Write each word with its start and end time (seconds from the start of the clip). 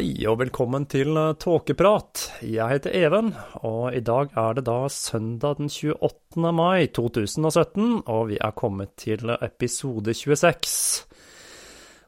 Hei 0.00 0.24
og 0.24 0.38
velkommen 0.40 0.86
til 0.88 1.12
eh, 1.12 1.34
Tåkeprat. 1.36 2.22
Jeg 2.40 2.72
heter 2.72 2.94
Even, 2.96 3.26
og 3.68 3.92
i 3.92 4.00
dag 4.00 4.30
er 4.32 4.54
det 4.56 4.62
da 4.64 4.86
søndag 4.88 5.58
den 5.58 5.68
28. 5.68 6.52
mai 6.56 6.86
2017, 6.88 8.06
og 8.08 8.30
vi 8.30 8.38
er 8.40 8.54
kommet 8.56 8.94
til 8.96 9.28
episode 9.34 10.14
26. 10.16 11.04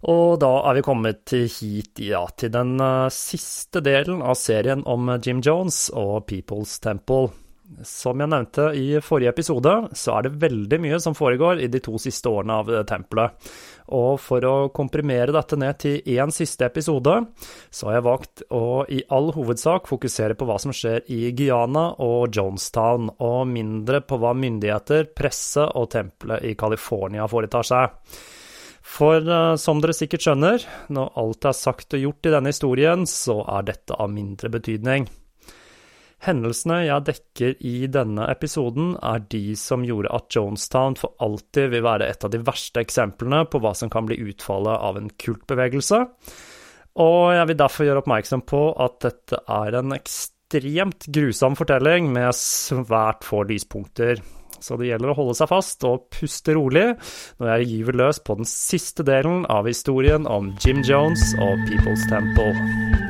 Og 0.08 0.40
da 0.40 0.50
er 0.70 0.78
vi 0.78 0.86
kommet 0.88 1.36
hit, 1.36 2.00
ja, 2.00 2.24
til 2.32 2.54
den 2.56 2.80
uh, 2.80 3.12
siste 3.12 3.84
delen 3.84 4.24
av 4.24 4.40
serien 4.40 4.86
om 4.88 5.12
Jim 5.20 5.44
Jones 5.44 5.90
og 5.92 6.24
People's 6.32 6.78
Temple. 6.80 7.28
Som 7.86 8.20
jeg 8.20 8.28
nevnte 8.28 8.68
i 8.76 9.00
forrige 9.02 9.32
episode, 9.32 9.72
så 9.96 10.16
er 10.16 10.26
det 10.26 10.40
veldig 10.42 10.78
mye 10.84 10.98
som 11.00 11.16
foregår 11.16 11.62
i 11.64 11.68
de 11.72 11.80
to 11.82 11.96
siste 12.00 12.28
årene 12.28 12.58
av 12.60 12.72
tempelet. 12.88 13.52
Og 13.96 14.20
for 14.22 14.44
å 14.46 14.54
komprimere 14.74 15.34
dette 15.34 15.58
ned 15.58 15.78
til 15.82 16.12
én 16.14 16.32
siste 16.34 16.68
episode, 16.68 17.14
så 17.72 17.88
har 17.88 17.98
jeg 17.98 18.06
valgt 18.06 18.44
å 18.54 18.82
i 18.92 19.00
all 19.12 19.32
hovedsak 19.34 19.88
fokusere 19.90 20.36
på 20.38 20.48
hva 20.48 20.58
som 20.62 20.74
skjer 20.76 21.08
i 21.12 21.32
Guyana 21.36 21.88
og 22.04 22.36
Jonestown, 22.36 23.10
og 23.24 23.40
mindre 23.50 24.02
på 24.04 24.20
hva 24.20 24.34
myndigheter, 24.36 25.10
presse 25.16 25.64
og 25.64 25.90
tempelet 25.96 26.46
i 26.48 26.54
California 26.58 27.26
foretar 27.30 27.66
seg. 27.66 27.98
For 28.82 29.22
uh, 29.22 29.54
som 29.60 29.80
dere 29.80 29.94
sikkert 29.96 30.26
skjønner, 30.26 30.64
når 30.92 31.12
alt 31.22 31.48
er 31.48 31.56
sagt 31.56 31.94
og 31.96 32.02
gjort 32.02 32.28
i 32.28 32.34
denne 32.34 32.52
historien, 32.52 33.06
så 33.08 33.40
er 33.46 33.68
dette 33.70 33.96
av 33.96 34.10
mindre 34.12 34.50
betydning. 34.52 35.06
Hendelsene 36.22 36.84
jeg 36.84 37.02
dekker 37.08 37.56
i 37.66 37.88
denne 37.90 38.28
episoden, 38.30 38.92
er 39.02 39.24
de 39.32 39.56
som 39.58 39.82
gjorde 39.86 40.12
at 40.14 40.30
Jonestown 40.30 40.94
for 41.00 41.16
alltid 41.24 41.72
vil 41.72 41.82
være 41.82 42.06
et 42.12 42.22
av 42.22 42.30
de 42.30 42.38
verste 42.46 42.82
eksemplene 42.84 43.42
på 43.50 43.58
hva 43.62 43.74
som 43.74 43.90
kan 43.90 44.06
bli 44.06 44.20
utfallet 44.22 44.86
av 44.86 45.00
en 45.00 45.10
kultbevegelse, 45.10 46.04
og 47.02 47.32
jeg 47.32 47.48
vil 47.48 47.58
derfor 47.58 47.88
gjøre 47.88 48.04
oppmerksom 48.04 48.44
på 48.46 48.62
at 48.84 49.00
dette 49.06 49.40
er 49.50 49.78
en 49.80 49.96
ekstremt 49.96 51.08
grusom 51.16 51.56
fortelling 51.58 52.12
med 52.12 52.36
svært 52.36 53.24
få 53.26 53.42
lyspunkter. 53.48 54.20
Så 54.62 54.76
det 54.78 54.92
gjelder 54.92 55.10
å 55.10 55.16
holde 55.18 55.34
seg 55.34 55.50
fast 55.50 55.82
og 55.88 56.04
puste 56.14 56.54
rolig 56.54 56.92
når 57.40 57.54
jeg 57.56 57.70
gyver 57.72 57.98
løs 58.04 58.22
på 58.22 58.38
den 58.38 58.46
siste 58.46 59.02
delen 59.08 59.42
av 59.50 59.66
historien 59.66 60.28
om 60.30 60.52
Jim 60.62 60.84
Jones 60.86 61.32
og 61.40 61.64
People's 61.66 62.06
Temple. 62.12 63.01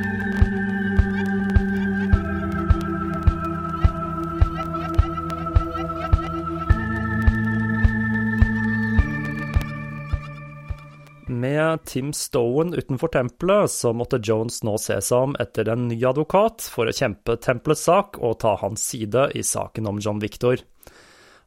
Med 11.53 11.85
Tim 11.85 12.13
Stowen 12.13 12.73
utenfor 12.73 13.07
tempelet, 13.07 13.71
så 13.71 13.91
måtte 13.93 14.17
Jones 14.23 14.63
nå 14.65 14.73
se 14.81 14.95
seg 15.05 15.25
om 15.27 15.33
etter 15.43 15.67
en 15.69 15.83
ny 15.85 15.99
advokat 16.09 16.65
for 16.73 16.89
å 16.89 16.93
kjempe 16.95 17.35
tempelets 17.43 17.83
sak 17.85 18.17
og 18.17 18.39
ta 18.41 18.55
hans 18.57 18.81
side 18.89 19.27
i 19.37 19.43
saken 19.45 19.85
om 19.91 19.99
John 20.01 20.21
Victor. 20.23 20.63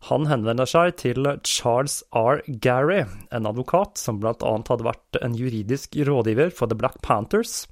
Han 0.06 0.28
henvender 0.30 0.68
seg 0.70 0.94
til 1.02 1.26
Charles 1.42 2.04
R. 2.14 2.44
Gary, 2.62 3.00
en 3.34 3.50
advokat 3.50 3.98
som 3.98 4.20
annet 4.22 4.70
hadde 4.70 4.86
vært 4.86 5.18
en 5.26 5.34
juridisk 5.34 5.98
rådgiver 6.06 6.54
for 6.54 6.70
The 6.70 6.78
Black 6.78 7.00
Panthers, 7.02 7.64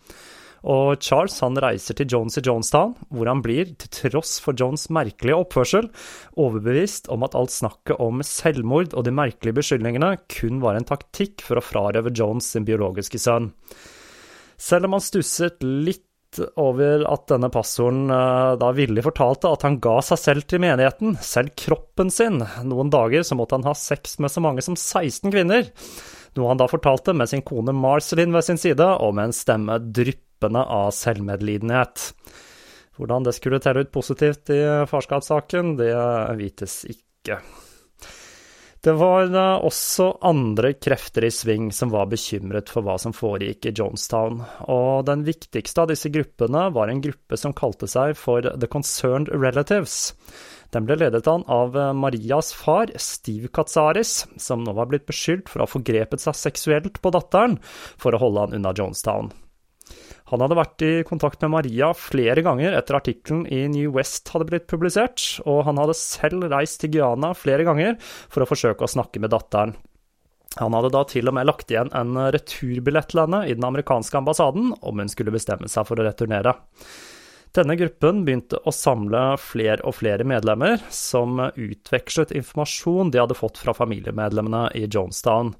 og 0.64 1.02
Charles 1.04 1.36
han 1.44 1.58
reiser 1.60 1.96
til 1.98 2.08
Jones 2.08 2.38
i 2.40 2.42
Jonestown, 2.44 2.94
hvor 3.12 3.28
han 3.28 3.42
blir, 3.44 3.74
til 3.76 4.08
tross 4.08 4.38
for 4.42 4.56
Jones 4.56 4.86
merkelige 4.92 5.36
oppførsel, 5.36 5.90
overbevist 6.40 7.10
om 7.12 7.26
at 7.26 7.36
alt 7.38 7.52
snakket 7.52 8.00
om 8.00 8.24
selvmord 8.24 8.96
og 8.96 9.04
de 9.04 9.12
merkelige 9.14 9.58
beskyldningene 9.60 10.14
kun 10.32 10.62
var 10.64 10.78
en 10.78 10.88
taktikk 10.88 11.44
for 11.44 11.60
å 11.60 11.64
frarøve 11.64 12.14
Jones 12.16 12.48
sin 12.54 12.64
biologiske 12.68 13.20
sønn. 13.20 13.52
Selv 14.56 14.88
om 14.88 14.96
han 14.96 15.04
stusset 15.04 15.60
litt 15.64 16.06
over 16.58 17.04
at 17.06 17.28
denne 17.30 17.50
passoren 17.52 18.08
eh, 18.10 18.54
da 18.58 18.72
villig 18.74 19.04
fortalte 19.06 19.52
at 19.54 19.62
han 19.66 19.78
ga 19.82 20.00
seg 20.02 20.18
selv 20.18 20.48
til 20.50 20.62
menigheten, 20.64 21.14
selv 21.22 21.54
kroppen 21.58 22.10
sin. 22.10 22.40
Noen 22.66 22.90
dager 22.90 23.22
så 23.26 23.38
måtte 23.38 23.58
han 23.58 23.68
ha 23.68 23.74
sex 23.78 24.18
med 24.22 24.32
så 24.32 24.42
mange 24.42 24.64
som 24.64 24.74
16 24.78 25.30
kvinner. 25.30 25.70
Noe 26.34 26.50
han 26.50 26.58
da 26.58 26.66
fortalte 26.70 27.14
med 27.14 27.30
sin 27.30 27.44
kone 27.46 27.74
Marcelin 27.76 28.34
ved 28.34 28.46
sin 28.46 28.58
side, 28.58 28.82
og 28.82 29.14
med 29.14 29.30
en 29.30 29.36
stemme 29.36 29.78
drypp 29.94 30.23
dryppende 30.34 30.64
av 30.64 30.90
selvmedlidenhet. 30.90 32.14
Hvordan 32.96 33.24
det 33.24 33.32
skulle 33.34 33.60
telle 33.60 33.80
ut 33.80 33.92
positivt 33.92 34.50
i 34.50 34.86
farskapssaken, 34.86 35.76
det 35.76 35.94
vites 36.36 36.84
ikke. 36.84 37.40
Det 38.84 38.92
var 38.92 39.32
også 39.64 40.18
andre 40.20 40.74
krefter 40.74 41.24
i 41.24 41.30
sving 41.32 41.72
som 41.72 41.90
var 41.90 42.06
bekymret 42.06 42.68
for 42.68 42.84
hva 42.84 42.98
som 42.98 43.14
foregikk 43.16 43.66
i 43.66 43.72
Jonestown, 43.72 44.42
og 44.68 45.06
den 45.08 45.24
viktigste 45.24 45.80
av 45.80 45.88
disse 45.88 46.10
gruppene 46.12 46.68
var 46.70 46.88
en 46.92 47.00
gruppe 47.00 47.36
som 47.36 47.54
kalte 47.56 47.88
seg 47.88 48.12
for 48.14 48.42
The 48.44 48.68
Concerned 48.68 49.32
Relatives. 49.32 50.12
Den 50.70 50.84
ble 50.84 50.98
ledet 51.00 51.26
an 51.26 51.46
av 51.48 51.72
Marias 51.96 52.52
far, 52.52 52.92
Steve 53.00 53.48
Katsaris, 53.48 54.26
som 54.36 54.62
nå 54.66 54.76
var 54.76 54.90
blitt 54.92 55.06
beskyldt 55.08 55.48
for 55.48 55.62
å 55.62 55.64
ha 55.64 55.72
forgrepet 55.72 56.20
seg 56.20 56.36
seksuelt 56.36 57.00
på 57.00 57.14
datteren 57.14 57.56
for 57.96 58.12
å 58.12 58.20
holde 58.20 58.44
han 58.44 58.60
unna 58.60 58.74
Jonestown. 58.76 59.32
Han 60.32 60.40
hadde 60.40 60.56
vært 60.58 60.84
i 60.84 60.92
kontakt 61.06 61.42
med 61.44 61.52
Maria 61.52 61.90
flere 61.96 62.42
ganger 62.44 62.76
etter 62.76 62.96
artikkelen 62.98 63.44
i 63.52 63.64
New 63.70 63.92
West 63.96 64.30
hadde 64.32 64.48
blitt 64.48 64.68
publisert, 64.70 65.22
og 65.44 65.64
han 65.68 65.80
hadde 65.80 65.96
selv 65.98 66.48
reist 66.52 66.80
til 66.82 66.94
Guyana 66.96 67.34
flere 67.36 67.66
ganger 67.68 67.98
for 68.02 68.44
å 68.44 68.48
forsøke 68.48 68.86
å 68.86 68.94
snakke 68.94 69.20
med 69.22 69.34
datteren. 69.34 69.76
Han 70.60 70.74
hadde 70.76 70.92
da 70.94 71.02
til 71.10 71.28
og 71.28 71.34
med 71.34 71.48
lagt 71.48 71.72
igjen 71.72 71.90
en 71.98 72.14
returbillett 72.34 73.10
til 73.10 73.24
henne 73.24 73.42
i 73.48 73.56
den 73.56 73.66
amerikanske 73.66 74.20
ambassaden 74.20 74.70
om 74.80 75.02
hun 75.02 75.10
skulle 75.10 75.34
bestemme 75.34 75.70
seg 75.70 75.88
for 75.88 75.98
å 75.98 76.06
returnere. 76.06 76.54
Denne 77.54 77.76
gruppen 77.78 78.24
begynte 78.26 78.58
å 78.66 78.72
samle 78.74 79.36
flere 79.38 79.84
og 79.86 79.94
flere 80.00 80.26
medlemmer, 80.26 80.80
som 80.90 81.38
utvekslet 81.38 82.32
informasjon 82.34 83.12
de 83.14 83.20
hadde 83.22 83.36
fått 83.38 83.60
fra 83.62 83.74
familiemedlemmene 83.76 84.72
i 84.78 84.88
Jonestown. 84.88 85.52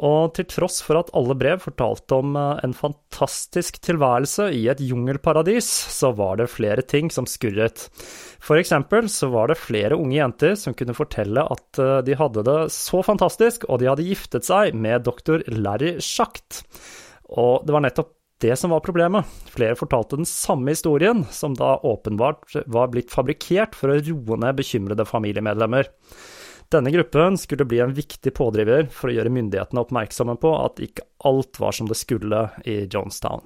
Og 0.00 0.32
til 0.36 0.46
tross 0.48 0.80
for 0.84 1.00
at 1.00 1.10
alle 1.16 1.34
brev 1.36 1.60
fortalte 1.60 2.16
om 2.22 2.36
eh, 2.38 2.60
en 2.64 2.74
fantastisk 2.76 3.80
tilværelse 3.84 4.48
i 4.56 4.62
et 4.72 4.80
jungelparadis, 4.84 5.68
så 5.92 6.12
var 6.16 6.40
det 6.40 6.48
flere 6.52 6.84
ting 6.88 7.10
som 7.12 7.28
skurret. 7.28 7.88
For 8.40 8.60
eksempel 8.60 9.10
så 9.12 9.28
var 9.32 9.50
det 9.50 9.60
flere 9.60 9.98
unge 10.00 10.16
jenter 10.16 10.56
som 10.56 10.76
kunne 10.76 10.96
fortelle 10.96 11.44
at 11.44 11.82
eh, 11.82 11.98
de 12.06 12.16
hadde 12.16 12.46
det 12.48 12.58
så 12.72 13.04
fantastisk, 13.04 13.68
og 13.68 13.82
de 13.82 13.90
hadde 13.90 14.08
giftet 14.08 14.48
seg 14.48 14.72
med 14.72 15.04
doktor 15.04 15.44
Larry 15.52 15.98
Schacht. 16.00 16.62
Og 17.30 17.66
det 17.66 17.76
var 17.76 17.84
nettopp 17.84 18.16
det 18.40 18.56
som 18.56 18.72
var 18.72 18.80
problemet. 18.80 19.28
Flere 19.52 19.76
fortalte 19.76 20.16
den 20.16 20.28
samme 20.28 20.72
historien, 20.72 21.26
som 21.28 21.52
da 21.58 21.74
åpenbart 21.84 22.56
var 22.72 22.88
blitt 22.88 23.12
fabrikkert 23.12 23.76
for 23.76 23.92
å 23.92 24.00
roe 24.00 24.40
ned 24.40 24.56
bekymrede 24.56 25.04
familiemedlemmer. 25.04 25.90
Denne 26.70 26.92
gruppen 26.94 27.38
skulle 27.38 27.66
bli 27.66 27.80
en 27.82 27.94
viktig 27.94 28.30
pådriver 28.36 28.86
for 28.94 29.10
å 29.10 29.14
gjøre 29.16 29.32
myndighetene 29.34 29.82
oppmerksomme 29.82 30.36
på 30.38 30.52
at 30.54 30.78
ikke 30.84 31.06
alt 31.26 31.58
var 31.58 31.74
som 31.74 31.88
det 31.90 31.98
skulle 31.98 32.44
i 32.62 32.84
Jonestown. 32.86 33.42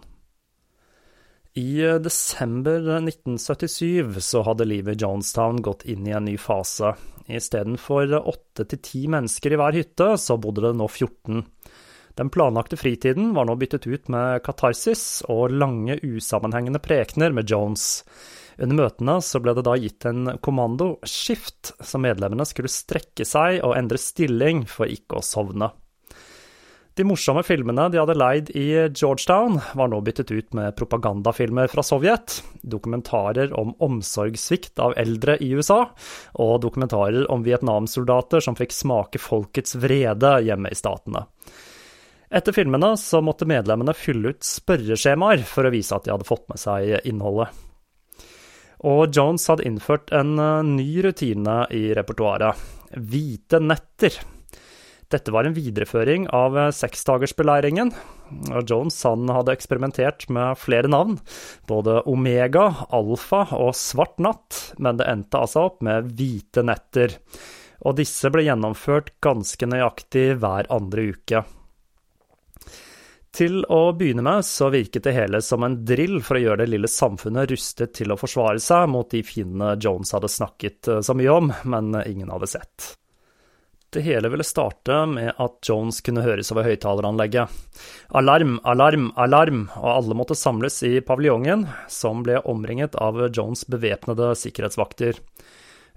I 1.57 1.87
desember 2.03 2.83
1977 2.99 4.21
så 4.21 4.43
hadde 4.45 4.67
livet 4.67 4.99
i 4.99 5.05
Jonestown 5.07 5.63
gått 5.63 5.87
inn 5.89 6.05
i 6.09 6.13
en 6.13 6.27
ny 6.27 6.35
fase. 6.37 6.93
Istedenfor 7.31 8.13
åtte 8.19 8.67
til 8.69 8.83
ti 8.85 9.05
mennesker 9.09 9.55
i 9.55 9.61
hver 9.61 9.79
hytte, 9.79 10.09
så 10.21 10.37
bodde 10.37 10.67
det 10.67 10.75
nå 10.77 10.89
14. 10.91 11.45
Den 12.19 12.31
planlagte 12.35 12.77
fritiden 12.77 13.33
var 13.39 13.47
nå 13.49 13.57
byttet 13.59 13.87
ut 13.87 14.11
med 14.13 14.43
katarsis 14.45 15.23
og 15.33 15.55
lange, 15.55 15.97
usammenhengende 16.03 16.83
prekener 16.83 17.33
med 17.35 17.49
Jones. 17.51 18.03
Under 18.59 18.85
møtene 18.85 19.19
så 19.25 19.41
ble 19.43 19.55
det 19.57 19.65
da 19.67 19.77
gitt 19.81 20.07
en 20.09 20.37
kommando, 20.45 20.95
skift, 21.09 21.73
så 21.81 22.01
medlemmene 22.03 22.47
skulle 22.47 22.71
strekke 22.71 23.27
seg 23.27 23.63
og 23.67 23.77
endre 23.79 23.99
stilling 24.01 24.65
for 24.71 24.91
ikke 24.91 25.19
å 25.19 25.27
sovne. 25.27 25.73
De 26.95 27.03
morsomme 27.03 27.43
filmene 27.43 27.89
de 27.91 27.99
hadde 27.99 28.15
leid 28.15 28.51
i 28.55 28.69
Georgetown, 28.95 29.57
var 29.75 29.89
nå 29.91 29.99
byttet 30.07 30.31
ut 30.31 30.55
med 30.55 30.77
propagandafilmer 30.79 31.67
fra 31.73 31.83
Sovjet, 31.83 32.37
dokumentarer 32.63 33.51
om 33.59 33.73
omsorgssvikt 33.83 34.79
av 34.79 34.95
eldre 35.03 35.35
i 35.43 35.51
USA, 35.59 35.81
og 36.39 36.61
dokumentarer 36.63 37.27
om 37.35 37.43
Vietnamsoldater 37.43 38.47
som 38.47 38.55
fikk 38.55 38.77
smake 38.77 39.19
folkets 39.19 39.75
vrede 39.83 40.37
hjemme 40.47 40.71
i 40.71 40.79
statene. 40.79 41.27
Etter 42.35 42.55
filmene 42.55 42.95
så 42.99 43.19
måtte 43.23 43.47
medlemmene 43.51 43.95
fylle 43.99 44.31
ut 44.35 44.47
spørreskjemaer 44.47 45.43
for 45.51 45.67
å 45.67 45.75
vise 45.75 45.99
at 45.99 46.07
de 46.07 46.15
hadde 46.15 46.31
fått 46.31 46.47
med 46.51 46.63
seg 46.63 46.95
innholdet. 47.11 47.64
Og 48.85 49.09
Jones 49.17 49.47
hadde 49.49 49.65
innført 49.65 50.13
en 50.13 50.37
eh, 50.41 50.63
ny 50.69 50.89
rutine 51.07 51.63
i 51.73 51.87
repertoaret. 51.97 52.61
Hvite 52.95 53.61
netter. 53.65 54.19
Dette 55.13 55.33
var 55.33 55.47
en 55.49 55.57
videreføring 55.57 56.29
av 56.35 56.59
eh, 56.59 56.71
seksdagersbeleiringen. 56.75 57.95
Jones 58.69 58.97
han 59.07 59.29
hadde 59.33 59.53
eksperimentert 59.55 60.29
med 60.33 60.59
flere 60.59 60.89
navn, 60.91 61.19
både 61.69 62.01
Omega, 62.11 62.71
Alfa 62.93 63.45
og 63.57 63.75
Svart 63.79 64.17
natt, 64.25 64.61
men 64.81 64.99
det 65.01 65.09
endte 65.11 65.45
altså 65.45 65.69
opp 65.69 65.85
med 65.85 66.13
Hvite 66.19 66.65
netter. 66.67 67.19
Og 67.85 67.99
disse 68.01 68.33
ble 68.33 68.47
gjennomført 68.47 69.13
ganske 69.25 69.69
nøyaktig 69.69 70.33
hver 70.41 70.69
andre 70.73 71.11
uke. 71.15 71.45
Til 73.35 73.65
å 73.67 73.81
begynne 73.99 74.23
med 74.23 74.47
så 74.47 74.69
virket 74.71 75.09
det 75.09 75.17
hele 75.17 75.41
som 75.43 75.65
en 75.67 75.81
drill 75.83 76.21
for 76.23 76.39
å 76.39 76.43
gjøre 76.45 76.63
det 76.63 76.71
lille 76.71 76.91
samfunnet 76.91 77.51
rustet 77.51 77.97
til 77.99 78.15
å 78.15 78.19
forsvare 78.19 78.61
seg 78.63 78.87
mot 78.93 79.09
de 79.11 79.25
fiendene 79.27 79.75
Jones 79.83 80.15
hadde 80.15 80.31
snakket 80.31 80.91
eh, 80.93 81.01
så 81.03 81.17
mye 81.19 81.33
om, 81.35 81.51
men 81.67 81.97
ingen 82.07 82.31
hadde 82.31 82.53
sett. 82.53 82.93
Det 83.95 84.01
hele 84.07 84.31
ville 84.31 84.47
starte 84.47 85.01
med 85.07 85.33
at 85.39 85.59
Jones 85.67 86.01
kunne 86.03 86.23
høres 86.23 86.51
over 86.51 86.67
høyttaleranlegget. 86.67 87.59
Alarm, 88.19 88.57
alarm, 88.67 89.11
alarm, 89.15 89.61
og 89.79 89.91
alle 89.91 90.19
måtte 90.19 90.39
samles 90.39 90.81
i 90.87 90.97
paviljongen, 90.99 91.67
som 91.87 92.25
ble 92.27 92.41
omringet 92.51 92.95
av 92.99 93.21
Jones 93.29 93.63
bevæpnede 93.71 94.33
sikkerhetsvakter. 94.39 95.23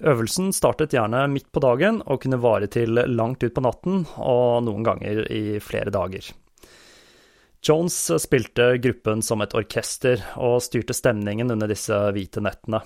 Øvelsen 0.06 0.52
startet 0.54 0.94
gjerne 0.94 1.24
midt 1.34 1.50
på 1.50 1.62
dagen 1.66 2.04
og 2.06 2.22
kunne 2.22 2.42
vare 2.42 2.70
til 2.70 3.02
langt 3.10 3.42
ut 3.42 3.54
på 3.54 3.66
natten, 3.66 4.04
og 4.22 4.68
noen 4.70 4.86
ganger 4.86 5.26
i 5.34 5.58
flere 5.58 5.94
dager. 5.94 6.30
Jones 7.66 7.96
spilte 8.22 8.78
gruppen 8.78 9.24
som 9.26 9.42
et 9.44 9.56
orkester, 9.58 10.22
og 10.38 10.62
styrte 10.64 10.96
stemningen 10.96 11.52
under 11.54 11.70
disse 11.72 11.96
hvite 12.16 12.44
nettene. 12.44 12.84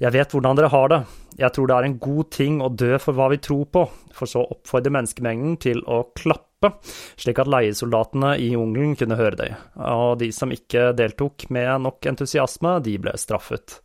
Jeg 0.00 0.14
vet 0.14 0.32
hvordan 0.32 0.56
dere 0.56 0.70
har 0.72 0.88
det. 0.88 1.00
Jeg 1.40 1.52
tror 1.56 1.68
det 1.68 1.76
er 1.76 1.86
en 1.88 1.98
god 2.00 2.30
ting 2.32 2.60
å 2.64 2.70
dø 2.72 2.94
for 3.00 3.16
hva 3.16 3.28
vi 3.32 3.40
tror 3.44 3.66
på, 3.72 3.84
for 4.16 4.30
så 4.30 4.42
å 4.42 4.54
oppfordre 4.56 4.92
menneskemengden 4.96 5.58
til 5.60 5.82
å 5.84 6.02
klappe, 6.16 6.72
slik 7.20 7.40
at 7.40 7.48
leiesoldatene 7.48 8.34
i 8.40 8.50
jungelen 8.54 8.96
kunne 9.00 9.18
høre 9.20 9.38
det, 9.40 9.52
og 9.76 10.18
de 10.20 10.30
som 10.36 10.52
ikke 10.52 10.90
deltok 10.96 11.48
med 11.52 11.86
nok 11.86 12.10
entusiasme, 12.12 12.78
de 12.84 12.96
ble 13.00 13.14
straffet. 13.20 13.78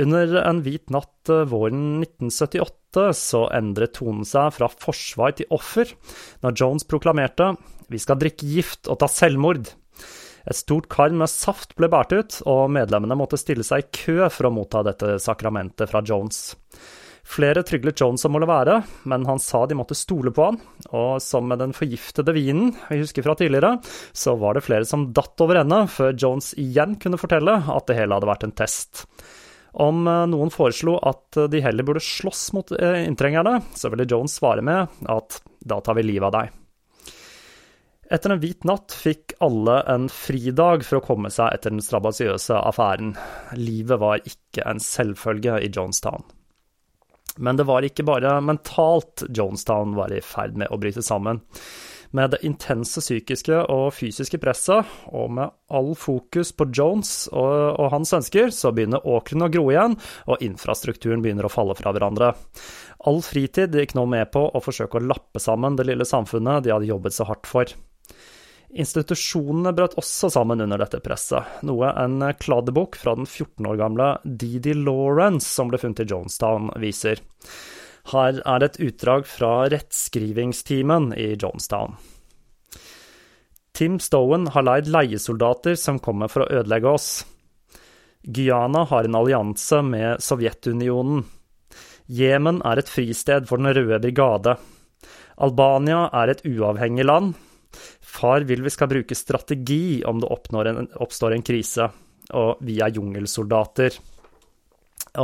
Under 0.00 0.36
en 0.44 0.60
hvit 0.62 0.92
natt 0.94 1.30
eh, 1.32 1.46
våren 1.50 1.98
1978 2.04 3.08
så 3.18 3.40
endret 3.54 3.96
tonen 3.98 4.26
seg 4.28 4.52
fra 4.54 4.68
forsvar 4.70 5.34
til 5.38 5.50
offer, 5.54 5.90
når 6.44 6.56
Jones 6.60 6.86
proklamerte 6.86 7.52
vi 7.90 8.00
skal 8.00 8.20
drikke 8.20 8.46
gift 8.46 8.90
og 8.90 9.00
ta 9.02 9.10
selvmord. 9.10 9.72
Et 10.48 10.56
stort 10.56 10.88
kar 10.90 11.12
med 11.12 11.28
saft 11.30 11.74
ble 11.76 11.90
båret 11.92 12.14
ut, 12.14 12.38
og 12.48 12.70
medlemmene 12.72 13.18
måtte 13.18 13.38
stille 13.40 13.66
seg 13.66 13.84
i 13.84 13.90
kø 13.92 14.30
for 14.32 14.48
å 14.48 14.54
motta 14.54 14.84
dette 14.86 15.18
sakramentet 15.22 15.90
fra 15.90 16.02
Jones. 16.06 16.54
Flere 17.30 17.62
tryglet 17.66 18.00
Jones 18.00 18.24
om 18.26 18.34
å 18.34 18.40
la 18.42 18.48
være, 18.48 18.76
men 19.10 19.26
han 19.28 19.38
sa 19.42 19.62
de 19.68 19.76
måtte 19.78 19.98
stole 19.98 20.32
på 20.34 20.46
han, 20.48 20.56
og 20.96 21.20
som 21.22 21.46
med 21.46 21.60
den 21.62 21.74
forgiftede 21.76 22.34
vinen 22.34 22.72
vi 22.88 23.02
husker 23.02 23.26
fra 23.26 23.36
tidligere, 23.38 23.76
så 24.16 24.34
var 24.40 24.56
det 24.56 24.64
flere 24.66 24.88
som 24.88 25.10
datt 25.14 25.44
over 25.44 25.60
ende 25.60 25.84
før 25.92 26.16
Jones 26.16 26.54
igjen 26.58 26.96
kunne 27.02 27.20
fortelle 27.20 27.60
at 27.60 27.86
det 27.90 28.00
hele 28.00 28.16
hadde 28.16 28.30
vært 28.30 28.48
en 28.48 28.56
test. 28.56 29.04
Om 29.70 30.02
eh, 30.10 30.24
noen 30.32 30.50
foreslo 30.50 30.96
at 31.06 31.38
de 31.52 31.60
heller 31.62 31.86
burde 31.86 32.02
slåss 32.02 32.48
mot 32.56 32.72
eh, 32.74 33.04
inntrengerne, 33.04 33.60
så 33.78 33.92
ville 33.92 34.08
Jones 34.10 34.34
svare 34.40 34.64
med 34.66 35.04
at 35.06 35.38
da 35.60 35.78
tar 35.84 36.00
vi 36.00 36.08
livet 36.08 36.26
av 36.32 36.40
deg. 36.40 36.59
Etter 38.10 38.32
en 38.34 38.40
hvit 38.42 38.64
natt 38.66 38.90
fikk 38.90 39.36
alle 39.38 39.76
en 39.92 40.08
fridag 40.10 40.82
for 40.82 40.98
å 40.98 41.04
komme 41.04 41.30
seg 41.30 41.54
etter 41.54 41.70
den 41.70 41.82
strabasiøse 41.84 42.56
affæren. 42.58 43.12
Livet 43.54 44.00
var 44.02 44.24
ikke 44.26 44.64
en 44.66 44.82
selvfølge 44.82 45.60
i 45.62 45.68
Jonestown. 45.70 46.24
Men 47.38 47.60
det 47.60 47.68
var 47.68 47.86
ikke 47.86 48.02
bare 48.08 48.40
mentalt 48.42 49.22
Jonestown 49.30 49.94
var 49.94 50.10
i 50.10 50.18
ferd 50.26 50.58
med 50.58 50.74
å 50.74 50.78
bryte 50.82 51.04
sammen. 51.06 51.38
Med 52.10 52.32
det 52.32 52.40
intense 52.42 52.98
psykiske 52.98 53.60
og 53.70 53.92
fysiske 53.94 54.40
presset, 54.42 54.88
og 55.14 55.30
med 55.36 55.52
all 55.70 55.92
fokus 55.94 56.50
på 56.50 56.66
Jones 56.74 57.28
og, 57.30 57.78
og 57.78 57.92
hans 57.92 58.10
ønsker, 58.18 58.50
så 58.50 58.72
begynner 58.74 59.06
åkrene 59.06 59.46
å 59.46 59.52
gro 59.54 59.68
igjen, 59.70 59.94
og 60.26 60.42
infrastrukturen 60.42 61.22
begynner 61.22 61.46
å 61.46 61.52
falle 61.52 61.78
fra 61.78 61.94
hverandre. 61.94 62.32
All 63.06 63.22
fritid 63.22 63.78
gikk 63.78 63.94
nå 63.94 64.08
med 64.10 64.32
på 64.34 64.42
å 64.50 64.64
forsøke 64.64 64.98
å 64.98 65.06
lappe 65.06 65.38
sammen 65.38 65.78
det 65.78 65.86
lille 65.86 66.08
samfunnet 66.08 66.66
de 66.66 66.74
hadde 66.74 66.90
jobbet 66.90 67.14
så 67.14 67.28
hardt 67.30 67.46
for. 67.46 67.70
Institusjonene 68.70 69.72
brøt 69.74 69.96
også 69.98 70.30
sammen 70.30 70.62
under 70.62 70.78
dette 70.78 71.00
presset, 71.02 71.58
noe 71.66 71.90
en 71.98 72.22
kladdebok 72.38 72.94
fra 73.00 73.16
den 73.18 73.26
14 73.26 73.66
år 73.66 73.80
gamle 73.80 74.10
Didi 74.24 74.76
Lawrence, 74.78 75.48
som 75.48 75.72
ble 75.72 75.80
funnet 75.82 76.04
i 76.04 76.06
Jonestown, 76.12 76.70
viser. 76.78 77.18
Her 78.12 78.38
er 78.38 78.62
det 78.62 78.70
et 78.70 78.80
utdrag 78.86 79.26
fra 79.28 79.66
rettskrivingsstimen 79.72 81.10
i 81.18 81.32
Jonestown. 81.34 81.98
Tim 83.74 83.98
Stowen 84.02 84.46
har 84.54 84.66
leid 84.66 84.88
leiesoldater 84.92 85.74
som 85.78 85.98
kommer 86.02 86.30
for 86.30 86.44
å 86.44 86.60
ødelegge 86.60 86.94
oss. 86.94 87.10
Guyana 88.22 88.84
har 88.86 89.06
en 89.06 89.18
allianse 89.18 89.82
med 89.82 90.22
Sovjetunionen. 90.22 91.24
Jemen 92.10 92.58
er 92.66 92.80
et 92.82 92.90
fristed 92.90 93.46
for 93.48 93.62
Den 93.62 93.72
røde 93.74 94.00
brigade. 94.02 94.56
Albania 95.40 96.08
er 96.12 96.32
et 96.32 96.42
uavhengig 96.44 97.06
land. 97.06 97.38
Far 98.20 98.44
vil 98.44 98.62
vi 98.62 98.70
skal 98.70 98.88
bruke 98.88 99.16
strategi 99.16 100.02
om 100.04 100.20
det 100.20 100.28
en, 100.68 100.88
oppstår 101.00 101.32
en 101.32 101.42
krise, 101.42 101.86
og 102.36 102.60
vi 102.60 102.76
er 102.84 102.92
jungelsoldater. 102.92 103.96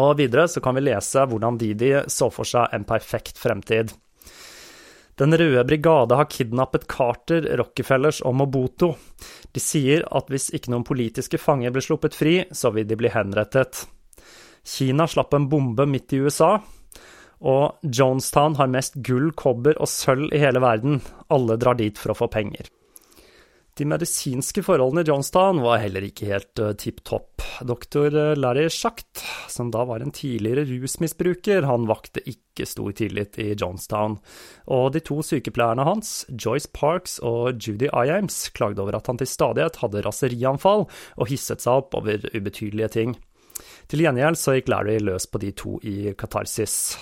Og 0.00 0.16
videre 0.16 0.46
så 0.48 0.62
kan 0.64 0.74
vi 0.78 0.86
lese 0.86 1.26
hvordan 1.28 1.58
Didi 1.60 1.92
så 2.08 2.30
for 2.32 2.48
seg 2.48 2.72
en 2.72 2.86
perfekt 2.88 3.38
fremtid. 3.38 3.92
Den 5.16 5.32
røde 5.36 5.64
brigade 5.64 6.16
har 6.16 6.28
kidnappet 6.28 6.86
Carter, 6.88 7.44
Rockefellers 7.56 8.20
og 8.20 8.34
Mobuto. 8.36 8.90
De 9.52 9.60
sier 9.60 10.04
at 10.12 10.32
hvis 10.32 10.50
ikke 10.56 10.72
noen 10.72 10.84
politiske 10.84 11.40
fanger 11.40 11.72
blir 11.72 11.84
sluppet 11.84 12.16
fri, 12.16 12.34
så 12.52 12.72
vil 12.76 12.88
de 12.88 12.98
bli 13.00 13.12
henrettet. 13.12 13.86
Kina 14.66 15.06
slapp 15.08 15.36
en 15.36 15.48
bombe 15.48 15.86
midt 15.88 16.16
i 16.16 16.20
USA, 16.24 16.56
og 17.40 17.84
Jonestown 17.84 18.56
har 18.60 18.72
mest 18.72 18.98
gull, 19.04 19.30
kobber 19.36 19.76
og 19.80 19.88
sølv 19.88 20.32
i 20.32 20.40
hele 20.42 20.64
verden. 20.64 21.00
Alle 21.32 21.56
drar 21.60 21.76
dit 21.80 21.96
for 21.96 22.12
å 22.12 22.18
få 22.24 22.32
penger. 22.32 22.72
De 23.76 23.84
medisinske 23.84 24.62
forholdene 24.64 25.02
i 25.04 25.08
Johnstown 25.10 25.58
var 25.60 25.82
heller 25.82 26.04
ikke 26.06 26.30
helt 26.30 26.60
uh, 26.64 26.70
tipp 26.80 27.02
topp. 27.04 27.44
Doktor 27.60 28.14
uh, 28.14 28.30
Larry 28.38 28.70
Schacht, 28.72 29.20
som 29.52 29.68
da 29.72 29.82
var 29.84 30.00
en 30.00 30.14
tidligere 30.16 30.64
rusmisbruker, 30.70 31.66
han 31.68 31.84
vakte 31.88 32.22
ikke 32.24 32.64
stor 32.64 32.94
tillit 32.96 33.36
i 33.42 33.50
Johnstown, 33.52 34.16
og 34.72 34.86
de 34.94 35.02
to 35.04 35.20
sykepleierne 35.20 35.84
hans, 35.84 36.22
Joyce 36.32 36.72
Parks 36.72 37.18
og 37.20 37.60
Judy 37.60 37.90
Iams, 37.92 38.46
klagde 38.56 38.80
over 38.80 38.96
at 38.96 39.12
han 39.12 39.20
til 39.20 39.28
stadighet 39.28 39.76
hadde 39.82 40.06
raserianfall 40.08 40.86
og 40.88 41.28
hisset 41.28 41.60
seg 41.60 41.84
opp 41.84 42.00
over 42.00 42.24
ubetydelige 42.32 42.92
ting. 42.96 43.12
Til 43.92 44.06
gjengjeld 44.06 44.40
så 44.40 44.56
gikk 44.56 44.72
Larry 44.72 44.96
løs 45.04 45.28
på 45.28 45.40
de 45.44 45.52
to 45.56 45.76
i 45.84 46.14
katarsis. 46.16 46.96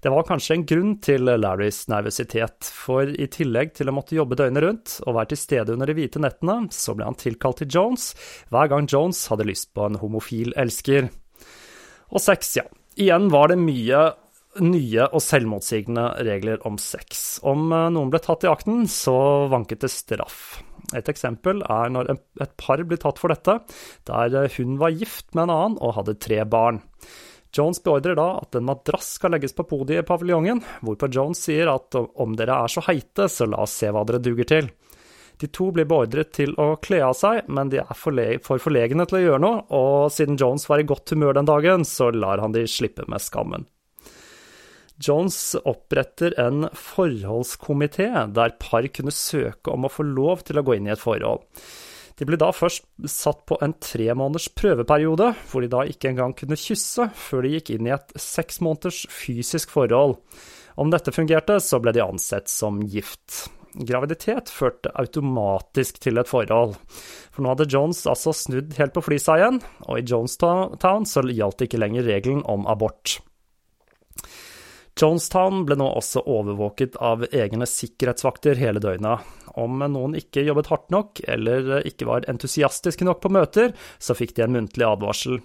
Det 0.00 0.08
var 0.08 0.24
kanskje 0.24 0.54
en 0.56 0.62
grunn 0.64 0.92
til 1.04 1.28
Larrys 1.28 1.82
nervøsitet, 1.92 2.64
for 2.72 3.10
i 3.10 3.26
tillegg 3.28 3.74
til 3.76 3.90
å 3.90 3.92
måtte 3.92 4.16
jobbe 4.16 4.38
døgnet 4.40 4.64
rundt 4.64 4.94
og 5.04 5.18
være 5.18 5.34
til 5.34 5.40
stede 5.42 5.74
under 5.76 5.90
de 5.90 5.96
hvite 5.98 6.22
nettene, 6.24 6.70
så 6.72 6.94
ble 6.96 7.04
han 7.04 7.18
tilkalt 7.20 7.60
til 7.60 7.68
Jones 7.76 8.14
hver 8.48 8.72
gang 8.72 8.88
Jones 8.88 9.26
hadde 9.28 9.44
lyst 9.50 9.74
på 9.76 9.84
en 9.84 10.00
homofil 10.00 10.56
elsker. 10.56 11.10
Og 12.10 12.24
sex, 12.24 12.56
ja. 12.56 12.64
Igjen 13.00 13.28
var 13.32 13.52
det 13.52 13.60
mye 13.60 14.00
nye 14.64 15.04
og 15.06 15.22
selvmotsigende 15.22 16.06
regler 16.26 16.64
om 16.66 16.80
sex. 16.80 17.38
Om 17.46 17.68
eh, 17.70 17.86
noen 17.94 18.10
ble 18.10 18.24
tatt 18.24 18.48
i 18.48 18.50
akten, 18.50 18.86
så 18.90 19.14
vanket 19.52 19.84
det 19.84 19.92
straff. 19.94 20.62
Et 20.96 21.06
eksempel 21.12 21.60
er 21.70 21.92
når 21.92 22.14
et 22.16 22.54
par 22.58 22.80
blir 22.82 22.98
tatt 22.98 23.20
for 23.20 23.30
dette, 23.30 23.60
der 24.08 24.48
hun 24.56 24.78
var 24.80 24.96
gift 24.96 25.28
med 25.36 25.46
en 25.46 25.54
annen 25.54 25.78
og 25.78 26.00
hadde 26.00 26.18
tre 26.18 26.40
barn. 26.48 26.80
Jones 27.56 27.82
beordrer 27.82 28.14
da 28.14 28.28
at 28.38 28.54
en 28.54 28.68
madrass 28.68 29.16
skal 29.18 29.34
legges 29.34 29.56
på 29.56 29.66
podiet 29.66 30.04
i 30.04 30.06
paviljongen, 30.06 30.62
hvorpå 30.86 31.08
Jones 31.10 31.40
sier 31.48 31.72
at 31.72 31.96
om 31.98 32.36
dere 32.38 32.60
er 32.62 32.70
så 32.70 32.84
heite, 32.86 33.26
så 33.26 33.48
la 33.50 33.64
oss 33.64 33.74
se 33.80 33.90
hva 33.90 34.04
dere 34.06 34.22
duger 34.22 34.46
til. 34.46 34.70
De 35.40 35.48
to 35.48 35.70
blir 35.72 35.88
beordret 35.88 36.34
til 36.36 36.52
å 36.60 36.74
kle 36.84 37.00
av 37.02 37.14
seg, 37.16 37.46
men 37.48 37.72
de 37.72 37.80
er 37.80 37.96
for 37.96 38.60
forlegne 38.60 39.06
til 39.08 39.18
å 39.18 39.22
gjøre 39.24 39.42
noe, 39.42 39.62
og 39.72 40.12
siden 40.12 40.38
Jones 40.38 40.68
var 40.68 40.82
i 40.82 40.86
godt 40.86 41.14
humør 41.14 41.38
den 41.38 41.48
dagen, 41.48 41.86
så 41.88 42.10
lar 42.12 42.42
han 42.44 42.54
de 42.54 42.66
slippe 42.68 43.08
med 43.08 43.24
skammen. 43.24 43.64
Jones 45.00 45.56
oppretter 45.64 46.34
en 46.38 46.66
forholdskomité 46.76 48.10
der 48.36 48.52
par 48.60 48.84
kunne 48.92 49.14
søke 49.16 49.72
om 49.72 49.88
å 49.88 49.92
få 49.92 50.04
lov 50.04 50.44
til 50.44 50.60
å 50.60 50.64
gå 50.66 50.76
inn 50.76 50.90
i 50.90 50.92
et 50.92 51.00
forhold. 51.00 51.46
De 52.20 52.26
ble 52.28 52.36
da 52.36 52.50
først 52.52 52.84
satt 53.08 53.46
på 53.48 53.56
en 53.64 53.72
tre 53.80 54.10
måneders 54.12 54.50
prøveperiode, 54.52 55.30
hvor 55.48 55.64
de 55.64 55.70
da 55.72 55.86
ikke 55.88 56.10
engang 56.10 56.34
kunne 56.36 56.58
kysse 56.60 57.06
før 57.16 57.46
de 57.46 57.54
gikk 57.54 57.70
inn 57.72 57.88
i 57.88 57.94
et 57.96 58.12
seks 58.20 58.60
måneders 58.60 59.06
fysisk 59.08 59.72
forhold. 59.72 60.18
Om 60.80 60.92
dette 60.92 61.14
fungerte, 61.16 61.56
så 61.64 61.80
ble 61.80 61.94
de 61.96 62.04
ansett 62.04 62.52
som 62.52 62.82
gift. 62.84 63.46
Graviditet 63.72 64.50
førte 64.52 64.92
automatisk 64.98 66.02
til 66.04 66.20
et 66.20 66.28
forhold. 66.28 66.76
For 67.32 67.40
nå 67.40 67.54
hadde 67.54 67.68
Jones 67.72 68.02
altså 68.10 68.34
snudd 68.36 68.76
helt 68.76 68.92
på 68.96 69.04
flisa 69.06 69.38
igjen, 69.40 69.60
og 69.86 70.00
i 70.00 70.04
Jonestown 70.04 71.08
så 71.08 71.24
gjaldt 71.24 71.64
ikke 71.64 71.80
lenger 71.80 72.04
regelen 72.04 72.44
om 72.50 72.68
abort. 72.68 73.20
Jonestown 74.98 75.64
ble 75.68 75.76
nå 75.80 75.86
også 75.96 76.22
overvåket 76.28 76.98
av 77.00 77.22
egne 77.30 77.68
sikkerhetsvakter 77.68 78.58
hele 78.60 78.82
døgnet. 78.82 79.22
Om 79.58 79.82
noen 79.90 80.16
ikke 80.18 80.44
jobbet 80.46 80.70
hardt 80.70 80.90
nok, 80.94 81.22
eller 81.30 81.80
ikke 81.88 82.08
var 82.08 82.26
entusiastiske 82.30 83.06
nok 83.06 83.22
på 83.22 83.32
møter, 83.34 83.72
så 83.98 84.16
fikk 84.18 84.36
de 84.36 84.46
en 84.46 84.54
muntlig 84.58 84.86
advarsel. 84.86 85.40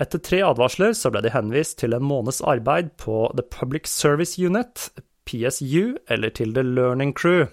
Etter 0.00 0.22
tre 0.22 0.42
advarsler 0.46 0.94
så 0.96 1.12
ble 1.12 1.22
de 1.24 1.32
henvist 1.34 1.78
til 1.80 1.96
en 1.96 2.04
måneds 2.06 2.42
arbeid 2.46 2.92
på 3.00 3.28
The 3.36 3.46
Public 3.52 3.88
Service 3.90 4.40
Unit, 4.40 4.90
PSU, 5.30 5.96
eller 6.10 6.32
til 6.34 6.54
The 6.56 6.64
Learning 6.66 7.12
Crew, 7.14 7.46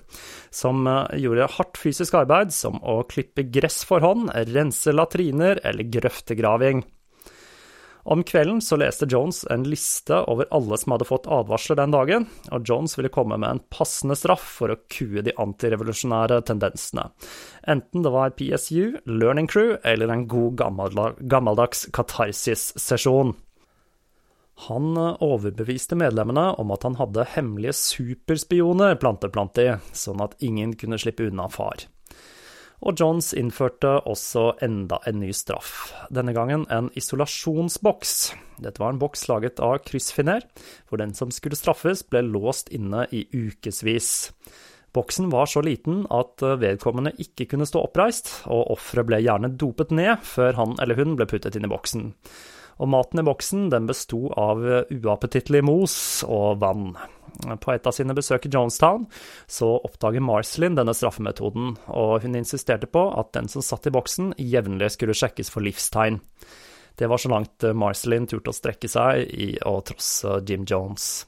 som 0.50 0.88
gjorde 1.14 1.50
hardt 1.58 1.78
fysisk 1.78 2.18
arbeid 2.18 2.54
som 2.56 2.80
å 2.82 3.04
klippe 3.10 3.46
gress 3.54 3.84
for 3.86 4.02
hånd, 4.06 4.32
rense 4.54 4.94
latriner 4.96 5.62
eller 5.68 5.92
grøftegraving. 5.94 6.86
Om 8.08 8.24
kvelden 8.24 8.62
så 8.62 8.78
leste 8.80 9.06
Jones 9.12 9.42
en 9.52 9.66
liste 9.68 10.16
over 10.32 10.48
alle 10.56 10.78
som 10.80 10.94
hadde 10.94 11.06
fått 11.10 11.26
advarsler 11.28 11.76
den 11.76 11.92
dagen, 11.92 12.28
og 12.56 12.64
Jones 12.70 12.96
ville 12.96 13.12
komme 13.12 13.36
med 13.36 13.50
en 13.50 13.60
passende 13.68 14.16
straff 14.16 14.46
for 14.62 14.72
å 14.72 14.78
kue 14.88 15.20
de 15.26 15.34
antirevolusjonære 15.36 16.38
tendensene. 16.48 17.10
Enten 17.68 18.06
det 18.06 18.14
var 18.16 18.32
PSU, 18.40 18.96
Learning 19.12 19.52
Crew 19.52 19.76
eller 19.84 20.14
en 20.14 20.24
god 20.32 20.56
gammeldags 21.20 21.84
katarsis-sesjon. 21.92 23.36
Han 24.70 24.88
overbeviste 24.96 26.00
medlemmene 26.00 26.48
om 26.64 26.72
at 26.74 26.88
han 26.88 26.96
hadde 27.02 27.28
hemmelige 27.36 27.76
superspioner 27.76 28.96
plantet 29.04 29.36
blant 29.36 29.52
de, 29.60 29.82
sånn 29.92 30.24
at 30.24 30.40
ingen 30.40 30.80
kunne 30.80 30.98
slippe 31.04 31.28
unna 31.28 31.52
far 31.52 31.90
og 32.86 33.00
Johns 33.00 33.32
innførte 33.34 33.96
også 34.06 34.52
enda 34.62 35.00
en 35.10 35.20
ny 35.24 35.32
straff, 35.34 35.90
denne 36.14 36.34
gangen 36.38 36.68
en 36.74 36.92
isolasjonsboks. 36.98 38.14
Dette 38.62 38.82
var 38.82 38.94
en 38.94 39.02
boks 39.02 39.26
laget 39.32 39.62
av 39.64 39.80
kryssfiner, 39.88 40.46
hvor 40.88 41.02
den 41.02 41.16
som 41.18 41.34
skulle 41.34 41.58
straffes, 41.58 42.04
ble 42.06 42.22
låst 42.28 42.70
inne 42.74 43.08
i 43.10 43.26
ukevis. 43.34 44.12
Boksen 44.94 45.32
var 45.34 45.50
så 45.50 45.62
liten 45.66 46.06
at 46.14 46.42
vedkommende 46.42 47.16
ikke 47.22 47.50
kunne 47.52 47.68
stå 47.70 47.84
oppreist, 47.90 48.32
og 48.46 48.72
offeret 48.78 49.10
ble 49.10 49.22
gjerne 49.26 49.52
dopet 49.58 49.92
ned 49.94 50.24
før 50.26 50.58
han 50.62 50.78
eller 50.82 50.98
hun 50.98 51.18
ble 51.18 51.28
puttet 51.30 51.58
inn 51.58 51.68
i 51.68 51.74
boksen. 51.74 52.12
Og 52.78 52.90
maten 52.94 53.22
i 53.22 53.26
boksen 53.26 53.70
den 53.74 53.90
besto 53.90 54.28
av 54.38 54.62
uappetittlig 54.94 55.64
mos 55.66 55.98
og 56.30 56.62
vann. 56.62 56.92
På 57.62 57.74
et 57.74 57.88
av 57.88 57.96
sine 57.96 58.16
besøk 58.18 58.48
i 58.48 58.52
Jonestown 58.54 59.06
så 59.48 59.70
oppdager 59.78 60.24
Marcelin 60.24 60.78
denne 60.78 60.96
straffemetoden, 60.98 61.76
og 61.88 62.26
hun 62.26 62.38
insisterte 62.40 62.90
på 62.90 63.06
at 63.20 63.34
den 63.38 63.50
som 63.52 63.66
satt 63.66 63.88
i 63.90 63.94
boksen, 63.94 64.34
jevnlig 64.38 64.92
skulle 64.96 65.18
sjekkes 65.18 65.54
for 65.54 65.66
livstegn. 65.66 66.20
Det 66.98 67.08
var 67.08 67.22
så 67.22 67.30
langt 67.30 67.66
Marcelin 67.78 68.26
turte 68.26 68.50
å 68.50 68.58
strekke 68.58 68.90
seg 68.90 69.28
i 69.30 69.52
å 69.66 69.78
trosse 69.86 70.40
Jim 70.48 70.66
Jones. 70.66 71.28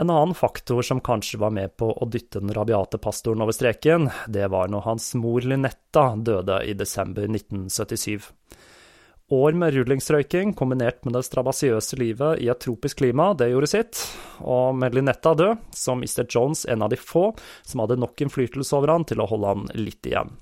En 0.00 0.10
annen 0.10 0.34
faktor 0.34 0.82
som 0.82 1.00
kanskje 1.00 1.38
var 1.38 1.52
med 1.54 1.76
på 1.78 1.86
å 1.86 2.06
dytte 2.10 2.40
den 2.42 2.52
rabiate 2.54 2.98
pastoren 2.98 3.44
over 3.44 3.54
streken, 3.54 4.08
det 4.26 4.48
var 4.50 4.68
når 4.68 4.88
hans 4.88 5.12
mor 5.14 5.44
Lynetta 5.46 6.08
døde 6.18 6.58
i 6.66 6.74
desember 6.74 7.28
1977. 7.30 8.26
År 9.32 9.52
med 9.56 9.72
rullingsrøyking 9.72 10.52
kombinert 10.52 11.04
med 11.04 11.14
det 11.16 11.22
strabasiøse 11.24 11.96
livet 11.96 12.42
i 12.44 12.50
et 12.52 12.60
tropisk 12.60 12.98
klima, 13.00 13.30
det 13.32 13.48
gjorde 13.54 13.70
sitt, 13.70 14.00
og 14.44 14.76
med 14.76 14.92
Linetta 14.92 15.32
død, 15.32 15.62
så 15.72 15.94
mistet 15.96 16.34
Jones 16.34 16.66
en 16.68 16.84
av 16.84 16.90
de 16.92 16.98
få 17.00 17.30
som 17.64 17.80
hadde 17.80 17.96
nok 18.02 18.20
innflytelse 18.20 18.76
over 18.76 18.92
han 18.92 19.06
til 19.08 19.22
å 19.24 19.28
holde 19.30 19.52
han 19.54 19.70
litt 19.80 20.04
igjen. 20.04 20.34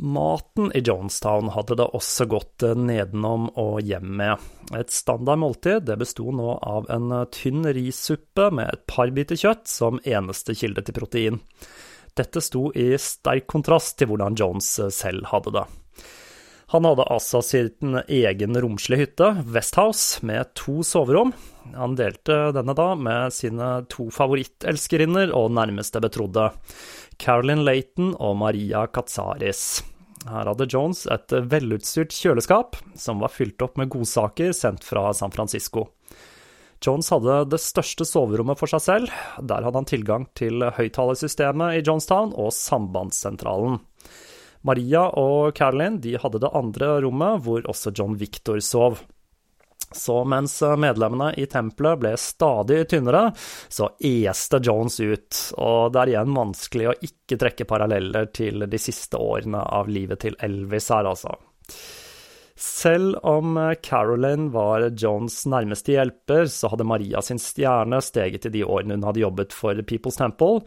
Maten 0.00 0.70
i 0.78 0.80
Jonestown 0.80 1.50
hadde 1.52 1.76
det 1.80 1.88
også 1.98 2.24
gått 2.30 2.64
nedenom 2.78 3.48
og 3.58 3.82
hjem 3.82 4.12
med. 4.20 4.44
Et 4.78 4.92
standard 4.94 5.42
måltid 5.42 5.84
det 5.90 5.98
besto 5.98 6.30
nå 6.32 6.54
av 6.62 6.86
en 6.94 7.10
tynn 7.34 7.66
rissuppe 7.66 8.46
med 8.54 8.70
et 8.70 8.86
par 8.88 9.10
biter 9.12 9.36
kjøtt 9.36 9.66
som 9.68 9.98
eneste 10.06 10.54
kilde 10.56 10.86
til 10.86 10.96
protein. 11.00 11.42
Dette 12.16 12.40
sto 12.40 12.70
i 12.78 12.92
sterk 12.96 13.50
kontrast 13.50 13.98
til 13.98 14.12
hvordan 14.12 14.38
Jones 14.38 14.70
selv 14.94 15.28
hadde 15.34 15.52
det. 15.58 15.66
Han 16.68 16.84
hadde 16.84 17.06
altså 17.08 17.40
sin 17.40 17.96
egen 18.12 18.56
romslige 18.60 19.06
hytte, 19.06 19.28
Westhouse, 19.54 20.20
med 20.20 20.50
to 20.58 20.82
soverom. 20.84 21.32
Han 21.72 21.94
delte 21.96 22.50
denne 22.52 22.74
da 22.76 22.90
med 22.92 23.32
sine 23.32 23.70
to 23.88 24.10
favorittelskerinner 24.12 25.32
og 25.32 25.54
nærmeste 25.56 26.02
betrodde, 26.04 26.50
Carolyn 27.16 27.64
Layton 27.64 28.12
og 28.20 28.36
Maria 28.44 28.84
Katsaris. 28.92 29.80
Her 30.28 30.50
hadde 30.50 30.68
Jones 30.68 31.06
et 31.08 31.32
velutstyrt 31.48 32.12
kjøleskap, 32.12 32.76
som 33.00 33.24
var 33.24 33.32
fylt 33.32 33.64
opp 33.64 33.80
med 33.80 33.88
godsaker 33.94 34.52
sendt 34.52 34.84
fra 34.84 35.08
San 35.16 35.32
Francisco. 35.32 35.88
Jones 36.84 37.08
hadde 37.10 37.42
det 37.50 37.64
største 37.64 38.04
soverommet 38.06 38.60
for 38.60 38.70
seg 38.70 38.84
selv. 38.84 39.20
Der 39.40 39.64
hadde 39.64 39.80
han 39.80 39.88
tilgang 39.88 40.28
til 40.38 40.68
høyttalersystemet 40.76 41.80
i 41.80 41.86
Jonestown 41.86 42.36
og 42.36 42.52
sambandssentralen. 42.54 43.80
Maria 44.68 45.06
og 45.16 45.54
Caroline 45.56 46.00
de 46.04 46.18
hadde 46.20 46.42
det 46.42 46.54
andre 46.56 46.98
rommet, 47.04 47.44
hvor 47.44 47.64
også 47.70 47.94
John 47.96 48.18
Victor 48.20 48.60
sov. 48.64 49.00
Så 49.92 50.24
mens 50.28 50.58
medlemmene 50.76 51.30
i 51.40 51.46
tempelet 51.48 52.00
ble 52.02 52.10
stadig 52.20 52.82
tynnere, 52.90 53.30
så 53.72 53.88
este 54.04 54.60
Jones 54.60 54.98
ut, 55.00 55.38
og 55.56 55.94
det 55.94 56.02
er 56.02 56.12
igjen 56.12 56.34
vanskelig 56.36 56.90
å 56.90 56.98
ikke 57.08 57.38
trekke 57.40 57.68
paralleller 57.68 58.28
til 58.36 58.66
de 58.68 58.80
siste 58.82 59.16
årene 59.16 59.62
av 59.64 59.88
livet 59.88 60.20
til 60.26 60.36
Elvis 60.44 60.90
her, 60.92 61.08
altså. 61.08 61.32
Selv 62.58 63.20
om 63.22 63.54
Caroline 63.86 64.50
var 64.50 64.90
Jones 64.98 65.44
nærmeste 65.46 65.94
hjelper, 65.94 66.48
så 66.50 66.72
hadde 66.72 66.88
Maria 66.90 67.22
sin 67.22 67.38
stjerne 67.38 68.00
steget 68.02 68.48
i 68.50 68.54
de 68.58 68.64
årene 68.66 68.98
hun 68.98 69.06
hadde 69.06 69.22
jobbet 69.22 69.54
for 69.54 69.78
People's 69.86 70.18
Temple, 70.18 70.64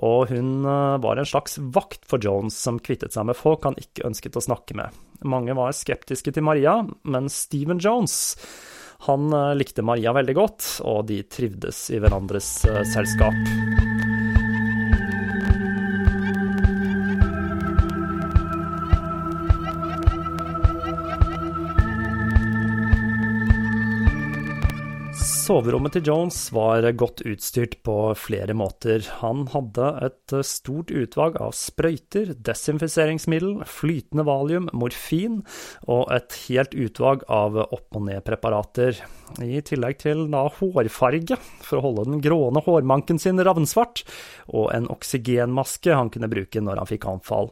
og 0.00 0.32
hun 0.32 0.64
eh, 0.64 0.96
var 1.04 1.20
en 1.20 1.28
slags 1.28 1.58
vakt 1.60 2.06
for 2.08 2.22
Jones 2.22 2.56
som 2.56 2.80
kvittet 2.80 3.14
seg 3.16 3.28
med 3.28 3.38
folk 3.38 3.68
han 3.68 3.78
ikke 3.80 4.06
ønsket 4.08 4.38
å 4.40 4.44
snakke 4.44 4.76
med. 4.78 4.96
Mange 5.28 5.56
var 5.56 5.76
skeptiske 5.76 6.32
til 6.32 6.46
Maria, 6.46 6.80
men 7.04 7.28
Stephen 7.32 7.82
Jones 7.82 8.38
han 9.08 9.32
eh, 9.32 9.54
likte 9.60 9.84
Maria 9.84 10.12
veldig 10.16 10.36
godt, 10.36 10.68
og 10.88 11.06
de 11.12 11.22
trivdes 11.28 11.88
i 11.92 12.00
hverandres 12.00 12.52
eh, 12.68 12.84
selskap. 12.94 13.99
Soverommet 25.50 25.96
til 25.96 26.06
Jones 26.06 26.36
var 26.54 26.84
godt 26.94 27.24
utstyrt 27.26 27.72
på 27.82 27.94
flere 28.14 28.54
måter. 28.54 29.02
Han 29.18 29.48
hadde 29.50 29.88
et 30.06 30.34
stort 30.46 30.92
utvalg 30.94 31.40
av 31.42 31.56
sprøyter, 31.58 32.36
desinfiseringsmiddel, 32.38 33.64
flytende 33.66 34.22
valium, 34.28 34.68
morfin 34.70 35.40
og 35.90 36.04
et 36.14 36.36
helt 36.44 36.76
utvalg 36.78 37.26
av 37.26 37.58
opp- 37.64 37.98
og 37.98 38.06
ned-preparater. 38.06 39.02
I 39.42 39.58
tillegg 39.66 39.98
til 40.04 40.22
da 40.30 40.44
hårfarge, 40.60 41.40
for 41.66 41.80
å 41.80 41.84
holde 41.88 42.06
den 42.12 42.22
gråne 42.22 42.62
hårmanken 42.62 43.18
sin 43.18 43.42
ravnsvart, 43.42 44.04
og 44.54 44.70
en 44.76 44.86
oksygenmaske 44.94 45.98
han 45.98 46.14
kunne 46.14 46.30
bruke 46.30 46.62
når 46.62 46.84
han 46.84 46.92
fikk 46.94 47.10
anfall. 47.10 47.50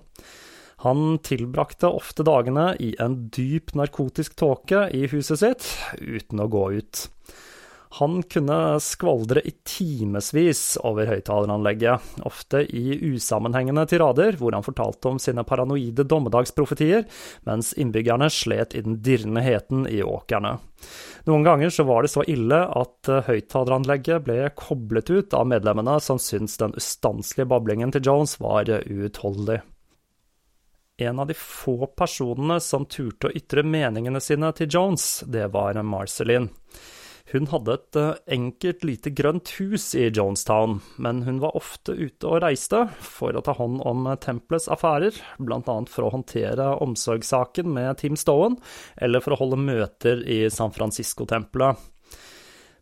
Han 0.87 1.17
tilbrakte 1.27 1.91
ofte 1.91 2.23
dagene 2.23 2.71
i 2.79 2.95
en 3.03 3.25
dyp 3.35 3.75
narkotisk 3.75 4.39
tåke 4.39 4.87
i 4.95 5.09
huset 5.11 5.43
sitt, 5.43 5.73
uten 5.99 6.47
å 6.47 6.53
gå 6.55 6.69
ut. 6.79 7.09
Han 7.91 8.23
kunne 8.23 8.81
skvaldre 8.85 9.41
i 9.49 9.55
timevis 9.65 10.77
over 10.85 11.09
høyttaleranlegget, 11.09 12.19
ofte 12.29 12.61
i 12.69 12.99
usammenhengende 13.15 13.87
tirader, 13.89 14.37
hvor 14.37 14.53
han 14.53 14.67
fortalte 14.67 15.09
om 15.09 15.21
sine 15.23 15.45
paranoide 15.49 16.05
dommedagsprofetier, 16.05 17.07
mens 17.49 17.73
innbyggerne 17.81 18.29
slet 18.33 18.77
i 18.77 18.85
den 18.85 19.01
dirrende 19.05 19.41
heten 19.45 19.87
i 19.89 20.03
åkrene. 20.05 20.59
Noen 21.29 21.47
ganger 21.49 21.73
så 21.73 21.87
var 21.89 22.05
det 22.05 22.13
så 22.13 22.27
ille 22.29 22.61
at 22.61 23.11
høyttaleranlegget 23.27 24.27
ble 24.29 24.39
koblet 24.59 25.09
ut 25.11 25.35
av 25.35 25.49
medlemmene 25.49 25.97
som 26.05 26.21
syntes 26.21 26.61
den 26.61 26.77
ustanselige 26.77 27.49
bablingen 27.49 27.93
til 27.95 28.05
Jones 28.05 28.37
var 28.41 28.69
uutholdelig. 28.69 29.63
En 30.99 31.21
av 31.23 31.29
de 31.31 31.35
få 31.39 31.87
personene 31.97 32.59
som 32.61 32.85
turte 32.91 33.29
å 33.29 33.35
ytre 33.39 33.63
meningene 33.63 34.21
sine 34.21 34.51
til 34.59 34.67
Jones, 34.75 35.23
det 35.31 35.47
var 35.55 35.79
Marceline. 35.87 36.51
Hun 37.29 37.51
hadde 37.53 37.75
et 37.77 37.97
eh, 38.01 38.21
enkelt, 38.39 38.85
lite 38.89 39.11
grønt 39.13 39.51
hus 39.59 39.91
i 39.99 40.07
Jonestown, 40.09 40.79
men 40.97 41.23
hun 41.27 41.43
var 41.43 41.57
ofte 41.59 41.93
ute 41.93 42.25
og 42.25 42.41
reiste 42.45 42.87
for 43.05 43.37
å 43.37 43.43
ta 43.45 43.53
hånd 43.59 43.83
om 43.89 44.09
tempelets 44.23 44.71
affærer, 44.73 45.17
blant 45.37 45.69
annet 45.69 45.93
for 45.93 46.09
å 46.09 46.15
håndtere 46.15 46.71
omsorgssaken 46.81 47.69
med 47.75 48.01
Tim 48.01 48.17
Stowen, 48.17 48.57
eller 48.97 49.21
for 49.21 49.37
å 49.37 49.41
holde 49.43 49.61
møter 49.61 50.25
i 50.25 50.47
San 50.53 50.73
Francisco-tempelet. 50.73 51.77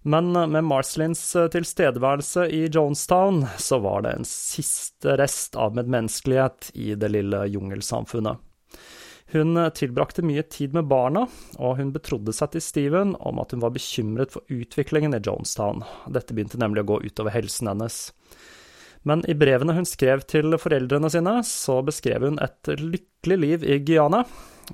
Men 0.06 0.36
eh, 0.36 0.46
med 0.46 0.68
Marcelins 0.70 1.24
eh, 1.34 1.50
tilstedeværelse 1.50 2.46
i 2.46 2.68
Jonestown, 2.70 3.42
så 3.58 3.82
var 3.82 4.06
det 4.06 4.14
en 4.14 4.30
siste 4.30 5.18
rest 5.18 5.58
av 5.58 5.74
medmenneskelighet 5.74 6.70
i 6.78 6.92
det 6.94 7.10
lille 7.10 7.48
jungelsamfunnet. 7.50 8.45
Hun 9.32 9.56
eh, 9.56 9.70
tilbrakte 9.74 10.22
mye 10.22 10.42
tid 10.42 10.74
med 10.74 10.88
barna, 10.90 11.26
og 11.58 11.78
hun 11.80 11.92
betrodde 11.94 12.34
seg 12.36 12.54
til 12.54 12.64
Steven 12.64 13.16
om 13.18 13.40
at 13.42 13.54
hun 13.54 13.64
var 13.64 13.74
bekymret 13.74 14.34
for 14.34 14.46
utviklingen 14.52 15.16
i 15.16 15.22
Jonestown. 15.22 15.82
Dette 16.06 16.36
begynte 16.36 16.60
nemlig 16.62 16.84
å 16.84 16.90
gå 16.92 17.00
utover 17.08 17.34
helsen 17.34 17.72
hennes. 17.72 18.00
Men 19.06 19.22
i 19.30 19.36
brevene 19.38 19.76
hun 19.76 19.86
skrev 19.86 20.24
til 20.26 20.56
foreldrene 20.58 21.10
sine, 21.12 21.38
så 21.46 21.78
beskrev 21.86 22.26
hun 22.26 22.40
et 22.42 22.70
lykkelig 22.80 23.38
liv 23.38 23.66
i 23.66 23.78
Guyana, 23.86 24.24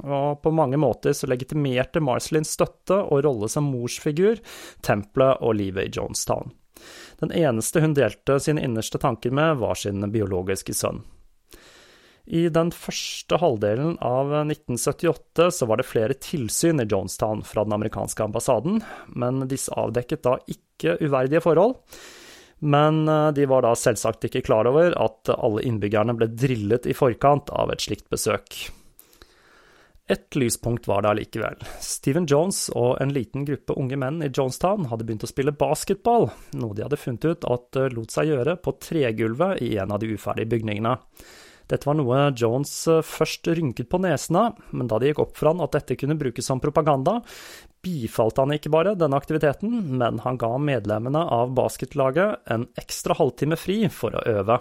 og 0.00 0.40
på 0.40 0.52
mange 0.56 0.78
måter 0.80 1.12
så 1.12 1.28
legitimerte 1.28 2.00
Marcelins 2.00 2.54
støtte 2.56 2.96
og 3.02 3.26
rolle 3.26 3.50
som 3.52 3.68
morsfigur 3.68 4.40
tempelet 4.80 5.44
og 5.44 5.58
livet 5.60 5.90
i 5.90 5.98
Jonestown. 5.98 6.52
Den 7.20 7.34
eneste 7.36 7.82
hun 7.84 7.92
delte 7.94 8.38
sine 8.40 8.64
innerste 8.64 8.98
tanker 8.98 9.30
med, 9.36 9.60
var 9.60 9.76
sin 9.78 10.00
biologiske 10.12 10.74
sønn. 10.74 11.04
I 12.24 12.46
den 12.54 12.70
første 12.70 13.38
halvdelen 13.42 13.96
av 13.98 14.30
1978 14.44 15.48
så 15.50 15.66
var 15.66 15.80
det 15.80 15.88
flere 15.88 16.14
tilsyn 16.14 16.82
i 16.82 16.86
Jonestown 16.86 17.42
fra 17.42 17.64
den 17.66 17.74
amerikanske 17.74 18.22
ambassaden, 18.22 18.78
men 19.08 19.42
disse 19.50 19.74
avdekket 19.74 20.22
da 20.22 20.36
ikke 20.46 21.00
uverdige 21.02 21.42
forhold. 21.42 21.80
Men 22.62 23.08
eh, 23.10 23.32
de 23.34 23.48
var 23.50 23.66
da 23.66 23.74
selvsagt 23.74 24.28
ikke 24.28 24.44
klar 24.46 24.70
over 24.70 24.94
at 24.94 25.32
alle 25.34 25.64
innbyggerne 25.66 26.14
ble 26.14 26.30
drillet 26.30 26.86
i 26.86 26.94
forkant 26.94 27.50
av 27.50 27.74
et 27.74 27.82
slikt 27.82 28.06
besøk. 28.12 28.68
Et 30.10 30.38
lyspunkt 30.38 30.86
var 30.86 31.02
det 31.02 31.10
allikevel. 31.10 31.58
Stephen 31.82 32.28
Jones 32.30 32.68
og 32.78 33.00
en 33.02 33.10
liten 33.14 33.46
gruppe 33.48 33.74
unge 33.74 33.98
menn 33.98 34.22
i 34.22 34.30
Jonestown 34.30 34.86
hadde 34.92 35.08
begynt 35.08 35.26
å 35.26 35.30
spille 35.30 35.54
basketball, 35.58 36.28
noe 36.54 36.76
de 36.76 36.86
hadde 36.86 37.00
funnet 37.00 37.26
ut 37.26 37.46
at 37.50 37.78
lot 37.94 38.14
seg 38.14 38.30
gjøre 38.30 38.60
på 38.62 38.76
tregulvet 38.82 39.62
i 39.66 39.74
en 39.82 39.94
av 39.94 40.02
de 40.02 40.14
uferdige 40.14 40.50
bygningene. 40.54 41.00
Dette 41.72 41.88
var 41.88 41.96
noe 41.96 42.24
Jones 42.36 42.70
eh, 42.90 43.00
først 43.00 43.48
rynket 43.48 43.88
på 43.88 44.00
nesen 44.04 44.36
av, 44.36 44.58
men 44.76 44.90
da 44.90 44.98
det 45.00 45.12
gikk 45.12 45.22
opp 45.24 45.38
for 45.38 45.48
han 45.48 45.62
at 45.64 45.72
dette 45.78 45.96
kunne 45.96 46.18
brukes 46.20 46.44
som 46.44 46.60
propaganda, 46.60 47.22
bifalt 47.82 48.36
han 48.42 48.52
ikke 48.54 48.72
bare 48.72 48.92
denne 48.98 49.16
aktiviteten, 49.16 49.78
men 49.96 50.20
han 50.26 50.36
ga 50.40 50.52
medlemmene 50.60 51.24
av 51.32 51.54
basketlaget 51.56 52.52
en 52.52 52.68
ekstra 52.78 53.16
halvtime 53.16 53.56
fri 53.56 53.86
for 53.88 54.18
å 54.18 54.26
øve. 54.36 54.60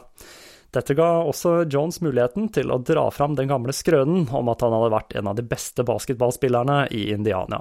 Dette 0.72 0.96
ga 0.96 1.10
også 1.28 1.66
Jones 1.68 2.00
muligheten 2.00 2.48
til 2.56 2.72
å 2.72 2.80
dra 2.80 3.10
fram 3.12 3.36
den 3.36 3.52
gamle 3.52 3.76
skrønen 3.76 4.30
om 4.32 4.50
at 4.54 4.64
han 4.64 4.72
hadde 4.72 4.94
vært 4.96 5.16
en 5.20 5.28
av 5.28 5.36
de 5.36 5.44
beste 5.44 5.84
basketballspillerne 5.84 6.86
i 6.96 7.10
Indiana. 7.12 7.60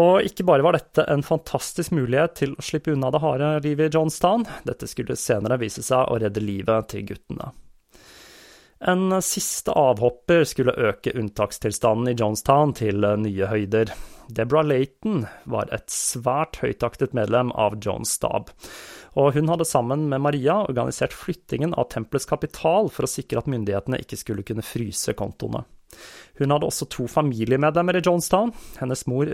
Og 0.00 0.24
ikke 0.24 0.46
bare 0.48 0.64
var 0.64 0.76
dette 0.76 1.04
en 1.08 1.24
fantastisk 1.24 1.92
mulighet 1.96 2.36
til 2.40 2.56
å 2.56 2.64
slippe 2.64 2.92
unna 2.96 3.12
det 3.12 3.20
harde 3.20 3.54
livet 3.64 3.92
i 3.92 3.98
Johnstown, 3.98 4.48
dette 4.64 4.88
skulle 4.88 5.20
senere 5.20 5.60
vise 5.60 5.84
seg 5.84 6.08
å 6.08 6.16
redde 6.20 6.44
livet 6.44 6.92
til 6.92 7.04
guttene. 7.12 7.52
En 8.80 9.10
siste 9.22 9.74
avhopper 9.74 10.44
skulle 10.46 10.76
øke 10.78 11.10
unntakstilstanden 11.18 12.12
i 12.12 12.16
Jonestown 12.18 12.76
til 12.78 13.02
nye 13.18 13.48
høyder. 13.50 13.90
Deborah 14.30 14.66
Layton 14.66 15.24
var 15.50 15.70
et 15.74 15.88
svært 15.90 16.60
høytaktet 16.62 17.16
medlem 17.16 17.50
av 17.58 17.78
Jones 17.82 18.12
stab, 18.18 18.52
og 19.18 19.32
hun 19.34 19.48
hadde 19.50 19.66
sammen 19.66 20.06
med 20.12 20.22
Maria 20.22 20.60
organisert 20.68 21.16
flyttingen 21.16 21.72
av 21.74 21.88
tempelets 21.94 22.28
kapital 22.28 22.92
for 22.92 23.08
å 23.08 23.10
sikre 23.10 23.42
at 23.42 23.50
myndighetene 23.50 23.98
ikke 24.04 24.20
skulle 24.20 24.46
kunne 24.46 24.66
fryse 24.66 25.16
kontoene. 25.18 25.64
Hun 26.38 26.52
hadde 26.54 26.68
også 26.68 26.86
to 26.92 27.08
familiemedlemmer 27.10 27.98
i 27.98 28.02
Jonestown. 28.04 28.52
Hennes 28.78 29.04
mor 29.10 29.30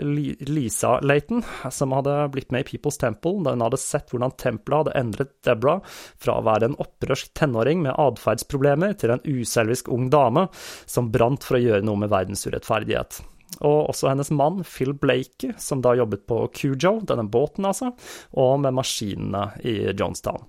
Lisa 0.49 0.95
Laton, 1.05 1.43
som 1.71 1.93
hadde 1.93 2.15
blitt 2.33 2.53
med 2.55 2.65
i 2.65 2.69
People's 2.71 2.97
Temple 3.01 3.43
da 3.45 3.53
hun 3.53 3.65
hadde 3.65 3.81
sett 3.81 4.09
hvordan 4.13 4.33
tempelet 4.41 4.85
hadde 4.85 4.95
endret 5.01 5.35
Deborah 5.45 5.83
fra 6.21 6.39
å 6.39 6.45
være 6.47 6.71
en 6.71 6.79
opprørsk 6.81 7.35
tenåring 7.37 7.83
med 7.85 7.93
atferdsproblemer 8.01 8.97
til 8.97 9.13
en 9.13 9.23
uselvisk 9.25 9.91
ung 9.93 10.09
dame 10.13 10.47
som 10.89 11.11
brant 11.13 11.45
for 11.45 11.59
å 11.59 11.63
gjøre 11.63 11.85
noe 11.85 12.01
med 12.01 12.13
verdens 12.13 12.47
urettferdighet. 12.47 13.21
Og 13.61 13.91
også 13.91 14.09
hennes 14.09 14.31
mann 14.35 14.63
Phil 14.67 14.95
Blakey, 14.97 15.53
som 15.61 15.83
da 15.85 15.93
jobbet 15.95 16.25
på 16.27 16.41
Cujo, 16.57 16.97
denne 17.07 17.27
båten 17.29 17.69
altså, 17.69 17.93
og 18.41 18.59
med 18.65 18.75
maskinene 18.75 19.51
i 19.63 19.77
Jonestown. 19.93 20.43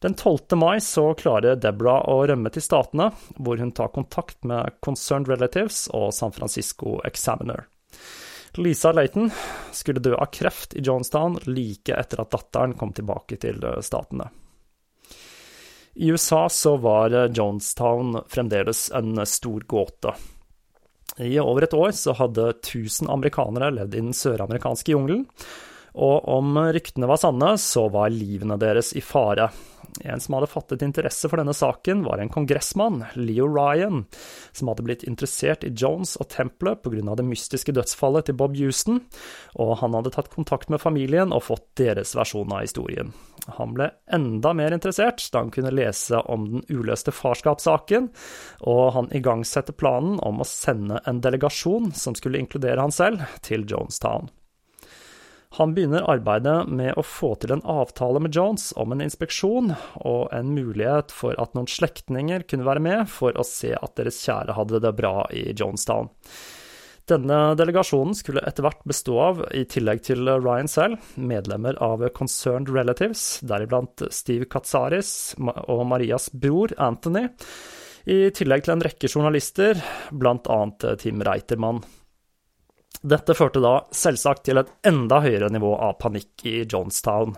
Den 0.00 0.14
12. 0.14 0.56
mai 0.60 0.80
så 0.80 1.14
klarer 1.14 1.56
Deborah 1.56 2.04
å 2.12 2.18
rømme 2.28 2.50
til 2.52 2.64
Statene, 2.64 3.10
hvor 3.36 3.56
hun 3.56 3.72
tar 3.72 3.94
kontakt 3.94 4.42
med 4.44 4.76
Concerned 4.84 5.28
Relatives 5.28 5.86
og 5.96 6.12
San 6.14 6.34
Francisco 6.36 6.98
Examiner. 7.08 7.64
Lisa 8.56 8.92
Layton 8.92 9.30
skulle 9.72 10.00
dø 10.00 10.14
av 10.14 10.30
kreft 10.32 10.76
i 10.76 10.84
Jonestown 10.84 11.38
like 11.44 11.92
etter 11.92 12.22
at 12.22 12.32
datteren 12.32 12.76
kom 12.76 12.92
tilbake 12.96 13.36
til 13.40 13.60
Statene. 13.84 14.30
I 15.96 16.10
USA 16.12 16.48
så 16.52 16.74
var 16.76 17.14
Jonestown 17.32 18.20
fremdeles 18.28 18.90
en 18.92 19.26
stor 19.26 19.64
gåte. 19.64 20.12
I 21.16 21.38
over 21.40 21.64
et 21.64 21.76
år 21.76 21.94
så 21.96 22.12
hadde 22.18 22.50
1000 22.58 23.08
amerikanere 23.08 23.70
levd 23.72 23.94
i 23.94 24.02
den 24.02 24.16
søramerikanske 24.16 24.92
jungelen, 24.92 25.24
og 25.96 26.28
om 26.28 26.58
ryktene 26.76 27.08
var 27.08 27.20
sanne, 27.22 27.54
så 27.56 27.86
var 27.88 28.12
livene 28.12 28.58
deres 28.60 28.92
i 28.92 29.00
fare. 29.00 29.48
En 30.04 30.20
som 30.20 30.36
hadde 30.36 30.50
fattet 30.50 30.82
interesse 30.84 31.28
for 31.30 31.40
denne 31.40 31.54
saken, 31.56 32.02
var 32.04 32.20
en 32.20 32.32
kongressmann, 32.32 33.04
Leo 33.14 33.48
Ryan, 33.48 34.04
som 34.52 34.68
hadde 34.68 34.84
blitt 34.86 35.04
interessert 35.08 35.64
i 35.64 35.72
Jones 35.72 36.16
og 36.20 36.28
tempelet 36.34 36.82
pga. 36.82 37.14
det 37.16 37.24
mystiske 37.26 37.72
dødsfallet 37.72 38.26
til 38.26 38.36
Bob 38.36 38.56
Houston, 38.56 39.00
og 39.54 39.78
han 39.80 39.94
hadde 39.96 40.12
tatt 40.14 40.32
kontakt 40.34 40.70
med 40.72 40.82
familien 40.82 41.32
og 41.32 41.46
fått 41.48 41.66
deres 41.80 42.14
versjon 42.16 42.52
av 42.52 42.66
historien. 42.66 43.12
Han 43.58 43.74
ble 43.76 43.90
enda 44.12 44.52
mer 44.56 44.74
interessert 44.74 45.22
da 45.32 45.44
han 45.44 45.52
kunne 45.54 45.74
lese 45.74 46.18
om 46.26 46.48
den 46.50 46.64
uløste 46.68 47.14
farskapssaken, 47.14 48.10
og 48.66 48.84
han 48.96 49.12
igangsatte 49.14 49.76
planen 49.76 50.18
om 50.26 50.42
å 50.42 50.48
sende 50.48 51.00
en 51.06 51.22
delegasjon 51.22 51.92
som 51.94 52.16
skulle 52.18 52.42
inkludere 52.42 52.82
han 52.82 52.94
selv, 52.94 53.22
til 53.46 53.64
Jonestown. 53.68 54.30
Han 55.56 55.72
begynner 55.72 56.04
arbeidet 56.04 56.68
med 56.68 56.98
å 57.00 57.02
få 57.06 57.30
til 57.40 57.54
en 57.54 57.62
avtale 57.64 58.20
med 58.20 58.34
Jones 58.36 58.74
om 58.76 58.90
en 58.92 59.00
inspeksjon, 59.00 59.70
og 60.04 60.28
en 60.36 60.50
mulighet 60.52 61.14
for 61.16 61.38
at 61.40 61.56
noen 61.56 61.70
slektninger 61.70 62.44
kunne 62.44 62.66
være 62.66 62.82
med 62.84 63.08
for 63.08 63.32
å 63.40 63.46
se 63.46 63.70
at 63.72 63.94
deres 63.96 64.20
kjære 64.20 64.52
hadde 64.58 64.82
det 64.84 64.92
bra 64.98 65.24
i 65.32 65.46
Jonestown. 65.56 66.12
Denne 67.08 67.40
delegasjonen 67.56 68.18
skulle 68.18 68.44
etter 68.44 68.66
hvert 68.66 68.84
bestå 68.84 69.16
av, 69.30 69.42
i 69.56 69.64
tillegg 69.64 70.04
til 70.04 70.28
Ryan 70.28 70.68
selv, 70.68 71.00
medlemmer 71.16 71.80
av 71.80 72.04
Concerned 72.12 72.68
Relatives, 72.68 73.38
deriblant 73.46 74.10
Steve 74.12 74.50
Katsaris 74.52 75.36
og 75.40 75.86
Marias 75.88 76.28
bror 76.36 76.76
Anthony, 76.76 77.30
i 78.04 78.26
tillegg 78.28 78.66
til 78.66 78.76
en 78.76 78.84
rekke 78.90 79.08
journalister, 79.08 79.80
blant 80.12 80.52
annet 80.52 81.00
Tim 81.00 81.24
Reitermann. 81.24 81.80
Dette 83.06 83.36
førte 83.38 83.60
da 83.62 83.76
selvsagt 83.94 84.48
til 84.48 84.58
et 84.58 84.70
enda 84.86 85.20
høyere 85.22 85.50
nivå 85.54 85.76
av 85.78 85.98
panikk 86.02 86.42
i 86.48 86.56
Jonestown. 86.64 87.36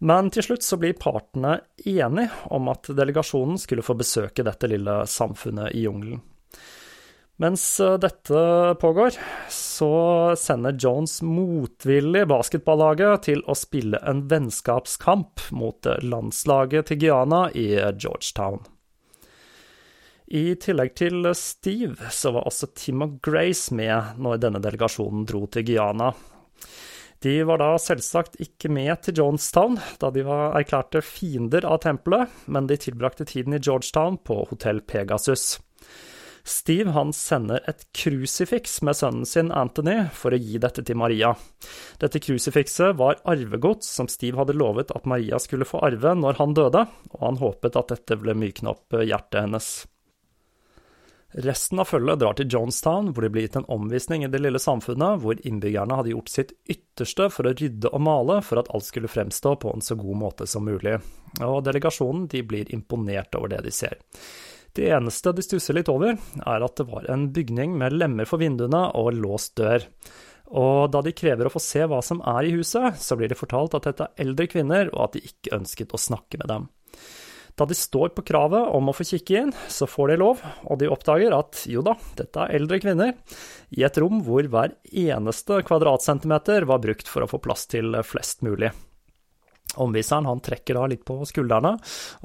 Men 0.00 0.30
til 0.32 0.46
slutt 0.46 0.64
så 0.66 0.78
blir 0.80 0.96
partene 0.98 1.60
enige 1.84 2.30
om 2.50 2.70
at 2.72 2.88
delegasjonen 2.96 3.60
skulle 3.60 3.84
få 3.86 3.94
besøke 4.00 4.42
dette 4.46 4.70
lille 4.70 5.02
samfunnet 5.06 5.76
i 5.76 5.84
jungelen. 5.84 6.22
Mens 7.40 7.62
eh, 7.80 7.94
dette 8.00 8.40
pågår, 8.80 9.14
så 9.48 9.92
sender 10.36 10.76
Jones 10.76 11.20
motvillig 11.24 12.26
basketballaget 12.28 13.28
til 13.30 13.44
å 13.48 13.56
spille 13.56 14.00
en 14.10 14.26
vennskapskamp 14.28 15.46
mot 15.56 15.88
landslaget 16.02 16.90
til 16.90 17.00
Guyana 17.04 17.46
i 17.56 17.70
Georgetown. 17.78 18.60
I 20.30 20.54
tillegg 20.62 20.92
til 20.94 21.26
Steve, 21.34 22.06
så 22.14 22.30
var 22.30 22.44
også 22.46 22.68
Tim 22.78 23.02
og 23.02 23.16
Grace 23.24 23.74
med 23.74 24.20
når 24.22 24.38
denne 24.44 24.60
delegasjonen 24.62 25.24
dro 25.26 25.48
til 25.50 25.64
Guyana. 25.66 26.12
De 27.20 27.32
var 27.44 27.58
da 27.58 27.72
selvsagt 27.82 28.38
ikke 28.40 28.70
med 28.72 28.94
til 29.02 29.18
Jonestown, 29.18 29.74
da 29.98 30.12
de 30.14 30.22
var 30.24 30.54
erklærte 30.60 31.02
fiender 31.02 31.66
av 31.66 31.82
tempelet, 31.82 32.30
men 32.46 32.70
de 32.70 32.78
tilbrakte 32.78 33.26
tiden 33.26 33.58
i 33.58 33.60
Georgetown 33.60 34.20
på 34.22 34.38
hotell 34.52 34.80
Pegasus. 34.86 35.58
Steve 36.46 36.94
han 36.94 37.10
sender 37.12 37.66
et 37.68 37.84
krusifiks 37.92 38.78
med 38.86 38.96
sønnen 38.96 39.26
sin 39.28 39.50
Anthony 39.50 39.98
for 40.14 40.32
å 40.32 40.40
gi 40.40 40.62
dette 40.62 40.86
til 40.86 40.96
Maria. 41.02 41.34
Dette 42.00 42.22
krusifikset 42.22 42.94
var 43.02 43.18
arvegods 43.28 43.90
som 43.98 44.08
Steve 44.08 44.38
hadde 44.38 44.56
lovet 44.56 44.94
at 44.94 45.10
Maria 45.10 45.42
skulle 45.42 45.68
få 45.68 45.82
arve 45.90 46.14
når 46.16 46.38
han 46.38 46.56
døde, 46.56 46.86
og 47.12 47.22
han 47.26 47.42
håpet 47.42 47.82
at 47.82 47.96
dette 47.98 48.22
ville 48.22 48.38
mykne 48.46 48.78
opp 48.78 49.02
hjertet 49.02 49.42
hennes. 49.42 49.74
Resten 51.30 51.78
av 51.78 51.86
følget 51.86 52.18
drar 52.18 52.34
til 52.34 52.48
Jonestown, 52.50 53.12
hvor 53.14 53.22
de 53.22 53.28
blir 53.30 53.44
gitt 53.46 53.56
en 53.60 53.68
omvisning 53.70 54.24
i 54.26 54.30
det 54.32 54.40
lille 54.42 54.58
samfunnet, 54.58 55.20
hvor 55.22 55.38
innbyggerne 55.46 56.00
hadde 56.00 56.10
gjort 56.10 56.32
sitt 56.32 56.54
ytterste 56.66 57.28
for 57.30 57.46
å 57.46 57.52
rydde 57.54 57.92
og 57.94 58.02
male 58.02 58.40
for 58.42 58.58
at 58.58 58.70
alt 58.74 58.88
skulle 58.88 59.10
fremstå 59.10 59.54
på 59.62 59.70
en 59.70 59.84
så 59.84 59.94
god 60.00 60.18
måte 60.24 60.48
som 60.50 60.66
mulig. 60.66 60.96
Og 61.38 61.60
delegasjonen 61.68 62.26
de 62.32 62.42
blir 62.42 62.72
imponert 62.74 63.38
over 63.38 63.52
det 63.54 63.62
de 63.68 63.74
ser. 63.74 64.00
Det 64.74 64.88
eneste 64.90 65.30
de 65.34 65.44
stusser 65.46 65.78
litt 65.78 65.90
over, 65.90 66.18
er 66.18 66.66
at 66.66 66.76
det 66.78 66.88
var 66.90 67.06
en 67.10 67.28
bygning 67.34 67.78
med 67.78 67.94
lemmer 67.94 68.26
for 68.26 68.42
vinduene 68.42 68.88
og 68.98 69.14
låst 69.14 69.54
dør. 69.58 69.86
Og 70.50 70.90
da 70.90 71.02
de 71.06 71.14
krever 71.14 71.46
å 71.46 71.54
få 71.54 71.62
se 71.62 71.86
hva 71.86 72.02
som 72.02 72.22
er 72.26 72.48
i 72.48 72.54
huset, 72.56 72.98
så 72.98 73.14
blir 73.18 73.30
de 73.30 73.38
fortalt 73.38 73.78
at 73.78 73.86
dette 73.86 74.08
er 74.08 74.26
eldre 74.26 74.50
kvinner, 74.50 74.90
og 74.90 75.06
at 75.06 75.18
de 75.18 75.26
ikke 75.30 75.54
ønsket 75.60 75.94
å 75.94 76.02
snakke 76.10 76.42
med 76.42 76.50
dem. 76.50 76.70
Da 77.58 77.66
de 77.68 77.76
står 77.76 78.12
på 78.16 78.24
kravet 78.26 78.70
om 78.74 78.90
å 78.90 78.94
få 78.96 79.06
kikke 79.06 79.40
inn, 79.42 79.54
så 79.68 79.88
får 79.90 80.12
de 80.12 80.18
lov, 80.22 80.44
og 80.66 80.80
de 80.80 80.90
oppdager 80.90 81.34
at 81.36 81.64
jo 81.70 81.82
da, 81.86 81.96
dette 82.18 82.44
er 82.44 82.60
eldre 82.60 82.80
kvinner, 82.82 83.16
i 83.70 83.84
et 83.86 83.98
rom 84.00 84.22
hvor 84.26 84.46
hver 84.50 84.76
eneste 84.90 85.62
kvadratcentimeter 85.66 86.68
var 86.70 86.82
brukt 86.84 87.10
for 87.10 87.24
å 87.24 87.30
få 87.30 87.42
plass 87.42 87.66
til 87.70 87.96
flest 88.06 88.46
mulig. 88.46 88.72
Omviseren 89.78 90.26
han 90.26 90.40
trekker 90.40 90.74
da 90.74 90.86
litt 90.90 91.04
på 91.06 91.20
skuldrene 91.28 91.76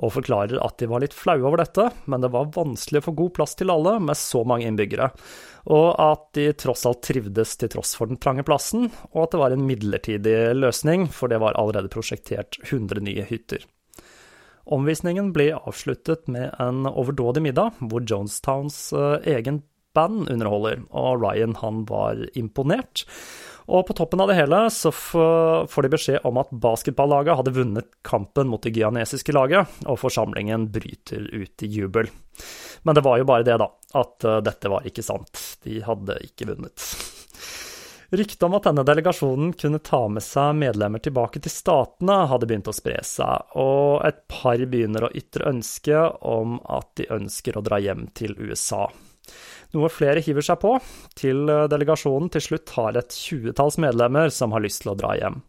og 0.01 0.13
forklarer 0.15 0.57
at 0.65 0.79
de 0.81 0.87
var 0.89 1.03
litt 1.03 1.13
flaue 1.13 1.45
over 1.45 1.61
dette, 1.61 1.91
men 2.09 2.23
det 2.23 2.31
var 2.33 2.49
vanskelig 2.55 3.03
å 3.03 3.05
få 3.09 3.13
god 3.19 3.35
plass 3.37 3.53
til 3.59 3.73
alle 3.73 3.99
med 4.01 4.17
så 4.17 4.41
mange 4.47 4.65
innbyggere, 4.65 5.11
og 5.69 5.87
at 6.01 6.25
de 6.37 6.47
tross 6.57 6.87
alt 6.89 7.03
trivdes 7.05 7.55
til 7.61 7.71
tross 7.75 7.93
for 7.99 8.09
den 8.09 8.21
trange 8.21 8.45
plassen, 8.47 8.89
og 9.13 9.27
at 9.27 9.35
det 9.35 9.43
var 9.43 9.53
en 9.53 9.67
midlertidig 9.67 10.39
løsning, 10.57 11.07
for 11.13 11.29
det 11.29 11.41
var 11.43 11.57
allerede 11.59 11.91
prosjektert 11.93 12.57
100 12.65 13.05
nye 13.05 13.29
hytter. 13.29 13.65
Omvisningen 14.65 15.31
blir 15.33 15.59
avsluttet 15.61 16.27
med 16.31 16.55
en 16.59 16.87
overdådig 16.89 17.43
middag, 17.45 17.77
hvor 17.79 18.01
Jonestowns 18.01 18.93
eh, 18.93 19.35
egen 19.37 19.61
band 19.95 20.29
underholder, 20.29 20.81
og 20.91 21.23
Ryan 21.23 21.55
han 21.61 21.83
var 21.89 22.19
imponert. 22.35 23.05
Og 23.65 23.87
på 23.87 23.95
toppen 23.97 24.21
av 24.21 24.29
det 24.29 24.37
hele 24.37 24.59
så 24.73 24.91
får 24.93 25.85
de 25.85 25.91
beskjed 25.95 26.27
om 26.27 26.37
at 26.37 26.51
basketballaget 26.51 27.39
hadde 27.39 27.55
vunnet 27.55 27.87
kampen 28.05 28.51
mot 28.51 28.61
det 28.61 28.75
guyanesiske 28.75 29.33
laget, 29.33 29.71
og 29.89 29.97
forsamlingen 30.01 30.67
bryter 30.73 31.25
ut 31.33 31.65
i 31.65 31.71
jubel. 31.71 32.11
Men 32.85 32.97
det 32.97 33.05
var 33.05 33.17
jo 33.17 33.25
bare 33.25 33.47
det, 33.47 33.57
da, 33.61 33.71
at 33.97 34.27
eh, 34.27 34.41
dette 34.45 34.71
var 34.71 34.85
ikke 34.85 35.05
sant. 35.05 35.45
De 35.65 35.81
hadde 35.85 36.19
ikke 36.27 36.51
vunnet. 36.51 36.89
Ryktet 38.09 38.43
om 38.43 38.53
at 38.53 38.67
denne 38.67 38.83
delegasjonen 38.85 39.53
kunne 39.57 39.81
ta 39.81 40.03
med 40.11 40.23
seg 40.23 40.53
medlemmer 40.59 41.01
tilbake 41.01 41.41
til 41.41 41.53
statene, 41.53 42.19
hadde 42.29 42.45
begynt 42.49 42.69
å 42.69 42.75
spre 42.75 42.99
seg, 43.05 43.55
og 43.57 44.05
et 44.05 44.21
par 44.29 44.61
begynner 44.61 45.07
å 45.07 45.13
ytre 45.17 45.49
ønske 45.49 46.03
om 46.21 46.59
at 46.69 46.91
de 46.99 47.09
ønsker 47.15 47.57
å 47.57 47.65
dra 47.65 47.81
hjem 47.81 48.05
til 48.17 48.37
USA. 48.37 48.85
Noe 49.73 49.89
flere 49.89 50.21
hiver 50.23 50.45
seg 50.45 50.61
på, 50.61 50.75
til 51.17 51.49
delegasjonen 51.71 52.29
til 52.31 52.45
slutt 52.45 52.75
har 52.77 52.99
et 52.99 53.17
tjuetalls 53.17 53.79
medlemmer 53.81 54.29
som 54.31 54.53
har 54.53 54.63
lyst 54.63 54.85
til 54.85 54.93
å 54.93 54.99
dra 54.99 55.15
hjem. 55.17 55.41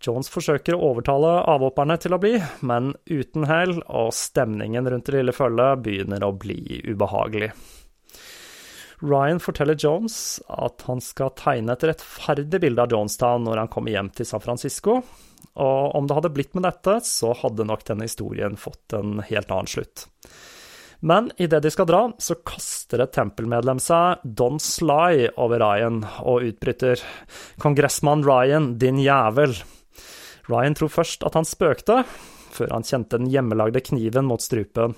Jones 0.00 0.30
forsøker 0.32 0.76
å 0.76 0.92
overtale 0.92 1.32
avhopperne 1.50 1.96
til 2.00 2.16
å 2.16 2.20
bli, 2.20 2.38
men 2.64 2.94
uten 3.10 3.44
hell, 3.48 3.80
og 3.88 4.14
stemningen 4.16 4.88
rundt 4.88 5.10
det 5.10 5.18
lille 5.18 5.34
følget 5.36 5.82
begynner 5.84 6.24
å 6.24 6.32
bli 6.36 6.80
ubehagelig. 6.88 7.50
Ryan 9.00 9.40
forteller 9.40 9.76
Jones 9.78 10.40
at 10.48 10.84
han 10.86 11.00
skal 11.00 11.32
tegne 11.38 11.72
et 11.72 11.84
rettferdig 11.88 12.60
bilde 12.60 12.84
av 12.84 12.92
Jonestown 12.92 13.46
når 13.46 13.62
han 13.62 13.72
kommer 13.72 13.94
hjem 13.94 14.10
til 14.12 14.28
San 14.28 14.42
Francisco, 14.44 15.00
og 15.60 15.96
om 15.96 16.06
det 16.06 16.16
hadde 16.18 16.32
blitt 16.34 16.54
med 16.54 16.66
dette, 16.68 16.98
så 17.08 17.32
hadde 17.40 17.66
nok 17.66 17.84
denne 17.88 18.06
historien 18.06 18.58
fått 18.60 18.94
en 18.96 19.18
helt 19.24 19.50
annen 19.50 19.70
slutt. 19.70 20.06
Men 21.00 21.30
idet 21.40 21.62
de 21.64 21.70
skal 21.72 21.88
dra, 21.88 22.02
så 22.20 22.36
kaster 22.44 23.00
et 23.00 23.14
tempelmedlem 23.16 23.78
seg 23.80 24.20
Don 24.36 24.60
Sly 24.60 25.30
over 25.40 25.62
Ryan 25.62 26.02
og 26.20 26.44
utbryter 26.50 27.00
Kongressmann 27.62 28.24
Ryan, 28.26 28.74
din 28.78 29.00
jævel. 29.00 29.56
Ryan 30.50 30.76
tror 30.76 30.92
først 30.92 31.24
at 31.24 31.38
han 31.38 31.48
spøkte, 31.48 32.02
før 32.52 32.74
han 32.76 32.84
kjente 32.84 33.16
den 33.16 33.30
hjemmelagde 33.32 33.80
kniven 33.86 34.28
mot 34.28 34.44
strupen. 34.44 34.92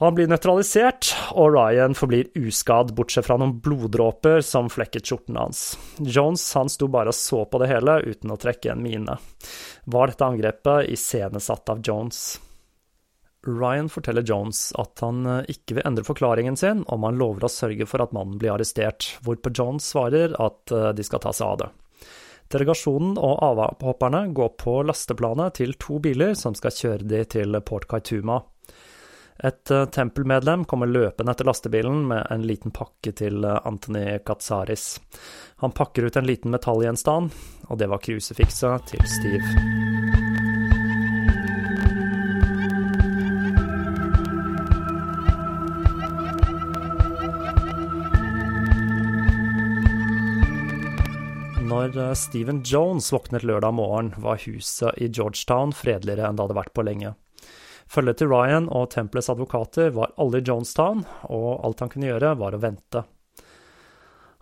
Han 0.00 0.14
blir 0.16 0.30
nøytralisert, 0.32 1.10
og 1.36 1.52
Ryan 1.52 1.92
forblir 1.92 2.30
uskadd, 2.40 2.94
bortsett 2.96 3.26
fra 3.26 3.36
noen 3.36 3.58
bloddråper 3.60 4.40
som 4.40 4.70
flekket 4.72 5.04
skjorten 5.04 5.36
hans. 5.36 5.74
Jones 6.00 6.46
han 6.56 6.72
sto 6.72 6.88
bare 6.88 7.12
og 7.12 7.18
så 7.18 7.42
på 7.44 7.60
det 7.60 7.68
hele 7.68 7.98
uten 8.06 8.32
å 8.32 8.38
trekke 8.40 8.72
en 8.72 8.80
mine. 8.80 9.18
Var 9.84 10.12
dette 10.12 10.24
angrepet 10.24 10.88
iscenesatt 10.94 11.68
av 11.68 11.82
Jones? 11.84 12.38
Ryan 13.44 13.90
forteller 13.92 14.24
Jones 14.24 14.70
at 14.80 15.00
han 15.04 15.26
eh, 15.26 15.52
ikke 15.52 15.78
vil 15.78 15.86
endre 15.88 16.04
forklaringen 16.04 16.56
sin 16.60 16.80
om 16.92 17.04
han 17.04 17.20
lover 17.20 17.44
å 17.44 17.52
sørge 17.52 17.86
for 17.88 18.04
at 18.04 18.12
mannen 18.16 18.40
blir 18.40 18.52
arrestert, 18.54 19.18
hvorpå 19.24 19.52
Jones 19.56 19.88
svarer 19.92 20.32
at 20.40 20.72
eh, 20.72 20.90
de 20.96 21.04
skal 21.04 21.22
ta 21.24 21.32
seg 21.36 21.46
av 21.46 21.60
det. 21.62 21.68
Delegasjonen 22.50 23.14
og 23.20 23.44
avhopperne 23.46 24.24
går 24.34 24.56
på 24.60 24.80
lasteplanet 24.88 25.60
til 25.60 25.76
to 25.80 26.00
biler 26.02 26.32
som 26.36 26.56
skal 26.58 26.74
kjøre 26.74 27.06
de 27.12 27.20
til 27.36 27.60
Port 27.68 27.86
Kaituma. 27.88 28.40
Et 29.44 29.72
uh, 29.72 29.86
tempelmedlem 29.88 30.66
kommer 30.68 30.90
løpende 30.90 31.32
etter 31.32 31.48
lastebilen 31.48 32.02
med 32.10 32.26
en 32.30 32.44
liten 32.44 32.74
pakke 32.76 33.14
til 33.16 33.44
Antony 33.44 33.70
Anthony 33.80 34.18
Katsaris. 34.26 35.00
Han 35.64 35.72
pakker 35.72 36.04
ut 36.04 36.16
en 36.16 36.26
liten 36.26 36.50
metallgjenstand, 36.50 37.30
og 37.68 37.78
det 37.78 37.88
var 37.88 38.02
krusifikset 38.04 38.92
til 38.92 39.06
Steve. 39.08 39.48
Når 51.70 51.96
eh, 51.96 52.14
Stephen 52.18 52.62
Jones 52.66 53.12
våknet 53.12 53.44
lørdag 53.46 53.74
morgen, 53.74 54.12
var 54.18 54.40
huset 54.44 54.96
i 54.98 55.08
Georgetown 55.08 55.72
fredeligere 55.76 56.28
enn 56.28 56.38
det 56.38 56.44
hadde 56.44 56.58
vært 56.58 56.74
på 56.76 56.84
lenge. 56.86 57.14
Følget 57.90 58.20
til 58.20 58.30
Ryan 58.30 58.68
og 58.70 58.92
tempelets 58.92 59.30
advokater 59.32 59.90
var 59.96 60.12
alle 60.20 60.38
i 60.38 60.44
Jonestown, 60.46 61.02
og 61.26 61.48
alt 61.66 61.80
han 61.82 61.90
kunne 61.90 62.12
gjøre, 62.12 62.36
var 62.38 62.54
å 62.54 62.60
vente. 62.62 63.02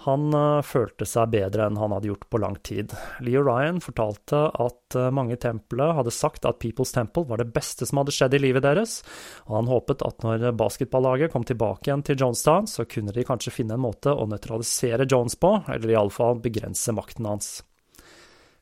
Han 0.05 0.29
uh, 0.31 0.63
følte 0.63 1.07
seg 1.09 1.33
bedre 1.33 1.65
enn 1.67 1.79
han 1.81 1.91
hadde 1.91 2.11
gjort 2.11 2.29
på 2.31 2.39
lang 2.39 2.55
tid. 2.63 2.93
Leo 3.25 3.41
Ryan 3.43 3.81
fortalte 3.83 4.45
at 4.53 4.97
uh, 4.97 5.09
mange 5.15 5.35
i 5.35 5.41
tempelet 5.41 5.97
hadde 5.97 6.13
sagt 6.15 6.47
at 6.47 6.61
People's 6.63 6.93
Temple 6.95 7.25
var 7.27 7.41
det 7.41 7.49
beste 7.57 7.89
som 7.89 7.99
hadde 8.03 8.15
skjedd 8.15 8.37
i 8.39 8.43
livet 8.45 8.67
deres, 8.67 9.01
og 9.49 9.57
han 9.57 9.71
håpet 9.73 10.05
at 10.07 10.23
når 10.23 10.53
basketballaget 10.61 11.33
kom 11.33 11.49
tilbake 11.49 11.91
igjen 11.91 12.05
til 12.07 12.21
Jonestown, 12.21 12.69
så 12.71 12.87
kunne 12.87 13.17
de 13.17 13.27
kanskje 13.27 13.55
finne 13.57 13.75
en 13.75 13.83
måte 13.89 14.13
å 14.13 14.29
nøytralisere 14.31 15.09
Jones 15.09 15.35
på, 15.41 15.57
eller 15.67 15.97
iallfall 15.97 16.39
begrense 16.45 16.95
makten 16.95 17.27
hans. 17.27 17.51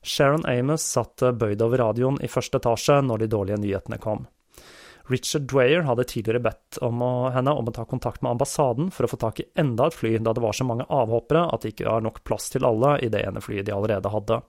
Sharon 0.06 0.46
Amos 0.46 0.86
satt 0.86 1.26
bøyd 1.36 1.60
over 1.66 1.82
radioen 1.82 2.22
i 2.22 2.30
første 2.30 2.62
etasje 2.62 3.02
når 3.02 3.24
de 3.24 3.30
dårlige 3.34 3.60
nyhetene 3.60 4.00
kom. 4.00 4.24
Richard 5.08 5.46
Dwyer 5.50 5.84
hadde 5.86 6.04
tidligere 6.04 6.42
bedt 6.48 6.78
om 6.82 7.02
å, 7.02 7.10
henne 7.34 7.52
om 7.54 7.68
å 7.68 7.74
ta 7.74 7.84
kontakt 7.86 8.22
med 8.24 8.34
ambassaden 8.34 8.90
for 8.94 9.06
å 9.06 9.10
få 9.10 9.18
tak 9.22 9.40
i 9.40 9.48
enda 9.58 9.86
et 9.86 9.94
fly, 9.94 10.16
da 10.18 10.34
det 10.34 10.42
var 10.42 10.56
så 10.56 10.66
mange 10.66 10.86
avhoppere 10.90 11.44
at 11.54 11.62
det 11.62 11.74
ikke 11.74 11.88
var 11.88 12.02
nok 12.02 12.24
plass 12.26 12.50
til 12.50 12.66
alle 12.66 12.96
i 13.04 13.10
det 13.12 13.22
ene 13.22 13.42
flyet 13.44 13.68
de 13.68 13.74
allerede 13.76 14.10
hadde. 14.10 14.40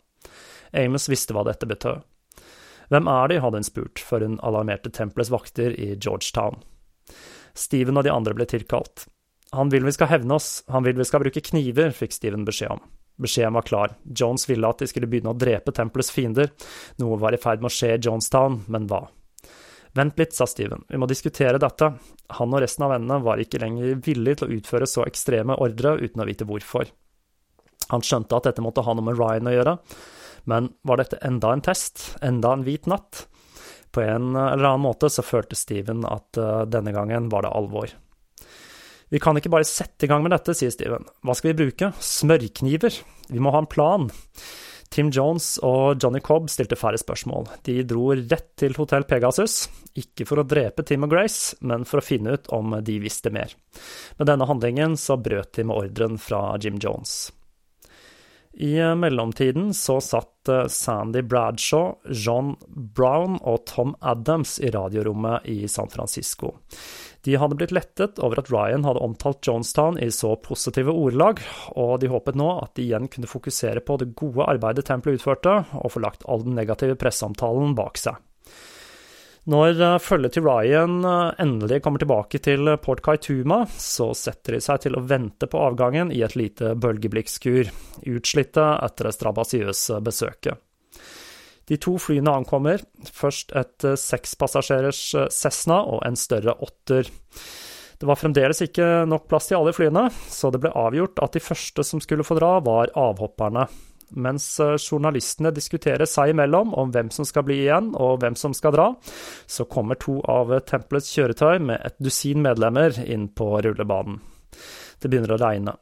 Amos 0.74 1.08
visste 1.12 1.36
hva 1.38 1.46
dette 1.48 1.70
betød. 1.70 2.02
Hvem 2.90 3.10
er 3.12 3.30
de, 3.30 3.42
hadde 3.44 3.62
hun 3.62 3.68
spurt, 3.68 4.02
før 4.02 4.26
hun 4.26 4.40
alarmerte 4.48 4.92
tempelets 4.96 5.32
vakter 5.34 5.76
i 5.76 5.92
Georgetown. 5.96 6.62
Steven 7.58 8.00
og 8.00 8.08
de 8.08 8.14
andre 8.14 8.36
ble 8.38 8.48
tilkalt. 8.50 9.06
Han 9.56 9.72
vil 9.72 9.86
vi 9.88 9.94
skal 9.96 10.10
hevne 10.12 10.38
oss, 10.40 10.64
han 10.72 10.86
vil 10.88 10.98
vi 10.98 11.08
skal 11.08 11.24
bruke 11.24 11.44
kniver, 11.44 11.94
fikk 11.96 12.16
Steven 12.16 12.48
beskjed 12.48 12.74
om. 12.76 12.82
Beskjeden 13.22 13.56
var 13.58 13.66
klar, 13.66 13.94
Jones 14.04 14.46
ville 14.50 14.70
at 14.70 14.82
de 14.82 14.88
skulle 14.90 15.10
begynne 15.10 15.32
å 15.34 15.38
drepe 15.38 15.74
tempelets 15.74 16.12
fiender, 16.14 16.52
noe 17.02 17.18
var 17.18 17.34
i 17.34 17.42
ferd 17.42 17.64
med 17.64 17.72
å 17.72 17.74
skje 17.74 17.96
i 17.96 18.02
Jonestown, 18.02 18.62
men 18.70 18.86
hva? 18.90 19.08
Vent 19.98 20.20
litt, 20.20 20.36
sa 20.36 20.46
Steven, 20.46 20.84
vi 20.90 21.00
må 21.02 21.08
diskutere 21.10 21.58
dette. 21.62 21.90
Han 22.38 22.54
og 22.54 22.62
resten 22.62 22.86
av 22.86 22.94
vennene 22.94 23.18
var 23.26 23.42
ikke 23.42 23.62
lenger 23.64 23.98
villige 24.06 24.42
til 24.42 24.48
å 24.48 24.58
utføre 24.60 24.90
så 24.90 25.06
ekstreme 25.08 25.58
ordre 25.64 25.96
uten 26.04 26.22
å 26.22 26.28
vite 26.28 26.46
hvorfor. 26.46 26.92
Han 27.90 28.04
skjønte 28.04 28.38
at 28.38 28.50
dette 28.50 28.64
måtte 28.64 28.84
ha 28.86 28.94
noe 28.94 29.08
med 29.08 29.18
Ryan 29.18 29.50
å 29.50 29.56
gjøre, 29.56 29.76
men 30.52 30.70
var 30.88 31.02
dette 31.02 31.20
enda 31.26 31.50
en 31.56 31.64
test, 31.66 32.04
enda 32.22 32.54
en 32.54 32.66
hvit 32.68 32.86
natt? 32.88 33.26
På 33.96 34.04
en 34.04 34.36
eller 34.36 34.68
annen 34.68 34.84
måte 34.84 35.10
så 35.10 35.26
følte 35.26 35.58
Steven 35.58 36.04
at 36.06 36.38
uh, 36.38 36.68
denne 36.70 36.94
gangen 36.94 37.32
var 37.34 37.48
det 37.48 37.54
alvor. 37.58 37.90
Vi 39.10 39.22
kan 39.24 39.40
ikke 39.40 39.52
bare 39.54 39.68
sette 39.68 40.06
i 40.06 40.12
gang 40.12 40.22
med 40.24 40.36
dette, 40.36 40.54
sier 40.58 40.72
Steven. 40.74 41.08
Hva 41.24 41.36
skal 41.38 41.54
vi 41.54 41.60
bruke? 41.64 41.94
Smørkniver? 42.04 43.00
Vi 43.32 43.42
må 43.42 43.56
ha 43.56 43.64
en 43.64 43.72
plan. 43.72 44.10
Tim 44.90 45.12
Jones 45.12 45.58
og 45.66 46.02
Johnny 46.04 46.22
Cobb 46.24 46.50
stilte 46.50 46.78
færre 46.80 47.00
spørsmål. 47.00 47.50
De 47.68 47.82
dro 47.88 48.12
rett 48.16 48.50
til 48.60 48.76
Hotell 48.80 49.06
Pegasus, 49.10 49.68
ikke 50.00 50.28
for 50.28 50.42
å 50.42 50.48
drepe 50.48 50.86
Tim 50.88 51.06
og 51.08 51.14
Grace, 51.14 51.58
men 51.62 51.86
for 51.88 52.02
å 52.02 52.06
finne 52.06 52.38
ut 52.38 52.52
om 52.56 52.78
de 52.82 53.00
visste 53.04 53.34
mer. 53.34 53.54
Med 54.18 54.32
denne 54.32 54.48
handlingen 54.50 54.98
så 55.00 55.20
brøt 55.20 55.54
de 55.58 55.68
med 55.68 55.78
ordren 55.78 56.22
fra 56.22 56.56
Jim 56.62 56.80
Jones. 56.82 57.28
I 58.60 58.96
mellomtiden 58.96 59.74
så 59.74 60.00
satt 60.02 60.50
eh, 60.50 60.66
Sandy 60.68 61.22
Bradshaw, 61.22 62.00
John 62.10 62.56
Brown 62.68 63.38
og 63.46 63.68
Tom 63.70 63.94
Adams 64.02 64.56
i 64.60 64.72
radiorommet 64.74 65.46
i 65.46 65.68
San 65.70 65.92
Francisco. 65.94 66.56
De 67.26 67.36
hadde 67.36 67.58
blitt 67.60 67.74
lettet 67.76 68.20
over 68.24 68.40
at 68.40 68.52
Ryan 68.54 68.86
hadde 68.88 69.04
omtalt 69.04 69.42
Jonestown 69.48 69.98
i 70.00 70.10
så 70.14 70.36
positive 70.42 70.94
ordelag, 70.94 71.42
og 71.76 71.98
de 72.02 72.12
håpet 72.12 72.38
nå 72.40 72.52
at 72.62 72.76
de 72.78 72.86
igjen 72.86 73.10
kunne 73.12 73.30
fokusere 73.30 73.84
på 73.84 73.98
det 74.02 74.14
gode 74.20 74.46
arbeidet 74.48 74.88
tempelet 74.88 75.20
utførte, 75.20 75.60
og 75.82 75.94
få 75.96 76.04
lagt 76.06 76.28
all 76.30 76.46
den 76.46 76.58
negative 76.58 76.98
presseomtalen 77.00 77.76
bak 77.78 78.00
seg. 78.02 78.22
Når 79.48 79.80
eh, 79.80 79.98
følget 80.04 80.36
til 80.36 80.44
Ryan 80.44 81.00
eh, 81.08 81.42
endelig 81.44 81.80
kommer 81.86 82.04
tilbake 82.04 82.42
til 82.44 82.68
Port 82.84 83.00
Kaituma, 83.06 83.62
så 83.80 84.10
setter 84.18 84.58
de 84.58 84.62
seg 84.64 84.84
til 84.84 85.00
å 85.00 85.04
vente 85.08 85.48
på 85.48 85.62
avgangen 85.70 86.12
i 86.12 86.20
et 86.28 86.36
lite 86.36 86.74
bølgeblikkskur, 86.76 87.72
utslitte 88.12 88.70
etter 88.84 89.08
det 89.08 89.16
strabasiøse 89.16 90.02
besøket. 90.04 90.67
De 91.68 91.78
to 91.82 91.98
flyene 92.00 92.32
ankommer, 92.32 92.84
først 93.12 93.52
et 93.58 93.88
eh, 93.88 93.98
sekspassasjerers 94.00 95.02
eh, 95.20 95.28
Cessna 95.34 95.82
og 95.84 96.04
en 96.08 96.16
større 96.20 96.56
Otter. 96.64 97.10
Det 97.98 98.08
var 98.08 98.20
fremdeles 98.20 98.62
ikke 98.64 99.08
nok 99.10 99.26
plass 99.28 99.50
til 99.50 99.58
alle 99.60 99.74
flyene, 99.76 100.06
så 100.14 100.52
det 100.54 100.62
ble 100.64 100.72
avgjort 100.78 101.20
at 101.24 101.36
de 101.36 101.44
første 101.44 101.84
som 101.84 102.02
skulle 102.04 102.26
få 102.28 102.38
dra, 102.38 102.58
var 102.64 102.94
avhopperne. 102.96 103.66
Mens 104.24 104.46
journalistene 104.80 105.52
diskuterer 105.52 106.08
seg 106.08 106.32
imellom 106.32 106.72
om 106.80 106.94
hvem 106.94 107.10
som 107.12 107.28
skal 107.28 107.44
bli 107.44 107.58
igjen 107.66 107.90
og 108.00 108.22
hvem 108.22 108.38
som 108.40 108.54
skal 108.56 108.72
dra, 108.72 108.86
så 109.50 109.66
kommer 109.68 110.00
to 110.00 110.22
av 110.32 110.54
tempelets 110.70 111.10
kjøretøy 111.12 111.60
med 111.60 111.82
et 111.84 111.98
dusin 112.00 112.40
medlemmer 112.46 112.96
inn 113.04 113.28
på 113.36 113.50
rullebanen. 113.66 114.22
Det 115.02 115.12
begynner 115.12 115.36
å 115.36 115.42
regne. 115.42 115.76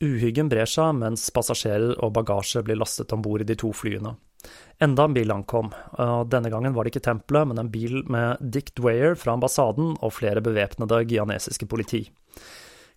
Uhyggen 0.00 0.50
brer 0.52 0.68
seg 0.68 0.92
mens 0.96 1.26
passasjerer 1.32 1.96
og 2.04 2.12
bagasje 2.18 2.62
blir 2.66 2.78
lastet 2.80 3.12
om 3.16 3.24
bord 3.24 3.46
i 3.46 3.48
de 3.48 3.56
to 3.62 3.72
flyene. 3.76 4.18
Enda 4.80 5.04
en 5.04 5.14
bil 5.16 5.32
ankom, 5.34 5.72
og 6.00 6.30
denne 6.32 6.48
gangen 6.52 6.72
var 6.76 6.86
det 6.86 6.94
ikke 6.94 7.04
tempelet, 7.04 7.50
men 7.50 7.60
en 7.60 7.72
bil 7.72 8.00
med 8.08 8.40
Dick 8.40 8.72
Dwyer 8.78 9.18
fra 9.18 9.34
ambassaden 9.36 9.96
og 10.00 10.14
flere 10.16 10.40
bevæpnede 10.44 11.02
gianesiske 11.10 11.68
politi. 11.68 12.06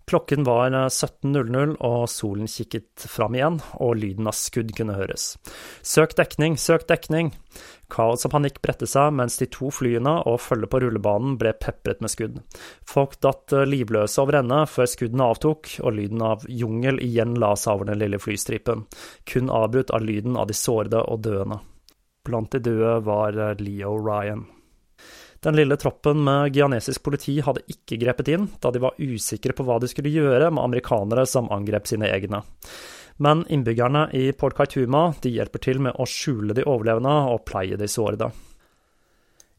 Klokken 0.09 0.43
var 0.43 0.73
17.00, 0.73 1.77
og 1.79 2.09
solen 2.11 2.49
kikket 2.51 3.05
fram 3.07 3.37
igjen, 3.37 3.61
og 3.79 3.95
lyden 4.01 4.27
av 4.27 4.35
skudd 4.35 4.73
kunne 4.75 4.97
høres. 4.97 5.33
Søk 5.81 6.17
dekning, 6.19 6.57
søk 6.59 6.87
dekning! 6.89 7.31
Kaos 7.93 8.25
og 8.25 8.33
panikk 8.33 8.57
bredte 8.65 8.87
seg 8.89 9.13
mens 9.13 9.37
de 9.37 9.45
to 9.53 9.69
flyene 9.73 10.15
og 10.29 10.39
følget 10.41 10.71
på 10.73 10.79
rullebanen 10.81 11.35
ble 11.39 11.51
pepret 11.61 12.01
med 12.01 12.11
skudd. 12.11 12.39
Folk 12.89 13.19
datt 13.21 13.53
eh, 13.53 13.67
livløse 13.69 14.21
over 14.23 14.39
ende 14.39 14.63
før 14.69 14.89
skuddene 14.89 15.27
avtok, 15.29 15.75
og 15.85 15.99
lyden 15.99 16.23
av 16.25 16.47
jungel 16.49 16.99
igjen 17.05 17.37
la 17.39 17.53
seg 17.59 17.77
over 17.77 17.91
den 17.91 18.01
lille 18.01 18.19
flystripen, 18.21 18.87
kun 19.29 19.53
avbrutt 19.53 19.93
av 19.93 20.03
lyden 20.03 20.39
av 20.39 20.49
de 20.49 20.57
sårede 20.57 21.05
og 21.05 21.21
døende. 21.27 21.61
Blant 22.25 22.55
de 22.55 22.63
døde 22.65 22.97
var 23.05 23.37
eh, 23.37 23.55
Leo 23.61 23.95
Ryan. 24.01 24.47
Den 25.43 25.57
lille 25.59 25.75
troppen 25.75 26.23
med 26.23 26.55
gianesisk 26.55 27.03
politi 27.03 27.35
hadde 27.43 27.65
ikke 27.67 27.97
grepet 27.99 28.29
inn, 28.31 28.45
da 28.63 28.71
de 28.71 28.79
var 28.79 28.95
usikre 28.95 29.51
på 29.55 29.65
hva 29.67 29.75
de 29.83 29.89
skulle 29.91 30.13
gjøre 30.13 30.47
med 30.53 30.63
amerikanere 30.63 31.25
som 31.27 31.51
angrep 31.51 31.89
sine 31.89 32.07
egne. 32.07 32.39
Men 33.19 33.43
innbyggerne 33.51 34.07
i 34.15 34.31
Port 34.31 34.55
Kaituma 34.55 35.09
de 35.21 35.33
hjelper 35.35 35.61
til 35.67 35.83
med 35.83 35.99
å 35.99 36.07
skjule 36.07 36.55
de 36.55 36.63
overlevende 36.63 37.17
og 37.33 37.43
pleie 37.49 37.75
de 37.77 37.91
sårede. 37.91 38.31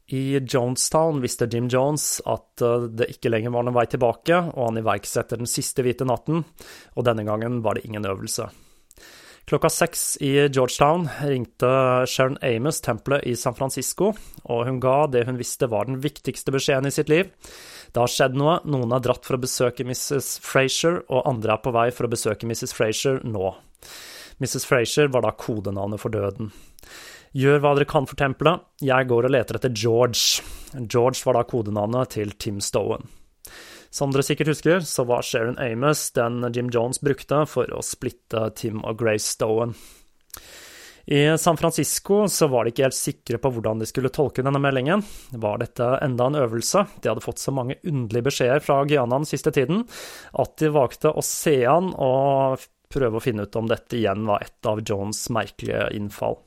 I 0.07 0.39
Jonestown 0.41 1.21
visste 1.21 1.47
Jim 1.53 1.69
Jones 1.69 2.19
at 2.29 2.61
eh, 2.61 2.89
det 2.93 3.09
ikke 3.15 3.31
lenger 3.33 3.53
var 3.53 3.65
noen 3.65 3.77
vei 3.77 3.87
tilbake, 3.89 4.37
og 4.53 4.67
han 4.67 4.81
iverksetter 4.81 5.41
den 5.41 5.49
siste 5.49 5.85
hvite 5.85 6.05
natten, 6.05 6.43
og 6.93 7.07
denne 7.07 7.25
gangen 7.25 7.63
var 7.65 7.77
det 7.77 7.87
ingen 7.89 8.05
øvelse. 8.05 8.49
Klokka 9.45 9.69
seks 9.69 10.17
i 10.25 10.31
Georgetown 10.49 11.03
ringte 11.21 11.67
Sharon 12.09 12.37
Amos 12.41 12.79
tempelet 12.81 13.27
i 13.29 13.35
San 13.37 13.53
Francisco, 13.53 14.07
og 14.49 14.61
hun 14.65 14.79
ga 14.81 15.03
det 15.13 15.27
hun 15.27 15.37
visste 15.37 15.69
var 15.69 15.85
den 15.85 15.99
viktigste 16.01 16.49
beskjeden 16.55 16.89
i 16.89 16.93
sitt 16.93 17.11
liv. 17.13 17.29
Det 17.93 18.01
har 18.01 18.09
skjedd 18.09 18.33
noe, 18.41 18.55
noen 18.65 18.95
har 18.95 19.03
dratt 19.05 19.27
for 19.27 19.37
å 19.37 19.43
besøke 19.43 19.85
Mrs. 19.85 20.39
Frazier, 20.41 21.03
og 21.13 21.27
andre 21.29 21.53
er 21.53 21.61
på 21.61 21.73
vei 21.75 21.91
for 21.93 22.07
å 22.07 22.09
besøke 22.15 22.49
Mrs. 22.49 22.73
Frazier 22.73 23.19
nå. 23.21 23.51
Mrs. 24.41 24.65
Frazier 24.65 25.13
var 25.13 25.27
da 25.27 25.35
kodenavnet 25.37 26.01
for 26.01 26.15
døden. 26.15 26.49
Gjør 27.37 27.61
hva 27.61 27.75
dere 27.77 27.89
kan 27.91 28.09
for 28.09 28.17
tempelet, 28.17 28.65
jeg 28.81 29.11
går 29.11 29.29
og 29.29 29.35
leter 29.35 29.59
etter 29.59 29.77
George. 29.77 30.41
George 30.73 31.21
var 31.21 31.37
da 31.37 31.45
kodenavnet 31.45 32.15
til 32.17 32.33
Tim 32.41 32.57
Stowen. 32.65 33.05
Som 33.95 34.11
dere 34.11 34.25
sikkert 34.27 34.49
husker, 34.51 34.81
så 34.83 35.05
var 35.07 35.23
Sharon 35.23 35.55
Amos 35.61 36.09
den 36.17 36.43
Jim 36.53 36.67
Jones 36.73 36.99
brukte 36.99 37.45
for 37.47 37.69
å 37.71 37.83
splitte 37.85 38.49
Tim 38.59 38.81
og 38.83 38.97
Grace 38.99 39.29
Stowen. 39.29 39.71
I 41.05 41.37
San 41.37 41.55
Francisco 41.55 42.25
så 42.27 42.49
var 42.51 42.65
de 42.65 42.73
ikke 42.73 42.87
helt 42.87 42.97
sikre 42.97 43.39
på 43.39 43.51
hvordan 43.55 43.79
de 43.79 43.87
skulle 43.87 44.11
tolke 44.11 44.43
denne 44.43 44.59
meldingen. 44.59 45.03
Var 45.31 45.61
dette 45.61 45.87
enda 46.03 46.27
en 46.27 46.39
øvelse? 46.41 46.81
De 46.99 47.11
hadde 47.11 47.23
fått 47.23 47.39
så 47.39 47.53
mange 47.55 47.77
underlige 47.85 48.25
beskjeder 48.27 48.63
fra 48.65 48.81
Guyana 48.89 49.21
den 49.21 49.29
siste 49.29 49.53
tiden 49.55 49.85
at 50.33 50.57
de 50.59 50.73
valgte 50.75 51.13
å 51.13 51.23
se 51.23 51.59
an 51.69 51.93
og 51.93 52.65
prøve 52.91 53.21
å 53.21 53.23
finne 53.23 53.45
ut 53.45 53.59
om 53.61 53.69
dette 53.69 53.95
igjen 54.01 54.25
var 54.27 54.43
et 54.43 54.67
av 54.67 54.81
Jones 54.83 55.23
merkelige 55.31 55.87
innfall. 55.95 56.41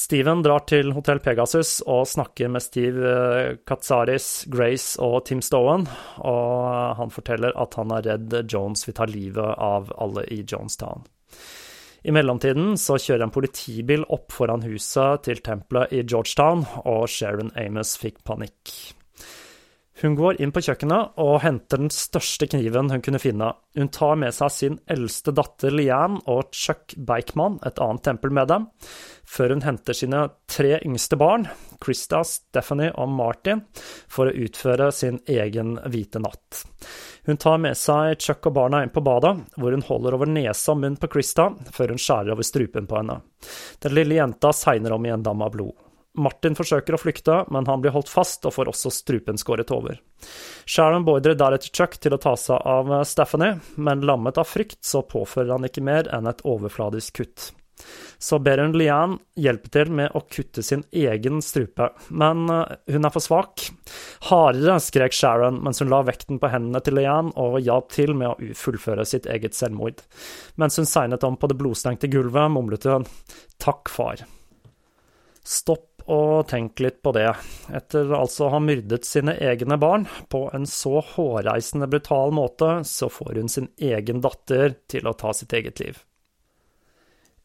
Steven 0.00 0.40
drar 0.42 0.64
til 0.70 0.94
Hotell 0.96 1.20
Pegasus 1.20 1.80
og 1.84 2.06
snakker 2.08 2.48
med 2.52 2.64
Steve 2.64 3.10
eh, 3.10 3.56
Katsaris, 3.68 4.46
Grace 4.48 4.96
og 5.02 5.26
Tim 5.28 5.42
Stowen, 5.44 5.84
og 6.24 6.96
han 6.96 7.12
forteller 7.12 7.52
at 7.60 7.76
han 7.76 7.92
er 7.92 8.06
redd 8.08 8.36
Jones 8.48 8.86
vil 8.88 8.96
ta 8.96 9.04
livet 9.10 9.58
av 9.60 9.90
alle 10.00 10.24
i 10.32 10.40
Jonestown. 10.40 11.04
I 12.00 12.14
mellomtiden 12.16 12.78
så 12.80 12.96
kjører 12.96 13.26
en 13.26 13.34
politibil 13.34 14.06
opp 14.08 14.32
foran 14.32 14.64
huset 14.64 15.26
til 15.26 15.42
tempelet 15.44 15.92
i 15.92 16.00
Georgetown, 16.00 16.64
og 16.88 17.04
Sharon 17.12 17.52
Amos 17.60 17.98
fikk 18.00 18.22
panikk. 18.24 18.72
Hun 20.00 20.14
går 20.16 20.38
inn 20.40 20.52
på 20.52 20.62
kjøkkenet 20.64 21.18
og 21.20 21.42
henter 21.44 21.80
den 21.82 21.90
største 21.92 22.46
kniven 22.48 22.88
hun 22.88 23.02
kunne 23.04 23.20
finne. 23.20 23.50
Hun 23.76 23.90
tar 23.92 24.16
med 24.16 24.32
seg 24.32 24.52
sin 24.54 24.78
eldste 24.88 25.34
datter 25.36 25.74
Lian 25.74 26.16
og 26.24 26.54
Chuck 26.56 26.94
Beichman, 26.96 27.58
et 27.68 27.80
annet 27.84 28.06
tempel 28.08 28.32
med 28.32 28.48
dem, 28.48 28.64
før 29.28 29.52
hun 29.54 29.64
henter 29.66 29.96
sine 29.96 30.22
tre 30.48 30.78
yngste 30.78 31.18
barn, 31.20 31.44
Krista, 31.84 32.22
Stephanie 32.24 32.94
og 32.96 33.12
Martin, 33.12 33.60
for 34.08 34.30
å 34.30 34.46
utføre 34.46 34.88
sin 34.96 35.20
egen 35.28 35.76
hvite 35.84 36.24
natt. 36.24 36.64
Hun 37.28 37.36
tar 37.36 37.60
med 37.60 37.76
seg 37.76 38.16
Chuck 38.24 38.48
og 38.48 38.56
barna 38.56 38.80
inn 38.82 38.94
på 38.94 39.04
badet, 39.04 39.36
hvor 39.60 39.76
hun 39.76 39.84
holder 39.84 40.16
over 40.16 40.32
nese 40.32 40.72
og 40.72 40.80
munn 40.80 40.96
på 41.00 41.12
Krista, 41.12 41.50
før 41.76 41.92
hun 41.92 42.00
skjærer 42.00 42.32
over 42.34 42.48
strupen 42.48 42.88
på 42.88 43.02
henne. 43.02 43.20
Den 43.84 43.96
lille 44.00 44.16
jenta 44.16 44.54
segner 44.56 44.96
om 44.96 45.04
i 45.04 45.12
en 45.12 45.28
dam 45.28 45.44
av 45.44 45.52
blod. 45.52 45.89
Martin 46.18 46.56
forsøker 46.58 46.96
å 46.96 47.00
flykte, 47.00 47.36
men 47.54 47.68
han 47.70 47.82
blir 47.82 47.94
holdt 47.94 48.10
fast 48.10 48.46
og 48.48 48.56
får 48.56 48.72
også 48.72 48.90
strupen 48.94 49.38
skåret 49.38 49.70
over. 49.74 50.00
Sharon 50.66 51.06
beordrer 51.06 51.38
deretter 51.38 51.70
Chuck 51.70 51.96
til 52.02 52.16
å 52.16 52.20
ta 52.20 52.34
seg 52.38 52.58
av 52.66 52.90
Stephanie, 53.08 53.60
men 53.78 54.02
lammet 54.06 54.40
av 54.40 54.48
frykt 54.50 54.82
så 54.86 55.04
påfører 55.06 55.54
han 55.54 55.68
ikke 55.68 55.84
mer 55.86 56.10
enn 56.14 56.28
et 56.30 56.42
overfladisk 56.48 57.22
kutt. 57.22 57.50
Så 58.18 58.38
ber 58.38 58.60
hun 58.60 58.74
Lian 58.76 59.14
hjelpe 59.40 59.70
til 59.72 59.88
med 59.96 60.12
å 60.16 60.20
kutte 60.28 60.62
sin 60.64 60.82
egen 60.92 61.40
strupe, 61.44 61.86
men 62.12 62.42
eh, 62.52 62.74
hun 62.92 63.08
er 63.08 63.14
for 63.14 63.24
svak. 63.24 63.64
Hardere, 64.28 64.76
skrek 64.84 65.16
Sharon 65.16 65.62
mens 65.64 65.80
hun 65.80 65.88
la 65.92 66.02
vekten 66.04 66.40
på 66.42 66.50
hendene 66.52 66.82
til 66.84 66.98
Lian 66.98 67.32
og 67.40 67.60
hjalp 67.64 67.88
til 67.94 68.12
med 68.18 68.34
å 68.34 68.58
fullføre 68.58 69.06
sitt 69.08 69.28
eget 69.30 69.56
selvmord. 69.56 70.02
Mens 70.60 70.76
hun 70.80 70.88
segnet 70.88 71.24
om 71.24 71.38
på 71.40 71.48
det 71.50 71.56
blodstengte 71.60 72.10
gulvet, 72.12 72.52
mumlet 72.52 72.84
hun 72.90 73.08
takk, 73.60 73.88
far. 73.88 74.26
Stopp 75.40 75.89
og 76.10 76.48
tenk 76.50 76.80
litt 76.82 77.00
på 77.04 77.12
det. 77.14 77.28
Etter 77.72 78.10
altså 78.16 78.46
å 78.48 78.52
ha 78.56 78.60
myrdet 78.62 79.06
sine 79.06 79.36
egne 79.38 79.78
barn 79.80 80.06
på 80.32 80.48
en 80.54 80.66
så 80.66 80.98
hårreisende 81.14 81.88
brutal 81.90 82.34
måte, 82.34 82.80
så 82.84 83.08
får 83.12 83.40
hun 83.40 83.52
sin 83.52 83.70
egen 83.78 84.22
datter 84.24 84.74
til 84.90 85.06
å 85.06 85.14
ta 85.14 85.32
sitt 85.36 85.54
eget 85.56 85.82
liv. 85.82 86.02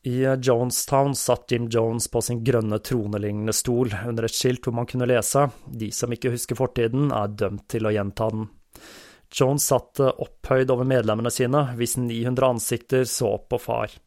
I 0.05 0.19
Jonestown 0.41 1.15
satt 1.17 1.51
Jim 1.51 1.65
Jones 1.69 2.07
på 2.13 2.21
sin 2.21 2.43
grønne 2.45 2.77
tronelignende 2.77 3.53
stol 3.57 3.89
under 4.05 4.27
et 4.27 4.35
skilt 4.37 4.67
hvor 4.67 4.75
man 4.77 4.85
kunne 4.85 5.07
lese 5.09 5.47
De 5.65 5.87
som 5.89 6.13
ikke 6.13 6.29
husker 6.35 6.59
fortiden, 6.59 7.07
er 7.09 7.33
dømt 7.33 7.65
til 7.73 7.89
å 7.89 7.93
gjenta 7.93 8.29
den. 8.29 8.45
Jones 9.33 9.65
satt 9.65 10.03
opphøyd 10.05 10.69
over 10.69 10.85
medlemmene 10.85 11.33
sine, 11.33 11.63
hvis 11.79 11.97
900 11.97 12.51
ansikter 12.53 13.09
så 13.09 13.33
opp 13.39 13.49
på 13.55 13.59
far. 13.65 13.97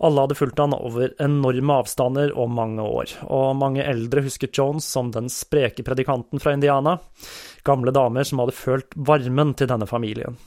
Alle 0.00 0.22
hadde 0.22 0.36
fulgt 0.38 0.60
han 0.62 0.76
over 0.76 1.10
enorme 1.22 1.78
avstander 1.80 2.30
og 2.38 2.52
mange 2.54 2.84
år, 2.84 3.16
og 3.26 3.56
mange 3.58 3.82
eldre 3.82 4.22
husket 4.22 4.54
Jones 4.54 4.86
som 4.86 5.10
den 5.14 5.26
spreke 5.32 5.82
predikanten 5.86 6.38
fra 6.42 6.54
Indiana, 6.54 6.98
gamle 7.66 7.94
damer 7.94 8.26
som 8.28 8.44
hadde 8.44 8.54
følt 8.54 8.94
varmen 8.94 9.56
til 9.58 9.70
denne 9.70 9.88
familien. 9.90 10.38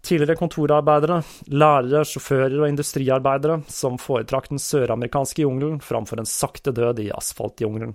Tidligere 0.00 0.38
kontorarbeidere, 0.40 1.18
lærere, 1.52 2.06
sjåfører 2.08 2.56
og 2.62 2.70
industriarbeidere 2.70 3.58
som 3.68 3.98
foretrakk 4.00 4.48
den 4.48 4.62
søramerikanske 4.62 5.44
jungelen 5.44 5.76
framfor 5.84 6.22
en 6.22 6.28
sakte 6.28 6.72
død 6.72 7.02
i 7.04 7.10
asfaltjungelen. 7.12 7.92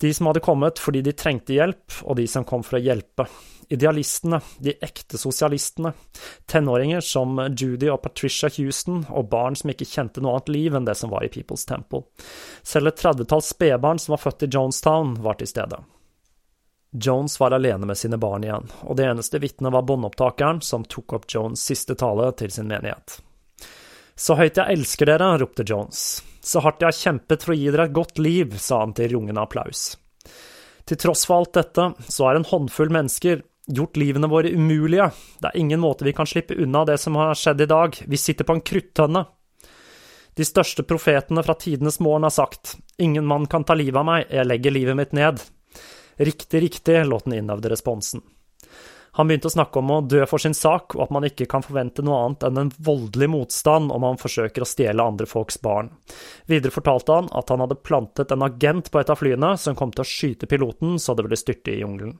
De 0.00 0.12
som 0.16 0.30
hadde 0.30 0.44
kommet 0.44 0.80
fordi 0.80 1.02
de 1.04 1.12
trengte 1.16 1.56
hjelp, 1.56 2.00
og 2.04 2.16
de 2.16 2.24
som 2.28 2.48
kom 2.48 2.64
for 2.64 2.78
å 2.78 2.82
hjelpe, 2.84 3.28
Idealistene, 3.68 4.40
de 4.62 4.76
ekte 4.84 5.18
sosialistene, 5.18 5.92
tenåringer 6.46 7.00
som 7.02 7.40
Judy 7.50 7.88
og 7.90 8.02
Patricia 8.04 8.50
Houston, 8.58 9.02
og 9.10 9.28
barn 9.32 9.58
som 9.58 9.72
ikke 9.72 9.88
kjente 9.90 10.22
noe 10.22 10.36
annet 10.36 10.52
liv 10.54 10.78
enn 10.78 10.86
det 10.86 10.94
som 10.98 11.10
var 11.10 11.26
i 11.26 11.32
People's 11.32 11.66
Temple. 11.66 12.04
Selv 12.62 12.92
et 12.92 13.00
tredvetalls 13.00 13.50
spedbarn 13.56 13.98
som 14.02 14.14
var 14.14 14.22
født 14.22 14.46
i 14.46 14.50
Jonestown, 14.54 15.16
var 15.26 15.40
til 15.40 15.50
stede. 15.50 15.82
Jones 16.96 17.40
var 17.40 17.50
alene 17.50 17.86
med 17.86 17.98
sine 17.98 18.16
barn 18.16 18.46
igjen, 18.46 18.70
og 18.86 18.96
det 18.96 19.10
eneste 19.10 19.40
vitnet 19.42 19.74
var 19.74 19.84
båndopptakeren 19.84 20.62
som 20.64 20.86
tok 20.86 21.18
opp 21.18 21.26
Jones' 21.26 21.66
siste 21.66 21.98
tale 21.98 22.30
til 22.38 22.54
sin 22.54 22.70
menighet. 22.70 23.18
Så 24.16 24.38
høyt 24.38 24.56
jeg 24.56 24.78
elsker 24.78 25.10
dere, 25.10 25.34
ropte 25.42 25.66
Jones. 25.66 26.22
Så 26.40 26.62
hardt 26.64 26.80
jeg 26.80 26.88
har 26.88 27.00
kjempet 27.02 27.42
for 27.44 27.52
å 27.52 27.58
gi 27.58 27.68
dere 27.68 27.90
et 27.90 27.96
godt 27.98 28.22
liv, 28.22 28.54
sa 28.62 28.80
han 28.80 28.94
til 28.96 29.12
rungende 29.12 29.42
applaus. 29.42 29.96
Til 30.86 31.00
tross 31.02 31.26
for 31.26 31.42
alt 31.42 31.52
dette, 31.58 31.90
så 32.08 32.30
er 32.30 32.38
en 32.38 32.46
håndfull 32.46 32.92
mennesker 32.94 33.42
gjort 33.66 33.96
livene 33.96 34.30
våre 34.30 34.50
umulige. 34.50 35.10
Det 35.40 35.50
er 35.50 35.58
ingen 35.58 35.80
måte 35.80 36.04
vi 36.06 36.14
kan 36.16 36.26
slippe 36.26 36.54
unna 36.54 36.84
det 36.84 36.98
som 36.98 37.16
har 37.18 37.34
skjedd 37.34 37.60
i 37.60 37.70
dag. 37.70 37.98
Vi 38.06 38.16
sitter 38.16 38.44
på 38.44 38.56
en 38.56 38.64
kruttønne. 38.64 39.24
De 40.36 40.44
største 40.44 40.84
profetene 40.84 41.42
fra 41.42 41.56
tidenes 41.56 42.00
morgen 42.00 42.26
har 42.28 42.34
sagt, 42.34 42.76
ingen 42.98 43.26
mann 43.26 43.46
kan 43.46 43.64
ta 43.64 43.74
livet 43.74 44.02
av 44.02 44.04
meg, 44.04 44.26
jeg 44.30 44.44
legger 44.46 44.74
livet 44.74 44.98
mitt 44.98 45.14
ned. 45.16 45.40
Riktig, 46.16 46.60
riktig, 46.62 46.98
låt 47.08 47.24
den 47.24 47.38
innøvde 47.38 47.72
responsen. 47.72 48.20
Han 49.16 49.30
begynte 49.30 49.48
å 49.48 49.54
snakke 49.54 49.80
om 49.80 49.90
å 49.94 50.02
dø 50.04 50.26
for 50.28 50.42
sin 50.42 50.52
sak, 50.52 50.92
og 50.92 51.06
at 51.06 51.12
man 51.16 51.24
ikke 51.24 51.46
kan 51.48 51.64
forvente 51.64 52.04
noe 52.04 52.18
annet 52.20 52.44
enn 52.44 52.60
en 52.60 52.72
voldelig 52.84 53.30
motstand 53.32 53.88
om 53.94 54.04
man 54.04 54.20
forsøker 54.20 54.60
å 54.60 54.68
stjele 54.68 55.06
andre 55.08 55.24
folks 55.30 55.56
barn. 55.64 55.88
Videre 56.44 56.74
fortalte 56.74 57.16
han 57.16 57.30
at 57.32 57.48
han 57.48 57.64
hadde 57.64 57.80
plantet 57.80 58.34
en 58.36 58.44
agent 58.44 58.92
på 58.92 59.00
et 59.00 59.12
av 59.12 59.16
flyene 59.16 59.54
som 59.56 59.78
kom 59.78 59.94
til 59.94 60.04
å 60.04 60.10
skyte 60.10 60.50
piloten 60.50 61.00
så 61.00 61.16
det 61.16 61.24
ville 61.24 61.40
styrte 61.40 61.72
i 61.72 61.80
jungelen. 61.80 62.18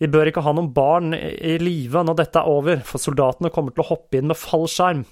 Vi 0.00 0.10
bør 0.10 0.30
ikke 0.30 0.42
ha 0.44 0.54
noen 0.54 0.72
barn 0.74 1.14
i 1.14 1.56
live 1.62 2.02
når 2.06 2.18
dette 2.22 2.40
er 2.40 2.50
over, 2.50 2.80
for 2.86 3.02
soldatene 3.02 3.52
kommer 3.54 3.74
til 3.74 3.84
å 3.84 3.90
hoppe 3.92 4.18
inn 4.18 4.30
med 4.30 4.40
fallskjerm. 4.40 5.04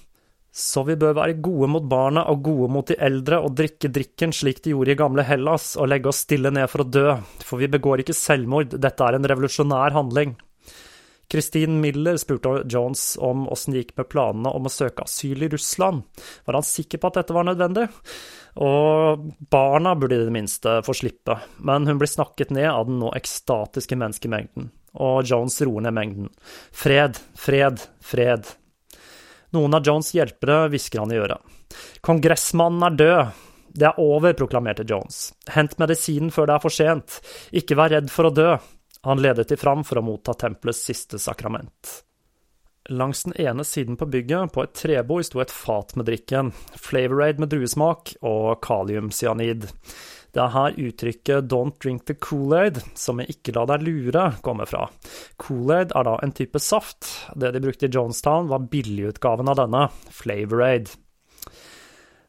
Så 0.53 0.83
vi 0.85 0.93
bør 1.01 1.15
være 1.17 1.39
gode 1.41 1.67
mot 1.73 1.85
barna 1.89 2.27
og 2.29 2.43
gode 2.45 2.67
mot 2.75 2.85
de 2.85 2.97
eldre 3.01 3.39
og 3.41 3.55
drikke 3.57 3.89
drikken 3.89 4.35
slik 4.35 4.61
de 4.61 4.75
gjorde 4.75 4.93
i 4.93 4.99
gamle 4.99 5.25
Hellas, 5.25 5.71
og 5.81 5.89
legge 5.89 6.11
oss 6.11 6.21
stille 6.27 6.51
ned 6.53 6.69
for 6.69 6.83
å 6.83 6.89
dø, 6.93 7.07
for 7.41 7.63
vi 7.63 7.71
begår 7.73 8.03
ikke 8.03 8.13
selvmord, 8.13 8.75
dette 8.77 9.07
er 9.07 9.17
en 9.17 9.29
revolusjonær 9.31 9.97
handling. 9.97 10.35
Christine 11.33 11.79
Miller 11.81 12.19
spurte 12.21 12.59
Jones 12.69 13.15
om 13.17 13.47
åssen 13.49 13.73
det 13.73 13.81
gikk 13.81 13.95
med 13.97 14.11
planene 14.11 14.51
om 14.53 14.69
å 14.69 14.71
søke 14.71 15.07
asyl 15.07 15.41
i 15.41 15.49
Russland. 15.49 16.03
Var 16.45 16.59
han 16.59 16.67
sikker 16.67 17.01
på 17.01 17.09
at 17.09 17.23
dette 17.23 17.33
var 17.33 17.47
nødvendig? 17.47 17.87
Og 18.61 19.23
barna 19.49 19.95
burde 19.97 20.17
i 20.17 20.25
det 20.25 20.33
minste 20.33 20.77
få 20.85 20.93
slippe, 20.93 21.39
men 21.57 21.87
hun 21.89 21.97
blir 22.01 22.11
snakket 22.11 22.53
ned 22.53 22.69
av 22.69 22.85
den 22.89 22.99
nå 23.01 23.09
ekstatiske 23.17 23.97
menneskemengden, 23.97 24.69
og 25.01 25.23
Jones 25.25 25.57
roer 25.65 25.87
ned 25.87 25.97
mengden. 25.97 26.29
Fred, 26.69 27.17
fred, 27.33 27.81
fred. 28.01 28.51
Noen 29.53 29.73
av 29.77 29.85
Jones' 29.85 30.13
hjelpere 30.13 30.67
hvisker 30.73 31.01
han 31.01 31.13
i 31.13 31.19
øret. 31.21 31.41
Kongressmannen 32.05 32.85
er 32.89 33.01
død. 33.01 33.41
Det 33.73 33.89
er 33.89 33.99
over, 34.01 34.35
proklamerte 34.37 34.85
Jones. 34.85 35.31
Hent 35.49 35.79
medisinen 35.81 36.29
før 36.33 36.49
det 36.49 36.55
er 36.55 36.61
for 36.61 36.73
sent. 36.73 37.19
Ikke 37.57 37.77
vær 37.77 37.93
redd 37.95 38.09
for 38.13 38.29
å 38.29 38.33
dø. 38.33 38.51
Han 39.03 39.21
ledet 39.21 39.49
de 39.49 39.57
fram 39.57 39.81
for 39.85 39.99
å 39.99 40.05
motta 40.05 40.35
tempelets 40.37 40.85
siste 40.85 41.19
sakrament. 41.21 42.03
Langs 42.89 43.23
den 43.23 43.33
ene 43.39 43.63
siden 43.63 43.95
på 43.95 44.05
bygget, 44.11 44.51
på 44.51 44.63
et 44.65 44.73
trebord, 44.75 45.23
sto 45.23 45.39
et 45.39 45.51
fat 45.51 45.93
med 45.95 46.09
drikken, 46.09 46.51
Flavorade 46.75 47.39
med 47.39 47.53
druesmak 47.53 48.15
og 48.19 48.59
kaliumcyanid. 48.65 49.69
Det 50.33 50.41
er 50.41 50.49
her 50.49 50.75
uttrykket 50.81 51.45
'don't 51.45 51.77
drink 51.79 52.05
the 52.05 52.15
Kool-Aid', 52.17 52.81
som 52.97 53.19
jeg 53.21 53.35
ikke 53.35 53.53
la 53.55 53.65
deg 53.69 53.85
lure, 53.85 54.23
kommer 54.41 54.65
fra. 54.65 54.89
Kool-Aid 55.37 55.93
er 55.95 56.03
da 56.03 56.17
en 56.23 56.33
type 56.33 56.59
saft. 56.59 57.05
Det 57.37 57.53
de 57.53 57.61
brukte 57.61 57.85
i 57.85 57.93
Jonestown, 57.93 58.49
var 58.49 58.65
billigutgaven 58.67 59.47
av 59.47 59.61
denne, 59.61 59.89
Flavorade. 60.09 60.97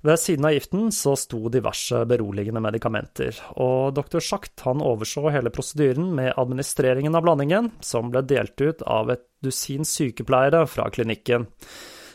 Ved 0.05 0.21
siden 0.21 0.45
av 0.45 0.53
giften 0.53 0.91
så 0.93 1.15
sto 1.17 1.49
diverse 1.49 2.03
beroligende 2.05 2.61
medikamenter, 2.61 3.39
og 3.57 3.95
doktor 3.97 4.21
Schacht 4.21 4.61
han 4.67 4.83
overså 4.85 5.31
hele 5.33 5.49
prosedyren 5.49 6.11
med 6.13 6.35
administreringen 6.37 7.17
av 7.17 7.25
blandingen, 7.25 7.71
som 7.81 8.11
ble 8.13 8.21
delt 8.29 8.61
ut 8.61 8.85
av 8.85 9.15
et 9.15 9.25
dusin 9.41 9.89
sykepleiere 9.89 10.67
fra 10.69 10.91
klinikken. 10.93 11.47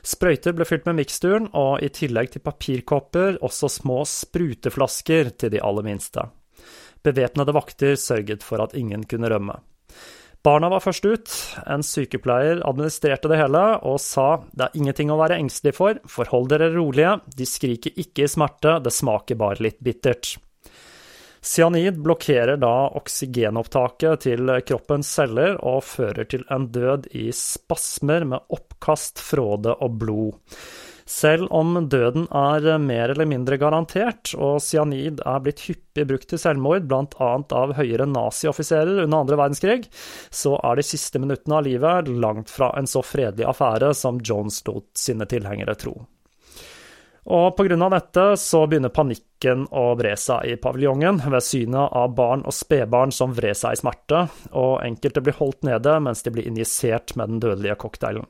Sprøyter 0.06 0.54
ble 0.54 0.68
fylt 0.70 0.86
med 0.86 1.00
miksturen, 1.02 1.50
og 1.58 1.82
i 1.82 1.90
tillegg 1.90 2.30
til 2.36 2.46
papirkopper 2.46 3.42
også 3.42 3.72
små 3.80 4.04
spruteflasker 4.06 5.34
til 5.42 5.58
de 5.58 5.66
aller 5.66 5.90
minste. 5.90 6.30
Bevæpnede 7.02 7.58
vakter 7.58 7.98
sørget 7.98 8.46
for 8.46 8.62
at 8.62 8.78
ingen 8.78 9.08
kunne 9.10 9.34
rømme. 9.34 9.58
Barna 10.44 10.70
var 10.72 10.84
først 10.84 11.06
ut. 11.06 11.32
En 11.68 11.84
sykepleier 11.84 12.62
administrerte 12.68 13.32
det 13.32 13.42
hele 13.42 13.64
og 13.84 14.00
sa 14.00 14.42
det 14.54 14.70
er 14.70 14.78
ingenting 14.80 15.12
å 15.12 15.20
være 15.20 15.40
engstelig 15.42 15.76
for, 15.76 16.00
forhold 16.08 16.48
dere 16.54 16.72
rolige, 16.76 17.18
de 17.36 17.48
skriker 17.48 17.98
ikke 18.00 18.24
i 18.24 18.32
smerte, 18.32 18.78
det 18.84 18.94
smaker 18.96 19.40
bare 19.40 19.60
litt 19.68 19.82
bittert. 19.84 20.38
Cyanid 21.40 22.00
blokkerer 22.04 22.60
da 22.60 22.90
oksygenopptaket 23.00 24.26
til 24.26 24.52
kroppens 24.68 25.12
celler 25.20 25.56
og 25.64 25.86
fører 25.88 26.28
til 26.28 26.44
en 26.52 26.68
død 26.72 27.08
i 27.16 27.30
spasmer 27.36 28.26
med 28.28 28.56
oppkast, 28.56 29.22
fråde 29.24 29.76
og 29.80 29.96
blod. 30.02 30.60
Selv 31.10 31.48
om 31.50 31.74
døden 31.90 32.28
er 32.30 32.78
mer 32.78 33.10
eller 33.10 33.26
mindre 33.26 33.58
garantert, 33.58 34.30
og 34.38 34.60
cyanid 34.62 35.24
er 35.26 35.40
blitt 35.42 35.64
hyppig 35.66 36.06
brukt 36.12 36.30
til 36.30 36.42
selvmord, 36.42 36.86
bl.a. 36.86 37.30
av 37.58 37.74
høyere 37.80 38.06
nazioffiserer 38.06 39.02
under 39.08 39.24
andre 39.24 39.40
verdenskrig, 39.40 39.88
så 40.30 40.54
er 40.62 40.78
de 40.78 40.86
siste 40.86 41.18
minuttene 41.22 41.58
av 41.58 41.66
livet 41.66 42.14
langt 42.14 42.54
fra 42.54 42.70
en 42.78 42.88
så 42.90 43.02
fredelig 43.02 43.48
affære 43.50 43.90
som 43.98 44.22
Jones 44.22 44.62
lot 44.70 44.92
sine 45.02 45.26
tilhengere 45.30 45.74
tro. 45.82 45.96
Og 47.30 47.60
av 47.60 47.92
dette 47.94 48.24
så 48.42 48.64
begynner 48.70 48.94
panikken 48.94 49.66
å 49.70 49.90
bre 49.98 50.16
seg 50.18 50.46
i 50.46 50.56
paviljongen 50.62 51.20
ved 51.26 51.46
synet 51.46 51.90
av 51.94 52.14
barn 52.18 52.46
og 52.46 52.56
spedbarn 52.56 53.12
som 53.14 53.34
vrer 53.38 53.58
seg 53.58 53.76
i 53.76 53.82
smerte, 53.82 54.28
og 54.54 54.80
enkelte 54.86 55.26
blir 55.26 55.38
holdt 55.42 55.66
nede 55.66 55.98
mens 56.06 56.22
de 56.26 56.34
blir 56.34 56.48
injisert 56.50 57.18
med 57.18 57.34
den 57.34 57.44
dødelige 57.44 57.78
cocktailen. 57.82 58.30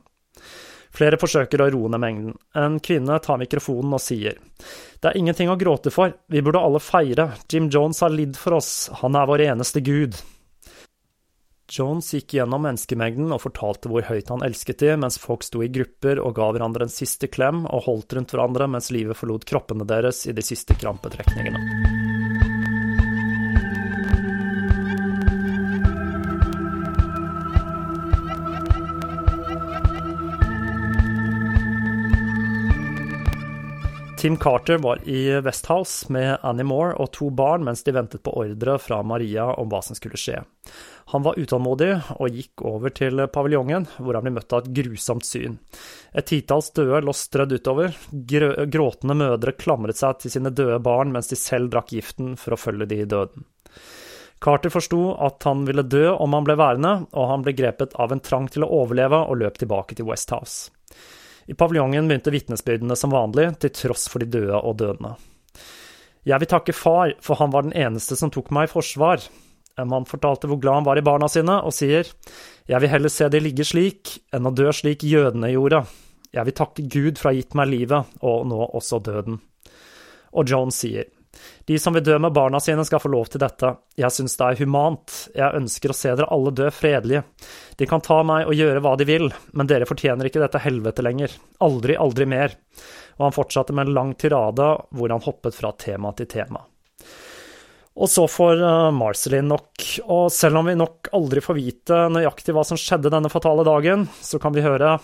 Flere 0.96 1.20
forsøker 1.22 1.62
å 1.62 1.70
roe 1.74 1.92
ned 1.92 2.02
mengden. 2.02 2.34
En 2.58 2.80
kvinne 2.84 3.20
tar 3.24 3.40
mikrofonen 3.42 3.94
og 3.94 4.02
sier 4.04 4.40
Det 5.00 5.12
er 5.12 5.20
ingenting 5.20 5.52
å 5.52 5.58
gråte 5.60 5.94
for, 5.94 6.16
vi 6.28 6.42
burde 6.42 6.62
alle 6.62 6.82
feire, 6.84 7.32
Jim 7.52 7.70
Jones 7.72 8.02
har 8.04 8.14
lidd 8.14 8.38
for 8.40 8.58
oss, 8.58 8.90
han 9.04 9.16
er 9.16 9.30
vår 9.30 9.46
eneste 9.52 9.84
gud. 9.86 10.18
Jones 11.70 12.10
gikk 12.14 12.34
gjennom 12.34 12.64
menneskemengden 12.66 13.30
og 13.36 13.44
fortalte 13.44 13.92
hvor 13.92 14.08
høyt 14.10 14.32
han 14.34 14.44
elsket 14.46 14.82
de, 14.82 14.96
mens 14.98 15.20
folk 15.22 15.46
sto 15.46 15.62
i 15.64 15.70
grupper 15.70 16.18
og 16.18 16.34
ga 16.40 16.50
hverandre 16.50 16.88
en 16.90 16.94
siste 16.94 17.30
klem 17.30 17.66
og 17.70 17.86
holdt 17.86 18.18
rundt 18.18 18.34
hverandre 18.34 18.70
mens 18.74 18.90
livet 18.96 19.20
forlot 19.20 19.46
kroppene 19.50 19.88
deres 19.88 20.26
i 20.26 20.34
de 20.36 20.46
siste 20.46 20.78
krampetrekningene. 20.82 22.09
Tim 34.20 34.38
Carter 34.38 34.78
var 34.78 35.10
i 35.10 35.40
Westhouse 35.40 36.12
med 36.12 36.38
Annie 36.44 36.66
Moore 36.68 36.98
og 37.00 37.08
to 37.16 37.30
barn 37.32 37.64
mens 37.64 37.86
de 37.88 37.94
ventet 37.96 38.20
på 38.20 38.34
ordre 38.42 38.74
fra 38.84 38.98
Maria 39.00 39.46
om 39.62 39.70
hva 39.72 39.80
som 39.80 39.96
skulle 39.96 40.20
skje. 40.20 40.42
Han 41.14 41.24
var 41.24 41.38
utålmodig 41.40 41.94
og 42.18 42.36
gikk 42.36 42.66
over 42.68 42.92
til 42.92 43.22
paviljongen, 43.32 43.86
hvor 43.96 44.18
han 44.18 44.26
ble 44.28 44.34
møtt 44.36 44.52
av 44.52 44.66
et 44.66 44.74
grusomt 44.76 45.24
syn. 45.24 45.56
Et 46.12 46.28
titalls 46.28 46.68
døde 46.76 47.00
lå 47.00 47.14
strødd 47.16 47.56
utover, 47.56 47.96
gråtende 48.12 49.16
mødre 49.22 49.54
klamret 49.56 50.02
seg 50.02 50.20
til 50.20 50.34
sine 50.36 50.52
døde 50.52 50.82
barn 50.84 51.16
mens 51.16 51.32
de 51.32 51.40
selv 51.40 51.72
drakk 51.72 51.94
giften 51.96 52.34
for 52.36 52.58
å 52.58 52.60
følge 52.60 52.90
de 52.92 52.98
i 53.00 53.08
døden. 53.08 53.48
Carter 54.44 54.76
forsto 54.76 55.00
at 55.16 55.48
han 55.48 55.64
ville 55.68 55.88
dø 55.88 56.10
om 56.12 56.36
han 56.36 56.44
ble 56.44 56.58
værende, 56.60 56.92
og 57.16 57.32
han 57.32 57.48
ble 57.48 57.56
grepet 57.56 57.96
av 57.96 58.12
en 58.12 58.20
trang 58.20 58.52
til 58.52 58.68
å 58.68 58.72
overleve 58.82 59.24
og 59.32 59.40
løp 59.46 59.64
tilbake 59.64 59.96
til 59.96 60.12
Westhouse. 60.12 60.74
I 61.50 61.56
paviljongen 61.58 62.08
begynte 62.08 62.30
vitnesbyrdene 62.30 62.96
som 63.00 63.14
vanlig, 63.14 63.48
til 63.58 63.74
tross 63.74 64.06
for 64.12 64.22
de 64.22 64.30
døde 64.30 64.58
og 64.60 64.78
dødende. 64.78 65.16
Jeg 66.30 66.44
vil 66.44 66.50
takke 66.52 66.76
far, 66.78 67.16
for 67.26 67.40
han 67.40 67.50
var 67.50 67.66
den 67.66 67.74
eneste 67.74 68.18
som 68.20 68.30
tok 68.30 68.52
meg 68.54 68.68
i 68.68 68.72
forsvar. 68.72 69.24
En 69.80 69.90
mann 69.90 70.06
fortalte 70.06 70.50
hvor 70.52 70.60
glad 70.62 70.82
han 70.82 70.86
var 70.86 71.00
i 71.02 71.06
barna 71.06 71.30
sine, 71.32 71.58
og 71.66 71.74
sier, 71.74 72.06
Jeg 72.70 72.82
vil 72.84 72.92
heller 72.92 73.10
se 73.10 73.30
de 73.34 73.42
ligge 73.42 73.66
slik, 73.66 74.20
enn 74.32 74.46
å 74.46 74.54
dø 74.54 74.70
slik 74.70 75.02
jødene 75.02 75.50
gjorde. 75.50 75.88
Jeg 76.30 76.46
vil 76.46 76.54
takke 76.60 76.86
Gud 76.86 77.18
for 77.18 77.32
å 77.32 77.34
ha 77.34 77.40
gitt 77.40 77.56
meg 77.58 77.72
livet, 77.72 78.06
og 78.22 78.46
nå 78.46 78.60
også 78.78 79.00
døden. 79.02 79.40
Og 80.38 80.46
John 80.46 80.70
sier, 80.70 81.10
de 81.70 81.80
som 81.80 81.94
vil 81.94 82.04
dø 82.06 82.18
med 82.22 82.34
barna 82.34 82.60
sine, 82.64 82.86
skal 82.86 83.02
få 83.04 83.12
lov 83.14 83.30
til 83.30 83.44
dette. 83.44 83.72
Jeg 84.00 84.14
syns 84.16 84.38
det 84.40 84.48
er 84.48 84.62
humant. 84.64 85.18
Jeg 85.36 85.60
ønsker 85.60 85.94
å 85.94 85.98
se 85.98 86.14
dere 86.14 86.30
alle 86.34 86.54
dø 86.56 86.70
fredelige. 86.74 87.24
De 87.78 87.88
kan 87.90 88.04
ta 88.06 88.22
meg 88.26 88.50
og 88.50 88.58
gjøre 88.58 88.82
hva 88.86 88.96
de 89.00 89.08
vil, 89.10 89.30
men 89.54 89.70
dere 89.70 89.88
fortjener 89.90 90.30
ikke 90.30 90.42
dette 90.42 90.64
helvete 90.64 91.06
lenger. 91.06 91.36
Aldri, 91.66 91.98
aldri 92.00 92.28
mer. 92.30 92.58
Og 93.20 93.28
han 93.28 93.36
fortsatte 93.36 93.76
med 93.76 93.88
en 93.88 93.96
lang 94.00 94.18
tirade 94.20 94.74
hvor 94.96 95.14
han 95.14 95.24
hoppet 95.26 95.58
fra 95.58 95.74
tema 95.78 96.14
til 96.18 96.30
tema. 96.32 96.64
Og 98.00 98.08
så 98.08 98.24
får 98.32 98.62
uh, 98.64 98.92
Marcelin 98.96 99.50
nok, 99.52 99.84
og 100.08 100.30
selv 100.32 100.62
om 100.62 100.70
vi 100.70 100.78
nok 100.80 101.10
aldri 101.16 101.44
får 101.44 101.58
vite 101.58 101.98
nøyaktig 102.14 102.56
hva 102.56 102.64
som 102.68 102.80
skjedde 102.80 103.12
denne 103.12 103.32
fatale 103.32 103.66
dagen, 103.68 104.06
så 104.24 104.40
kan 104.40 104.56
vi 104.56 104.64
høre 104.64 104.96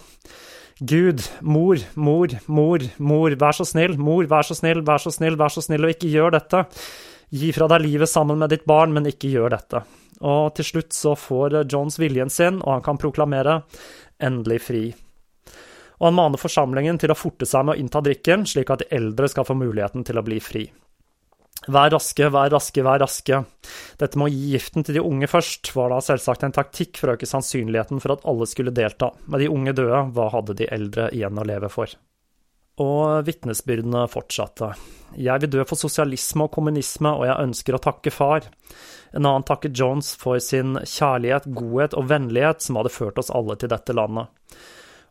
Gud, 0.80 1.22
mor, 1.40 1.80
mor, 1.96 2.28
mor, 2.52 2.84
mor, 2.98 3.36
vær 3.40 3.56
så 3.56 3.64
snill, 3.64 3.94
mor, 3.96 4.26
vær 4.28 4.44
så 4.44 4.58
snill, 4.58 4.82
vær 4.84 5.00
så 5.00 5.14
snill, 5.14 5.38
vær 5.40 5.54
så 5.54 5.62
snill, 5.64 5.88
og 5.88 5.94
ikke 5.94 6.10
gjør 6.12 6.36
dette. 6.36 6.66
Gi 7.32 7.54
fra 7.56 7.70
deg 7.72 7.86
livet 7.86 8.12
sammen 8.12 8.42
med 8.42 8.52
ditt 8.52 8.66
barn, 8.68 8.92
men 8.92 9.08
ikke 9.08 9.32
gjør 9.32 9.56
dette. 9.56 9.86
Og 10.28 10.52
til 10.58 10.68
slutt 10.68 10.92
så 10.96 11.16
får 11.16 11.62
Jones 11.72 11.96
viljen 12.00 12.32
sin, 12.32 12.60
og 12.60 12.74
han 12.74 12.84
kan 12.84 13.00
proklamere 13.00 13.62
endelig 14.20 14.62
fri. 14.68 14.84
Og 16.02 16.10
han 16.10 16.18
maner 16.20 16.44
forsamlingen 16.44 17.00
til 17.00 17.14
å 17.14 17.18
forte 17.18 17.48
seg 17.48 17.64
med 17.64 17.78
å 17.78 17.80
innta 17.80 18.04
drikken, 18.04 18.44
slik 18.44 18.74
at 18.74 18.84
de 18.84 18.92
eldre 19.00 19.32
skal 19.32 19.48
få 19.48 19.56
muligheten 19.56 20.04
til 20.04 20.20
å 20.20 20.26
bli 20.28 20.42
fri. 20.44 20.68
Vær 21.66 21.90
raske, 21.96 22.28
vær 22.30 22.52
raske, 22.54 22.82
vær 22.86 23.00
raske. 23.02 23.40
Dette 23.98 24.20
med 24.20 24.28
å 24.28 24.34
gi 24.34 24.52
giften 24.54 24.86
til 24.86 25.00
de 25.00 25.06
unge 25.06 25.30
først 25.32 25.72
var 25.74 25.90
da 25.90 26.02
selvsagt 26.04 26.44
en 26.46 26.54
taktikk 26.54 27.00
for 27.00 27.10
å 27.10 27.16
øke 27.16 27.30
sannsynligheten 27.30 28.02
for 28.04 28.14
at 28.14 28.26
alle 28.30 28.46
skulle 28.50 28.74
delta. 28.76 29.10
Med 29.26 29.42
de 29.42 29.50
unge 29.50 29.74
døde, 29.78 30.04
hva 30.14 30.28
hadde 30.36 30.58
de 30.60 30.68
eldre 30.70 31.08
igjen 31.16 31.42
å 31.42 31.48
leve 31.48 31.72
for? 31.74 31.96
Og 32.84 33.24
vitnesbyrdene 33.26 34.04
fortsatte. 34.12 34.74
Jeg 35.16 35.42
vil 35.42 35.54
dø 35.56 35.64
for 35.66 35.80
sosialisme 35.80 36.46
og 36.46 36.54
kommunisme, 36.58 37.14
og 37.16 37.24
jeg 37.30 37.48
ønsker 37.48 37.78
å 37.78 37.84
takke 37.88 38.12
far. 38.14 38.46
En 39.16 39.24
annen 39.24 39.48
takket 39.48 39.78
Jones 39.80 40.12
for 40.20 40.42
sin 40.44 40.76
kjærlighet, 40.84 41.48
godhet 41.56 41.96
og 41.96 42.10
vennlighet 42.12 42.66
som 42.66 42.78
hadde 42.78 42.94
ført 42.94 43.22
oss 43.22 43.32
alle 43.34 43.56
til 43.58 43.72
dette 43.72 43.96
landet. 43.96 44.28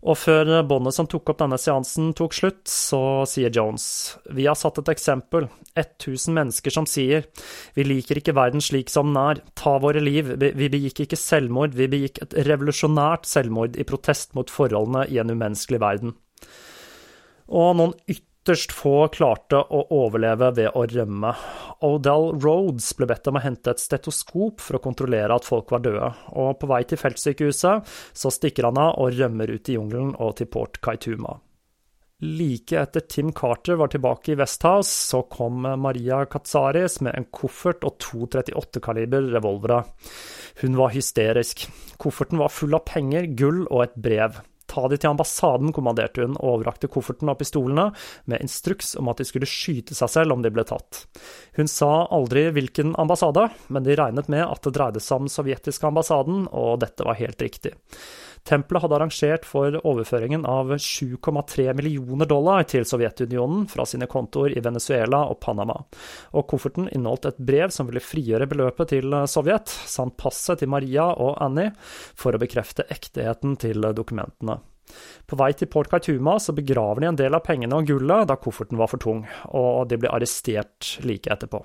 Og 0.04 0.18
før 0.20 0.50
båndet 0.68 0.92
som 0.92 1.06
tok 1.08 1.30
opp 1.32 1.38
denne 1.40 1.56
seansen 1.56 2.10
tok 2.16 2.34
slutt, 2.36 2.66
så 2.68 3.24
sier 3.28 3.52
Jones 3.54 3.86
Vi 4.36 4.44
har 4.44 4.58
satt 4.58 4.82
et 4.82 4.90
eksempel. 4.92 5.48
1000 5.80 6.36
mennesker 6.36 6.74
som 6.74 6.84
sier 6.86 7.24
Vi 7.74 7.86
liker 7.88 8.20
ikke 8.20 8.36
verden 8.36 8.60
slik 8.62 8.92
som 8.92 9.14
den 9.14 9.22
er. 9.22 9.40
Ta 9.56 9.78
våre 9.80 10.02
liv. 10.04 10.34
Vi 10.36 10.68
begikk 10.68 11.06
ikke 11.06 11.18
selvmord, 11.20 11.72
vi 11.78 11.88
begikk 11.88 12.20
et 12.26 12.36
revolusjonært 12.46 13.24
selvmord 13.30 13.80
i 13.80 13.88
protest 13.88 14.36
mot 14.36 14.52
forholdene 14.52 15.06
i 15.08 15.18
en 15.22 15.32
umenneskelig 15.32 15.80
verden 15.80 16.14
og 17.48 17.74
noen 17.78 17.94
ytterst 18.44 18.74
få 18.76 19.06
klarte 19.08 19.56
å 19.56 19.78
overleve 19.96 20.50
ved 20.58 20.76
å 20.76 20.82
rømme. 20.84 21.30
Odell 21.86 22.34
Rhodes 22.36 22.90
ble 22.98 23.08
bedt 23.08 23.30
om 23.30 23.38
å 23.38 23.40
hente 23.40 23.72
et 23.72 23.80
stetoskop 23.80 24.60
for 24.60 24.76
å 24.76 24.82
kontrollere 24.84 25.32
at 25.32 25.48
folk 25.48 25.72
var 25.72 25.80
døde, 25.86 26.10
og 26.36 26.58
på 26.60 26.68
vei 26.68 26.82
til 26.84 27.00
feltsykehuset 27.00 27.88
så 28.12 28.34
stikker 28.34 28.68
han 28.68 28.82
av 28.82 29.00
og 29.00 29.16
rømmer 29.16 29.48
ut 29.48 29.72
i 29.72 29.78
jungelen 29.78 30.12
og 30.20 30.36
til 30.36 30.52
Port 30.52 30.76
Kaituma. 30.84 31.38
Like 32.20 32.76
etter 32.76 33.08
Tim 33.08 33.32
Carter 33.32 33.80
var 33.80 33.88
tilbake 33.88 34.34
i 34.34 34.38
Westhouse, 34.38 34.92
så 34.92 35.24
kom 35.24 35.64
Maria 35.64 36.26
Katsaris 36.28 37.00
med 37.00 37.16
en 37.16 37.30
koffert 37.32 37.84
og 37.88 37.96
to 37.96 38.28
38-kaliber 38.28 39.32
revolvere. 39.32 39.86
Hun 40.60 40.76
var 40.76 40.92
hysterisk. 40.92 41.64
Kofferten 41.96 42.44
var 42.44 42.52
full 42.52 42.76
av 42.76 42.84
penger, 42.92 43.32
gull 43.40 43.64
og 43.70 43.88
et 43.88 43.96
brev. 43.96 44.44
Ta 44.74 44.88
de 44.90 44.98
til 44.98 45.12
ambassaden, 45.12 45.70
kommanderte 45.74 46.24
hun, 46.24 46.34
og 46.40 46.56
overrakte 46.56 46.90
kofferten 46.90 47.30
og 47.30 47.38
pistolene, 47.38 47.90
med 48.30 48.42
instruks 48.42 48.94
om 48.98 49.10
at 49.12 49.22
de 49.22 49.28
skulle 49.28 49.48
skyte 49.48 49.94
seg 49.94 50.10
selv 50.10 50.34
om 50.34 50.42
de 50.42 50.50
ble 50.50 50.66
tatt. 50.66 51.04
Hun 51.54 51.70
sa 51.70 52.08
aldri 52.14 52.48
hvilken 52.56 52.96
ambassade, 52.98 53.46
men 53.70 53.86
de 53.86 53.94
regnet 53.98 54.30
med 54.32 54.42
at 54.48 54.66
det 54.66 54.74
dreide 54.74 55.02
seg 55.04 55.22
om 55.22 55.30
sovjetiske 55.30 55.86
ambassaden, 55.86 56.48
og 56.50 56.80
dette 56.82 57.06
var 57.06 57.20
helt 57.20 57.46
riktig. 57.46 57.76
Tempelet 58.44 58.84
hadde 58.84 58.96
arrangert 58.98 59.46
for 59.48 59.78
overføringen 59.88 60.42
av 60.44 60.74
7,3 60.76 61.70
millioner 61.78 62.28
dollar 62.28 62.66
til 62.68 62.84
Sovjetunionen 62.84 63.64
fra 63.72 63.86
sine 63.88 64.08
kontoer 64.10 64.52
i 64.52 64.62
Venezuela 64.64 65.22
og 65.32 65.38
Panama, 65.40 65.78
og 66.36 66.46
kofferten 66.50 66.90
inneholdt 66.92 67.30
et 67.30 67.40
brev 67.40 67.72
som 67.72 67.88
ville 67.88 68.04
frigjøre 68.04 68.48
beløpet 68.50 68.92
til 68.92 69.16
Sovjet, 69.32 69.72
samt 69.88 70.18
passet 70.20 70.60
til 70.60 70.72
Maria 70.74 71.08
og 71.14 71.38
Annie, 71.44 71.72
for 72.20 72.36
å 72.36 72.42
bekrefte 72.42 72.84
ekteheten 72.92 73.56
til 73.64 73.88
dokumentene. 73.96 74.60
På 75.24 75.38
vei 75.40 75.54
til 75.56 75.70
Port 75.72 75.88
Kaituma 75.88 76.36
så 76.36 76.52
begraver 76.52 77.00
de 77.00 77.08
en 77.08 77.20
del 77.24 77.36
av 77.36 77.46
pengene 77.46 77.80
og 77.80 77.88
gullet 77.88 78.28
da 78.28 78.36
kofferten 78.36 78.76
var 78.80 78.92
for 78.92 79.00
tung, 79.00 79.24
og 79.56 79.88
de 79.88 80.00
ble 80.00 80.12
arrestert 80.12 80.98
like 81.08 81.32
etterpå. 81.32 81.64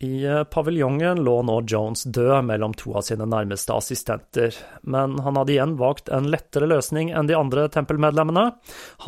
I 0.00 0.24
eh, 0.24 0.44
paviljongen 0.44 1.24
lå 1.26 1.40
nå 1.42 1.56
Jones 1.66 2.04
død 2.04 2.44
mellom 2.46 2.74
to 2.78 2.92
av 2.94 3.02
sine 3.02 3.26
nærmeste 3.26 3.74
assistenter, 3.74 4.54
men 4.86 5.16
han 5.24 5.38
hadde 5.40 5.56
igjen 5.56 5.74
valgt 5.80 6.12
en 6.14 6.28
lettere 6.30 6.68
løsning 6.70 7.10
enn 7.10 7.26
de 7.26 7.34
andre 7.34 7.64
tempelmedlemmene. 7.74 8.44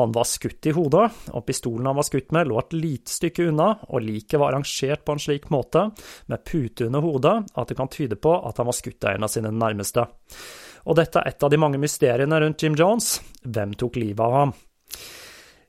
Han 0.00 0.16
var 0.16 0.26
skutt 0.26 0.66
i 0.66 0.74
hodet, 0.74 1.06
og 1.30 1.46
pistolen 1.46 1.86
han 1.86 1.98
var 2.00 2.08
skutt 2.08 2.34
med 2.34 2.50
lå 2.50 2.58
et 2.58 2.74
lite 2.74 3.14
stykke 3.14 3.46
unna, 3.52 3.68
og 3.86 4.02
liket 4.02 4.42
var 4.42 4.50
arrangert 4.50 5.06
på 5.06 5.14
en 5.14 5.22
slik 5.22 5.46
måte, 5.54 5.86
med 6.26 6.42
pute 6.42 6.90
under 6.90 7.06
hodet, 7.06 7.36
at 7.54 7.70
det 7.70 7.78
kan 7.78 7.92
tyde 7.94 8.18
på 8.18 8.34
at 8.50 8.58
han 8.58 8.72
var 8.72 8.80
skutt 8.80 9.06
av 9.06 9.14
en 9.14 9.30
av 9.30 9.34
sine 9.36 9.54
nærmeste. 9.54 10.08
Og 10.90 10.98
dette 10.98 11.22
er 11.22 11.30
et 11.30 11.46
av 11.46 11.54
de 11.54 11.60
mange 11.60 11.78
mysteriene 11.78 12.42
rundt 12.42 12.66
Jim 12.66 12.74
Jones. 12.74 13.20
Hvem 13.46 13.78
tok 13.78 14.00
livet 14.00 14.26
av 14.26 14.38
ham? 14.40 14.58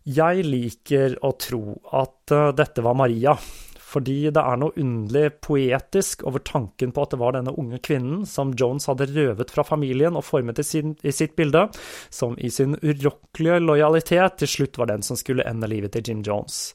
Jeg 0.02 0.48
liker 0.48 1.20
å 1.22 1.36
tro 1.38 1.76
at 1.94 2.34
eh, 2.34 2.54
dette 2.58 2.82
var 2.82 2.98
Maria, 2.98 3.36
fordi 3.92 4.18
det 4.32 4.42
er 4.42 4.60
noe 4.62 4.76
underlig 4.80 5.28
poetisk 5.44 6.26
over 6.30 6.44
tanken 6.48 6.94
på 6.96 7.04
at 7.04 7.14
det 7.14 7.22
var 7.22 7.36
denne 7.36 7.56
unge 7.60 7.82
kvinnen 7.84 8.26
som 8.30 8.54
Jones 8.58 8.88
hadde 8.89 9.10
røvet 9.12 9.52
fra 9.52 9.66
familien 9.68 10.18
og 10.18 10.26
formet 10.28 10.62
i, 10.62 10.68
sin, 10.68 10.96
i 11.04 11.14
sitt 11.16 11.36
bilde, 11.39 11.68
som 12.10 12.38
i 12.39 12.52
sin 12.54 12.78
urokkelige 12.80 13.62
lojalitet 13.64 14.39
til 14.42 14.54
slutt 14.56 14.80
var 14.80 14.92
den 14.94 15.04
som 15.06 15.20
skulle 15.20 15.48
ende 15.48 15.70
livet 15.72 15.96
til 15.96 16.08
Jim 16.08 16.24
Jones. 16.26 16.72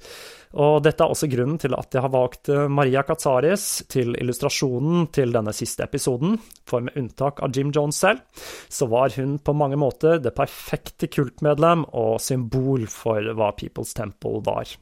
Og 0.57 0.79
dette 0.85 1.05
er 1.05 1.13
også 1.13 1.29
grunnen 1.29 1.59
til 1.61 1.75
at 1.77 1.93
jeg 1.93 2.05
har 2.05 2.13
valgt 2.13 2.49
eh, 2.53 2.69
Maria 2.73 3.03
Katsaris 3.05 3.67
til 3.93 4.15
illustrasjonen 4.17 5.09
til 5.13 5.35
denne 5.35 5.53
siste 5.57 5.85
episoden, 5.85 6.39
for 6.69 6.87
med 6.87 6.97
unntak 6.97 7.43
av 7.45 7.53
Jim 7.57 7.73
Jones 7.75 7.99
selv, 8.01 8.23
så 8.73 8.89
var 8.89 9.13
hun 9.19 9.37
på 9.43 9.57
mange 9.57 9.79
måter 9.81 10.21
det 10.23 10.37
perfekte 10.39 11.11
kultmedlem 11.13 11.85
og 11.93 12.21
symbol 12.25 12.87
for 12.93 13.35
hva 13.37 13.53
People's 13.59 13.93
Temple 13.97 14.41
var. 14.47 14.77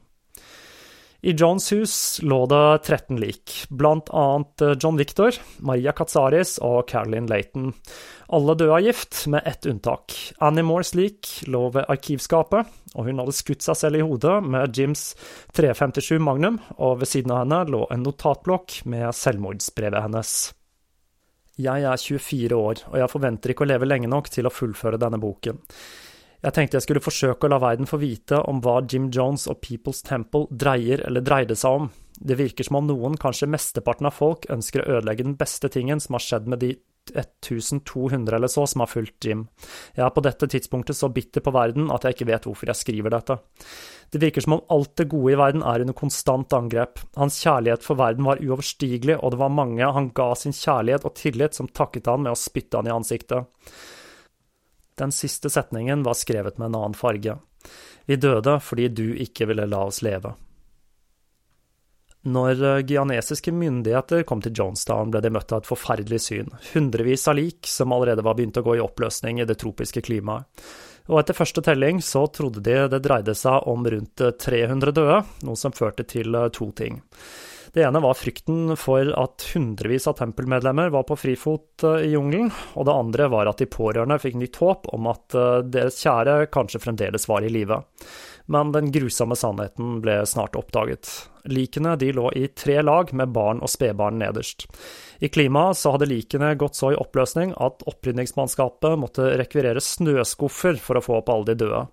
I 1.21 1.31
Johns 1.31 1.71
hus 1.73 2.19
lå 2.21 2.45
det 2.45 2.77
13 2.85 3.19
lik, 3.19 3.53
blant 3.69 4.09
annet 4.13 4.61
eh, 4.61 4.75
John 4.79 4.97
Victor, 4.97 5.37
Maria 5.57 5.93
Katsaris 5.95 6.57
og 6.63 6.89
Caroline 6.89 7.29
Layton. 7.31 7.71
Alle 8.35 8.55
døde 8.57 8.73
av 8.73 8.83
gift, 8.85 9.23
med 9.31 9.45
ett 9.45 9.65
unntak. 9.65 10.13
Annie 10.37 10.65
Moores 10.65 10.93
lik 10.97 11.29
lå 11.47 11.69
ved 11.73 11.89
arkivskapet, 11.89 12.69
og 12.95 13.09
hun 13.09 13.21
hadde 13.21 13.35
skutt 13.37 13.65
seg 13.65 13.79
selv 13.79 13.99
i 13.99 14.05
hodet 14.05 14.37
med 14.43 14.77
Jims 14.77 15.13
357 15.57 16.19
Magnum, 16.21 16.59
og 16.77 17.01
ved 17.01 17.11
siden 17.11 17.33
av 17.33 17.43
henne 17.43 17.63
lå 17.73 17.85
en 17.93 18.05
notatblokk 18.05 18.81
med 18.89 19.09
selvmordsbrevet 19.15 20.05
hennes. 20.07 20.37
Jeg 21.55 21.85
er 21.87 22.01
24 22.01 22.57
år, 22.59 22.81
og 22.91 22.97
jeg 22.99 23.11
forventer 23.13 23.53
ikke 23.53 23.63
å 23.63 23.69
leve 23.69 23.87
lenge 23.87 24.09
nok 24.11 24.27
til 24.33 24.47
å 24.47 24.51
fullføre 24.51 24.99
denne 24.99 25.21
boken. 25.21 25.61
Jeg 26.45 26.53
tenkte 26.53 26.77
jeg 26.77 26.85
skulle 26.85 27.01
forsøke 27.01 27.47
å 27.47 27.49
la 27.49 27.57
verden 27.57 27.87
få 27.89 27.97
vite 27.97 28.37
om 28.45 28.59
hva 28.61 28.77
Jim 28.85 29.07
Jones 29.13 29.47
og 29.49 29.63
People's 29.65 30.03
Temple 30.05 30.45
dreier 30.53 31.01
eller 31.07 31.23
dreide 31.25 31.57
seg 31.57 31.79
om. 31.79 31.87
Det 32.15 32.37
virker 32.37 32.67
som 32.67 32.77
om 32.77 32.85
noen, 32.85 33.17
kanskje 33.19 33.49
mesteparten 33.49 34.05
av 34.05 34.13
folk, 34.13 34.45
ønsker 34.53 34.83
å 34.83 34.99
ødelegge 34.99 35.25
den 35.25 35.39
beste 35.39 35.71
tingen 35.73 35.99
som 36.03 36.15
har 36.15 36.23
skjedd 36.23 36.45
med 36.51 36.61
de 36.61 36.75
1200 37.15 38.37
eller 38.37 38.49
så 38.49 38.67
som 38.69 38.81
har 38.81 38.89
fulgt 38.89 39.25
Jim. 39.25 39.43
Jeg 39.97 40.05
er 40.05 40.13
på 40.13 40.23
dette 40.25 40.49
tidspunktet 40.49 40.97
så 40.97 41.09
bitter 41.13 41.41
på 41.45 41.53
verden 41.53 41.89
at 41.93 42.05
jeg 42.05 42.15
ikke 42.15 42.29
vet 42.29 42.47
hvorfor 42.47 42.69
jeg 42.69 42.81
skriver 42.81 43.13
dette. 43.13 43.39
Det 44.13 44.21
virker 44.21 44.45
som 44.45 44.57
om 44.59 44.63
alt 44.73 44.95
det 45.01 45.09
gode 45.11 45.33
i 45.33 45.41
verden 45.41 45.65
er 45.65 45.81
under 45.81 45.97
konstant 45.97 46.53
angrep. 46.53 47.01
Hans 47.17 47.41
kjærlighet 47.41 47.85
for 47.85 47.97
verden 47.99 48.25
var 48.25 48.41
uoverstigelig, 48.41 49.17
og 49.17 49.33
det 49.33 49.41
var 49.41 49.53
mange 49.53 49.93
han 49.97 50.13
ga 50.17 50.31
sin 50.37 50.53
kjærlighet 50.55 51.09
og 51.09 51.17
tillit 51.17 51.57
som 51.57 51.69
takket 51.69 52.09
han 52.09 52.25
med 52.25 52.33
å 52.33 52.39
spytte 52.39 52.81
han 52.81 52.89
i 52.89 52.95
ansiktet. 52.95 53.49
Den 54.95 55.11
siste 55.11 55.49
setningen 55.49 56.03
var 56.03 56.15
skrevet 56.15 56.57
med 56.57 56.71
en 56.71 56.75
annen 56.79 56.97
farge. 56.97 57.37
Vi 58.05 58.15
døde 58.15 58.59
fordi 58.63 58.87
du 58.87 59.07
ikke 59.19 59.49
ville 59.49 59.67
la 59.67 59.83
oss 59.89 60.01
leve. 60.05 60.35
Når 62.25 62.55
guyanesiske 62.55 62.87
guianesiske 62.89 63.51
myndigheter 63.53 64.23
kom 64.25 64.39
til 64.41 64.55
Jonestown, 64.57 65.11
ble 65.13 65.21
de 65.21 65.29
møtt 65.29 65.51
av 65.53 65.61
et 65.61 65.69
forferdelig 65.69 66.23
syn. 66.25 66.47
Hundrevis 66.71 67.27
av 67.29 67.37
lik 67.37 67.69
som 67.69 67.93
allerede 67.93 68.25
var 68.25 68.33
begynt 68.39 68.57
å 68.57 68.63
gå 68.65 68.79
i 68.79 68.81
oppløsning 68.81 69.41
i 69.41 69.45
det 69.45 69.59
tropiske 69.61 70.01
klimaet. 70.01 70.47
Og 71.05 71.19
etter 71.21 71.37
første 71.37 71.61
telling 71.61 71.99
så 72.01 72.23
trodde 72.33 72.63
de 72.65 72.79
det 72.89 73.01
dreide 73.05 73.35
seg 73.37 73.67
om 73.69 73.85
rundt 73.85 74.23
300 74.41 74.95
døde, 74.95 75.19
noe 75.45 75.59
som 75.59 75.75
førte 75.75 76.07
til 76.09 76.33
eh, 76.33 76.49
to 76.49 76.71
ting. 76.73 76.97
Det 77.75 77.83
ene 77.83 77.99
var 77.99 78.15
frykten 78.15 78.69
for 78.79 79.09
at 79.19 79.43
hundrevis 79.51 80.05
av 80.07 80.13
tempelmedlemmer 80.15 80.93
var 80.93 81.03
på 81.09 81.17
frifot 81.19 81.83
eh, 81.83 82.05
i 82.07 82.13
jungelen, 82.13 82.47
og 82.79 82.85
det 82.87 82.93
andre 82.95 83.27
var 83.33 83.49
at 83.51 83.59
de 83.59 83.67
pårørende 83.67 84.15
fikk 84.23 84.37
nytt 84.39 84.59
håp 84.61 84.87
om 84.95 85.09
at 85.11 85.35
eh, 85.35 85.57
deres 85.73 85.97
kjære 85.99 86.45
kanskje 86.55 86.79
fremdeles 86.85 87.27
var 87.27 87.43
i 87.43 87.51
live. 87.51 87.81
Men 88.45 88.71
den 88.71 88.91
grusomme 88.93 89.35
sannheten 89.35 90.01
ble 90.03 90.19
snart 90.29 90.55
oppdaget. 90.55 91.09
Likene 91.45 91.95
de 91.95 92.11
lå 92.13 92.31
i 92.33 92.47
tre 92.47 92.81
lag 92.81 93.13
med 93.13 93.29
barn 93.33 93.61
og 93.61 93.69
spedbarn 93.69 94.17
nederst. 94.21 94.65
I 95.19 95.29
klimaet 95.29 95.77
så 95.77 95.93
hadde 95.93 96.07
likene 96.09 96.51
gått 96.59 96.77
så 96.77 96.91
i 96.93 96.97
oppløsning 96.99 97.53
at 97.61 97.85
opprydningsmannskapet 97.89 98.97
måtte 99.01 99.29
rekvirere 99.39 99.81
snøskuffer 99.81 100.79
for 100.81 100.99
å 100.99 101.03
få 101.05 101.19
opp 101.19 101.29
alle 101.33 101.51
de 101.51 101.57
døde, 101.65 101.83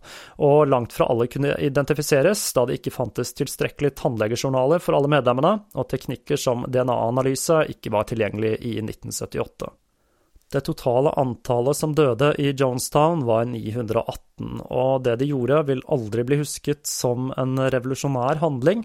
og 0.44 0.72
langt 0.72 0.96
fra 0.96 1.08
alle 1.12 1.28
kunne 1.32 1.54
identifiseres 1.60 2.44
da 2.56 2.66
det 2.68 2.80
ikke 2.80 2.94
fantes 2.96 3.36
tilstrekkelig 3.38 3.94
tannlegejournaler 4.00 4.82
for 4.82 4.98
alle 4.98 5.12
medlemmene, 5.12 5.54
og 5.76 5.88
teknikker 5.92 6.40
som 6.40 6.66
DNA-analyse 6.68 7.64
ikke 7.76 7.92
var 7.94 8.08
tilgjengelig 8.08 8.58
i 8.60 8.78
1978. 8.80 9.72
Det 10.52 10.60
totale 10.66 11.10
antallet 11.16 11.76
som 11.78 11.94
døde 11.96 12.34
i 12.36 12.50
Jonestown 12.52 13.22
var 13.24 13.46
918, 13.48 14.58
og 14.68 15.04
det 15.06 15.14
de 15.22 15.30
gjorde 15.30 15.62
vil 15.70 15.80
aldri 15.94 16.24
bli 16.28 16.36
husket 16.42 16.84
som 16.88 17.30
en 17.40 17.56
revolusjonær 17.72 18.42
handling, 18.42 18.84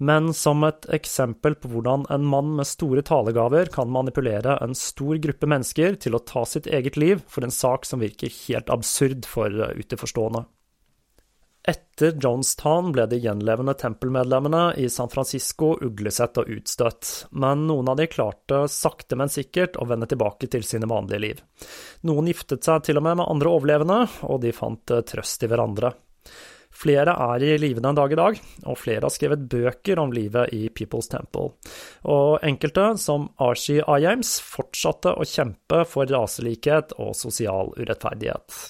men 0.00 0.30
som 0.32 0.64
et 0.64 0.88
eksempel 0.96 1.58
på 1.60 1.68
hvordan 1.74 2.06
en 2.16 2.24
mann 2.24 2.54
med 2.56 2.70
store 2.70 3.04
talegaver 3.04 3.68
kan 3.74 3.92
manipulere 3.92 4.56
en 4.64 4.72
stor 4.78 5.20
gruppe 5.20 5.50
mennesker 5.52 6.00
til 6.00 6.16
å 6.16 6.24
ta 6.24 6.46
sitt 6.48 6.70
eget 6.70 6.96
liv 6.96 7.20
for 7.28 7.44
en 7.44 7.52
sak 7.52 7.84
som 7.88 8.00
virker 8.00 8.32
helt 8.46 8.72
absurd 8.72 9.28
for 9.28 9.52
utenforstående. 9.52 10.46
Etter 11.62 12.16
Jonestown 12.18 12.88
ble 12.90 13.04
de 13.06 13.20
gjenlevende 13.22 13.76
tempelmedlemmene 13.78 14.62
i 14.82 14.88
San 14.90 15.10
Francisco 15.12 15.76
uglesett 15.78 16.40
og 16.42 16.48
utstøtt, 16.50 17.10
men 17.38 17.68
noen 17.68 17.92
av 17.92 18.00
de 18.00 18.08
klarte 18.10 18.64
sakte, 18.66 19.14
men 19.14 19.30
sikkert 19.30 19.78
å 19.78 19.86
vende 19.86 20.08
tilbake 20.10 20.50
til 20.50 20.66
sine 20.66 20.90
vanlige 20.90 21.22
liv. 21.22 21.44
Noen 22.10 22.32
giftet 22.32 22.66
seg 22.66 22.82
til 22.88 22.98
og 22.98 23.06
med 23.06 23.20
med 23.20 23.30
andre 23.30 23.52
overlevende, 23.54 24.00
og 24.26 24.42
de 24.42 24.50
fant 24.56 24.96
trøst 25.06 25.46
i 25.46 25.52
hverandre. 25.52 25.92
Flere 26.82 27.14
er 27.30 27.44
i 27.46 27.54
live 27.60 27.82
den 27.84 27.94
dag 27.94 28.10
i 28.10 28.18
dag, 28.18 28.38
og 28.66 28.78
flere 28.80 29.06
har 29.06 29.14
skrevet 29.14 29.46
bøker 29.54 30.00
om 30.02 30.10
livet 30.10 30.50
i 30.56 30.64
People's 30.72 31.10
Temple. 31.12 31.52
Og 32.10 32.42
enkelte, 32.42 32.94
som 32.98 33.28
Archie 33.38 33.84
Ayames, 33.86 34.40
fortsatte 34.42 35.14
å 35.14 35.28
kjempe 35.28 35.84
for 35.86 36.10
raselikhet 36.10 36.96
og 36.98 37.14
sosial 37.14 37.70
urettferdighet. 37.76 38.64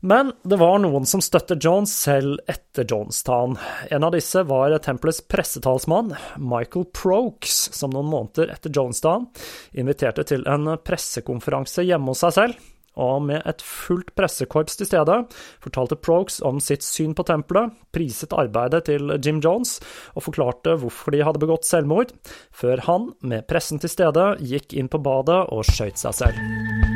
Men 0.00 0.32
det 0.42 0.56
var 0.56 0.78
noen 0.80 1.04
som 1.04 1.20
støttet 1.20 1.60
Jones 1.64 1.92
selv 1.92 2.40
etter 2.48 2.86
Jonestown. 2.88 3.58
En 3.92 4.06
av 4.06 4.14
disse 4.14 4.42
var 4.48 4.72
Tempelets 4.80 5.20
pressetalsmann, 5.28 6.14
Michael 6.40 6.86
Prokes, 6.96 7.68
som 7.76 7.92
noen 7.92 8.08
måneder 8.08 8.52
etter 8.54 8.72
Jonestown 8.72 9.28
inviterte 9.76 10.24
til 10.24 10.46
en 10.48 10.72
pressekonferanse 10.80 11.84
hjemme 11.84 12.14
hos 12.14 12.24
seg 12.24 12.36
selv. 12.38 12.68
Og 13.00 13.20
med 13.22 13.44
et 13.46 13.62
fullt 13.62 14.10
pressekorps 14.18 14.80
til 14.80 14.88
stede 14.88 15.20
fortalte 15.62 15.98
Prokes 16.00 16.40
om 16.44 16.58
sitt 16.64 16.82
syn 16.84 17.14
på 17.16 17.24
tempelet, 17.28 17.76
priset 17.94 18.34
arbeidet 18.34 18.82
til 18.90 19.14
Jim 19.22 19.38
Jones 19.44 19.78
og 20.16 20.26
forklarte 20.26 20.74
hvorfor 20.80 21.14
de 21.14 21.22
hadde 21.24 21.42
begått 21.44 21.68
selvmord, 21.68 22.12
før 22.50 22.82
han, 22.88 23.12
med 23.22 23.46
pressen 23.48 23.80
til 23.80 23.92
stede, 23.92 24.32
gikk 24.42 24.74
inn 24.74 24.90
på 24.90 25.00
badet 25.04 25.44
og 25.54 25.68
skøyt 25.70 26.02
seg 26.02 26.24
selv. 26.24 26.89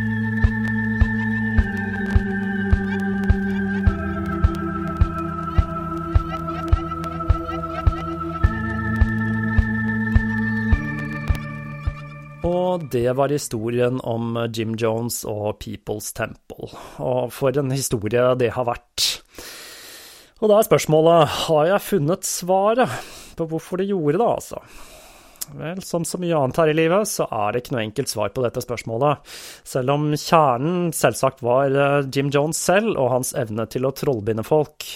Og 12.45 12.84
det 12.92 13.09
var 13.16 13.32
historien 13.32 14.01
om 14.05 14.36
Jim 14.53 14.74
Jones 14.76 15.22
og 15.24 15.62
People's 15.64 16.11
Temple. 16.16 16.68
Og 17.01 17.32
for 17.32 17.57
en 17.57 17.72
historie 17.72 18.24
det 18.40 18.51
har 18.53 18.66
vært. 18.68 19.07
Og 20.42 20.51
da 20.51 20.59
er 20.59 20.66
spørsmålet, 20.66 21.38
har 21.47 21.70
jeg 21.70 21.86
funnet 21.86 22.28
svaret 22.28 22.99
på 23.38 23.47
hvorfor 23.49 23.80
de 23.80 23.88
gjorde 23.88 24.18
det, 24.20 24.26
altså? 24.26 24.61
Vel, 25.55 25.80
som 25.84 26.05
så 26.09 26.18
mye 26.20 26.36
annet 26.36 26.59
her 26.61 26.72
i 26.72 26.76
livet, 26.76 27.09
så 27.09 27.26
er 27.28 27.53
det 27.53 27.62
ikke 27.62 27.76
noe 27.76 27.84
enkelt 27.84 28.12
svar 28.12 28.32
på 28.34 28.45
dette 28.45 28.62
spørsmålet. 28.64 29.34
Selv 29.68 29.95
om 29.95 30.07
kjernen 30.12 30.92
selvsagt 30.97 31.45
var 31.45 31.72
eh, 31.72 32.11
Jim 32.12 32.32
Jones 32.32 32.61
selv 32.61 32.97
og 32.97 33.12
hans 33.12 33.34
evne 33.36 33.68
til 33.70 33.88
å 33.88 33.92
trollbinde 33.97 34.45
folk. 34.47 34.88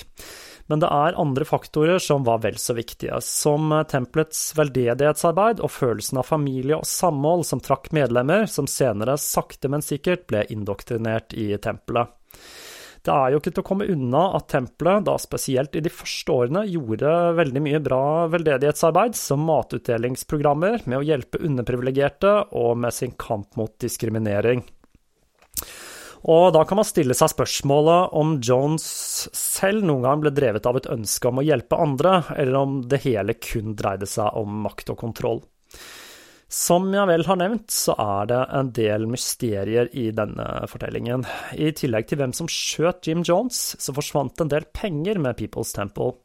Men 0.69 0.83
det 0.83 0.89
er 0.93 1.17
andre 1.17 1.47
faktorer 1.49 2.01
som 2.03 2.27
var 2.29 2.43
vel 2.45 2.59
så 2.61 2.77
viktige, 2.77 3.17
som 3.25 3.73
tempelets 3.89 4.53
veldedighetsarbeid 4.59 5.63
og 5.65 5.73
følelsen 5.73 6.21
av 6.21 6.29
familie 6.29 6.77
og 6.77 6.89
samhold 6.89 7.47
som 7.49 7.63
trakk 7.65 7.89
medlemmer, 7.97 8.45
som 8.53 8.69
senere 8.69 9.17
sakte, 9.21 9.71
men 9.73 9.85
sikkert 9.85 10.27
ble 10.29 10.45
indoktrinert 10.53 11.33
i 11.33 11.55
tempelet. 11.57 12.13
Det 13.09 13.15
er 13.15 13.33
jo 13.33 13.39
ikke 13.41 13.53
til 13.55 13.63
å 13.63 13.69
komme 13.71 13.87
unna 13.89 14.23
at 14.37 14.51
tempelet, 14.53 15.07
da 15.07 15.15
spesielt 15.23 15.77
i 15.79 15.83
de 15.85 15.93
første 15.93 16.35
årene, 16.35 16.67
gjorde 16.69 17.13
veldig 17.39 17.63
mye 17.65 17.81
bra 17.81 18.03
veldedighetsarbeid, 18.29 19.17
som 19.17 19.47
matutdelingsprogrammer 19.49 20.85
med 20.85 20.99
å 21.01 21.07
hjelpe 21.07 21.41
underprivilegerte 21.41 22.35
og 22.59 22.75
med 22.85 22.93
sin 22.93 23.15
kamp 23.17 23.57
mot 23.57 23.73
diskriminering. 23.81 24.67
Og 26.27 26.51
da 26.57 26.65
kan 26.67 26.81
man 26.81 26.89
stille 26.89 27.15
seg 27.15 27.31
spørsmålet 27.31 28.17
om 28.19 28.35
Jones 28.43 28.89
selv 29.37 29.87
noen 29.87 30.03
gang 30.07 30.25
ble 30.25 30.33
drevet 30.35 30.67
av 30.67 30.81
et 30.81 30.91
ønske 30.91 31.31
om 31.31 31.39
å 31.39 31.47
hjelpe 31.47 31.79
andre, 31.79 32.23
eller 32.35 32.59
om 32.59 32.81
det 32.91 33.03
hele 33.05 33.39
kun 33.39 33.77
dreide 33.79 34.09
seg 34.11 34.35
om 34.39 34.61
makt 34.67 34.95
og 34.95 35.01
kontroll. 35.05 35.43
Som 36.49 36.87
jeg 36.97 37.05
vel 37.11 37.27
har 37.29 37.37
nevnt, 37.37 37.69
så 37.69 37.93
er 38.01 38.29
det 38.31 38.41
en 38.57 38.71
del 38.73 39.05
mysterier 39.13 39.91
i 39.93 40.07
denne 40.17 40.47
fortellingen. 40.73 41.27
I 41.53 41.75
tillegg 41.77 42.09
til 42.09 42.23
hvem 42.23 42.33
som 42.37 42.49
skjøt 42.49 43.05
Jim 43.05 43.21
Jones, 43.21 43.77
så 43.77 43.93
forsvant 43.93 44.41
en 44.41 44.51
del 44.55 44.65
penger 44.73 45.21
med 45.21 45.37
People's 45.37 45.75
Temple. 45.77 46.17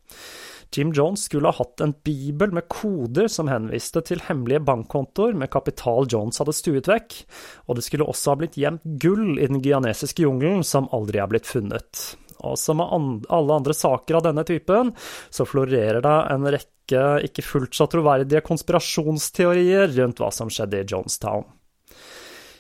Jim 0.74 0.94
Jones 0.94 1.28
skulle 1.28 1.52
ha 1.52 1.58
hatt 1.58 1.82
en 1.82 1.94
bibel 2.06 2.54
med 2.56 2.68
koder 2.72 3.30
som 3.32 3.50
henviste 3.52 4.02
til 4.08 4.24
hemmelige 4.26 4.64
bankkontoer 4.66 5.38
med 5.38 5.52
kapital 5.54 6.08
Jones 6.10 6.42
hadde 6.42 6.56
stuet 6.58 6.90
vekk, 6.90 7.20
og 7.68 7.78
det 7.78 7.86
skulle 7.86 8.08
også 8.10 8.34
ha 8.34 8.42
blitt 8.42 8.58
gjemt 8.60 8.84
gull 9.02 9.38
i 9.38 9.48
den 9.48 9.62
guyanesiske 9.64 10.26
jungelen 10.26 10.66
som 10.68 10.90
aldri 10.96 11.22
er 11.22 11.30
blitt 11.32 11.50
funnet. 11.50 12.04
Og 12.44 12.58
som 12.60 12.82
med 12.82 13.28
alle 13.32 13.60
andre 13.62 13.76
saker 13.78 14.20
av 14.20 14.26
denne 14.28 14.44
typen, 14.48 14.92
så 15.32 15.48
florerer 15.48 16.02
det 16.04 16.18
en 16.34 16.48
rekke 16.58 17.04
ikke 17.30 17.46
fullt 17.46 17.78
så 17.78 17.88
troverdige 17.88 18.44
konspirasjonsteorier 18.44 19.94
rundt 19.96 20.20
hva 20.20 20.34
som 20.36 20.52
skjedde 20.52 20.82
i 20.82 20.88
Jonestown. 20.90 21.46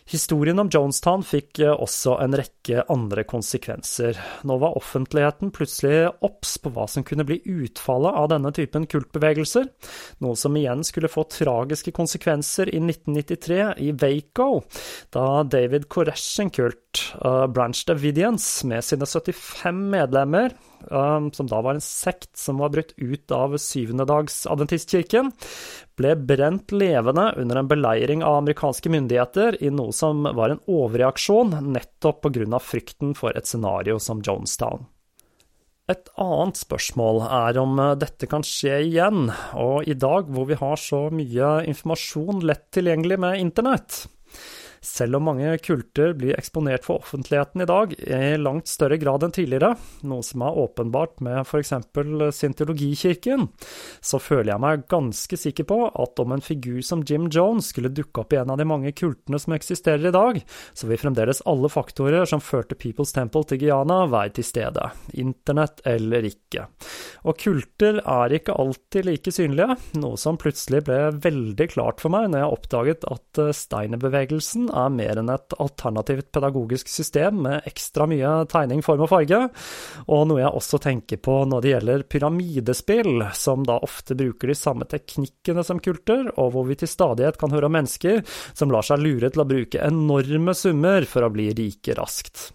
Historien 0.09 0.59
om 0.59 0.69
Jonestown 0.69 1.23
fikk 1.23 1.61
eh, 1.63 1.71
også 1.71 2.17
en 2.23 2.35
rekke 2.35 2.83
andre 2.91 3.23
konsekvenser. 3.27 4.17
Nå 4.43 4.57
var 4.59 4.75
offentligheten 4.75 5.53
plutselig 5.55 6.09
obs 6.25 6.57
på 6.59 6.73
hva 6.75 6.87
som 6.91 7.05
kunne 7.07 7.25
bli 7.27 7.39
utfallet 7.47 8.19
av 8.19 8.27
denne 8.33 8.51
typen 8.55 8.87
kultbevegelser, 8.91 9.69
noe 10.25 10.35
som 10.39 10.57
igjen 10.59 10.83
skulle 10.83 11.11
få 11.11 11.23
tragiske 11.31 11.95
konsekvenser 11.95 12.73
i 12.73 12.81
1993 12.83 13.61
i 13.79 13.93
Waco, 14.03 14.49
da 15.15 15.27
David 15.47 15.87
Koresh 15.87 16.35
sin 16.35 16.51
kult, 16.53 16.82
uh, 17.25 17.47
Branch 17.47 17.79
Davidians, 17.87 18.63
med 18.63 18.83
sine 18.85 19.07
75 19.07 19.81
medlemmer, 19.93 20.53
um, 20.89 21.31
som 21.33 21.49
da 21.49 21.61
var 21.63 21.77
en 21.77 21.83
sekt 21.83 22.31
som 22.37 22.61
var 22.61 22.73
brutt 22.73 22.93
ut 22.97 23.33
av 23.33 23.57
syvendedagsadventistkirken, 23.57 25.31
ble 25.99 26.15
brent 26.17 26.73
levende 26.73 27.29
under 27.39 27.61
en 27.61 27.69
beleiring 27.69 28.23
av 28.23 28.41
amerikanske 28.41 28.91
myndigheter 28.93 29.59
i 29.63 29.71
noe 29.73 29.93
som 29.95 30.25
var 30.25 30.53
en 30.53 30.63
overreaksjon 30.67 31.55
nettopp 31.73 32.23
pga. 32.25 32.59
frykten 32.59 33.13
for 33.17 33.37
et 33.37 33.47
scenario 33.47 33.99
som 33.99 34.21
Jonestown. 34.21 34.87
Et 35.91 36.09
annet 36.15 36.55
spørsmål 36.55 37.25
er 37.27 37.57
om 37.59 37.79
dette 37.99 38.27
kan 38.31 38.45
skje 38.47 38.77
igjen, 38.85 39.27
og 39.59 39.83
i 39.83 39.97
dag 39.99 40.29
hvor 40.31 40.47
vi 40.47 40.55
har 40.55 40.79
så 40.79 41.09
mye 41.11 41.57
informasjon 41.67 42.39
lett 42.47 42.69
tilgjengelig 42.71 43.19
med 43.19 43.41
internett. 43.41 44.05
Selv 44.83 45.15
om 45.15 45.29
mange 45.29 45.47
kulter 45.63 46.11
blir 46.17 46.35
eksponert 46.35 46.83
for 46.83 46.99
offentligheten 46.99 47.63
i 47.63 47.67
dag 47.69 47.93
i 47.95 48.35
langt 48.35 48.67
større 48.67 48.97
grad 48.99 49.23
enn 49.23 49.31
tidligere, 49.31 49.77
noe 50.03 50.25
som 50.27 50.43
er 50.43 50.57
åpenbart 50.59 51.21
med 51.23 51.45
f.eks. 51.45 51.71
Scientologikirken, 52.35 53.47
så 54.03 54.19
føler 54.19 54.51
jeg 54.51 54.63
meg 54.65 54.83
ganske 54.91 55.39
sikker 55.39 55.67
på 55.69 55.77
at 55.87 56.19
om 56.19 56.35
en 56.35 56.43
figur 56.43 56.81
som 56.83 57.05
Jim 57.07 57.29
Jones 57.31 57.69
skulle 57.71 57.93
dukke 57.95 58.25
opp 58.25 58.35
i 58.35 58.41
en 58.41 58.51
av 58.51 58.59
de 58.59 58.67
mange 58.67 58.91
kultene 58.91 59.39
som 59.39 59.55
eksisterer 59.55 60.09
i 60.09 60.13
dag, 60.13 60.41
så 60.75 60.89
vil 60.91 60.99
fremdeles 60.99 61.39
alle 61.47 61.71
faktorer 61.71 62.27
som 62.27 62.43
førte 62.43 62.75
People's 62.75 63.15
Temple 63.15 63.47
til 63.47 63.63
Guyana, 63.63 64.01
være 64.11 64.35
til 64.35 64.47
stede, 64.49 64.89
internett 65.15 65.79
eller 65.87 66.27
ikke. 66.27 66.67
Og 67.23 67.39
kulter 67.39 68.01
er 68.03 68.35
ikke 68.35 68.59
alltid 68.59 69.07
like 69.07 69.31
synlige, 69.31 69.79
noe 70.03 70.19
som 70.19 70.35
plutselig 70.41 70.83
ble 70.89 70.99
veldig 71.23 71.71
klart 71.71 72.03
for 72.03 72.11
meg 72.11 72.27
når 72.33 72.43
jeg 72.43 72.59
oppdaget 72.59 73.09
at 73.15 73.43
Steiner-bevegelsen 73.63 74.72
er 74.73 74.93
mer 74.93 75.21
enn 75.21 75.31
et 75.33 75.55
alternativt 75.61 76.31
pedagogisk 76.33 76.89
system 76.91 77.43
med 77.45 77.69
ekstra 77.69 78.07
mye 78.09 78.31
tegning, 78.51 78.81
form 78.85 79.05
og 79.05 79.11
farge, 79.11 79.41
og 80.07 80.25
noe 80.29 80.41
jeg 80.41 80.53
også 80.59 80.81
tenker 80.83 81.21
på 81.23 81.39
når 81.49 81.63
det 81.63 81.73
gjelder 81.73 82.07
pyramidespill, 82.15 83.27
som 83.37 83.67
da 83.67 83.77
ofte 83.85 84.17
bruker 84.19 84.51
de 84.51 84.57
samme 84.57 84.87
teknikkene 84.89 85.65
som 85.65 85.81
kulter, 85.83 86.31
og 86.37 86.53
hvor 86.55 86.67
vi 86.69 86.79
til 86.79 86.91
stadighet 86.91 87.39
kan 87.41 87.53
høre 87.53 87.69
om 87.69 87.77
mennesker 87.77 88.23
som 88.53 88.73
lar 88.73 88.85
seg 88.87 89.03
lure 89.03 89.29
til 89.29 89.45
å 89.45 89.49
bruke 89.49 89.85
enorme 89.85 90.57
summer 90.57 91.07
for 91.09 91.25
å 91.25 91.33
bli 91.33 91.51
rike 91.57 91.97
raskt. 91.99 92.51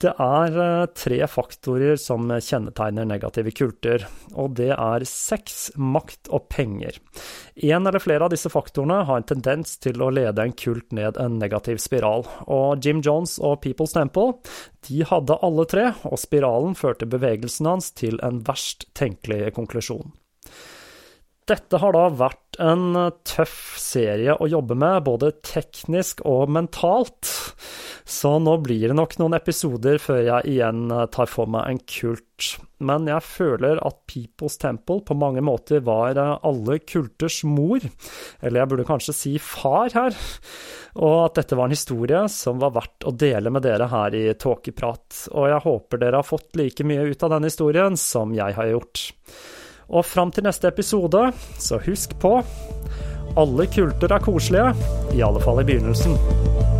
Det 0.00 0.12
er 0.16 0.54
eh, 0.56 0.86
tre 0.96 1.18
faktorer 1.28 1.98
som 2.00 2.30
kjennetegner 2.30 3.04
negative 3.04 3.52
kulter, 3.52 4.06
og 4.32 4.54
det 4.56 4.70
er 4.72 5.04
sex, 5.08 5.68
makt 5.76 6.30
og 6.32 6.46
penger. 6.48 6.96
En 7.60 7.84
eller 7.84 8.00
flere 8.00 8.24
av 8.24 8.32
disse 8.32 8.48
faktorene 8.52 9.02
har 9.04 9.20
en 9.20 9.28
tendens 9.28 9.76
til 9.84 10.00
å 10.00 10.08
lede 10.14 10.40
en 10.40 10.56
kult 10.56 10.88
ned 10.96 11.20
en 11.20 11.36
negativ 11.42 11.82
spiral, 11.84 12.24
og 12.48 12.80
Jim 12.80 13.04
Jones 13.04 13.36
og 13.44 13.60
People's 13.66 13.92
Temple 13.96 14.38
de 14.88 15.04
hadde 15.04 15.36
alle 15.44 15.68
tre, 15.68 15.90
og 16.08 16.16
spiralen 16.22 16.78
førte 16.78 17.08
bevegelsen 17.10 17.68
hans 17.68 17.92
til 17.92 18.16
en 18.24 18.40
verst 18.48 18.88
tenkelig 18.96 19.52
konklusjon. 19.58 20.14
Dette 21.50 21.80
har 21.82 21.96
da 21.96 22.04
vært 22.14 22.60
en 22.62 22.92
tøff 23.26 23.74
serie 23.80 24.36
å 24.38 24.46
jobbe 24.46 24.76
med, 24.78 25.02
både 25.08 25.32
teknisk 25.42 26.20
og 26.28 26.50
mentalt. 26.54 27.26
Så 28.06 28.36
nå 28.42 28.56
blir 28.62 28.90
det 28.90 28.96
nok 28.98 29.16
noen 29.18 29.34
episoder 29.34 29.98
før 30.02 30.20
jeg 30.22 30.52
igjen 30.52 30.84
tar 31.10 31.30
for 31.30 31.50
meg 31.50 31.66
en 31.66 31.80
kult. 31.90 32.52
Men 32.78 33.08
jeg 33.10 33.26
føler 33.26 33.82
at 33.82 33.98
People's 34.10 34.60
Temple 34.62 35.02
på 35.06 35.16
mange 35.18 35.42
måter 35.42 35.82
var 35.86 36.18
alle 36.22 36.78
kulters 36.86 37.42
mor, 37.42 37.82
eller 38.40 38.62
jeg 38.62 38.70
burde 38.70 38.88
kanskje 38.88 39.16
si 39.16 39.34
far 39.42 39.90
her, 39.96 40.14
og 41.02 41.16
at 41.26 41.40
dette 41.42 41.58
var 41.58 41.66
en 41.66 41.74
historie 41.74 42.24
som 42.32 42.62
var 42.62 42.76
verdt 42.78 43.06
å 43.10 43.14
dele 43.14 43.50
med 43.50 43.66
dere 43.66 43.90
her 43.90 44.14
i 44.14 44.28
Tåkeprat. 44.38 45.26
Og 45.34 45.50
jeg 45.50 45.64
håper 45.66 46.02
dere 46.02 46.22
har 46.22 46.30
fått 46.30 46.54
like 46.62 46.86
mye 46.86 47.10
ut 47.10 47.26
av 47.26 47.34
denne 47.34 47.50
historien 47.50 47.98
som 47.98 48.38
jeg 48.38 48.54
har 48.54 48.70
gjort. 48.70 49.10
Og 49.90 50.06
fram 50.06 50.30
til 50.30 50.46
neste 50.46 50.70
episode, 50.70 51.32
så 51.58 51.80
husk 51.86 52.14
på 52.22 52.38
alle 53.38 53.66
kulter 53.70 54.14
er 54.14 54.22
koselige, 54.22 54.74
i 55.14 55.22
alle 55.22 55.42
fall 55.42 55.62
i 55.62 55.66
begynnelsen. 55.66 56.79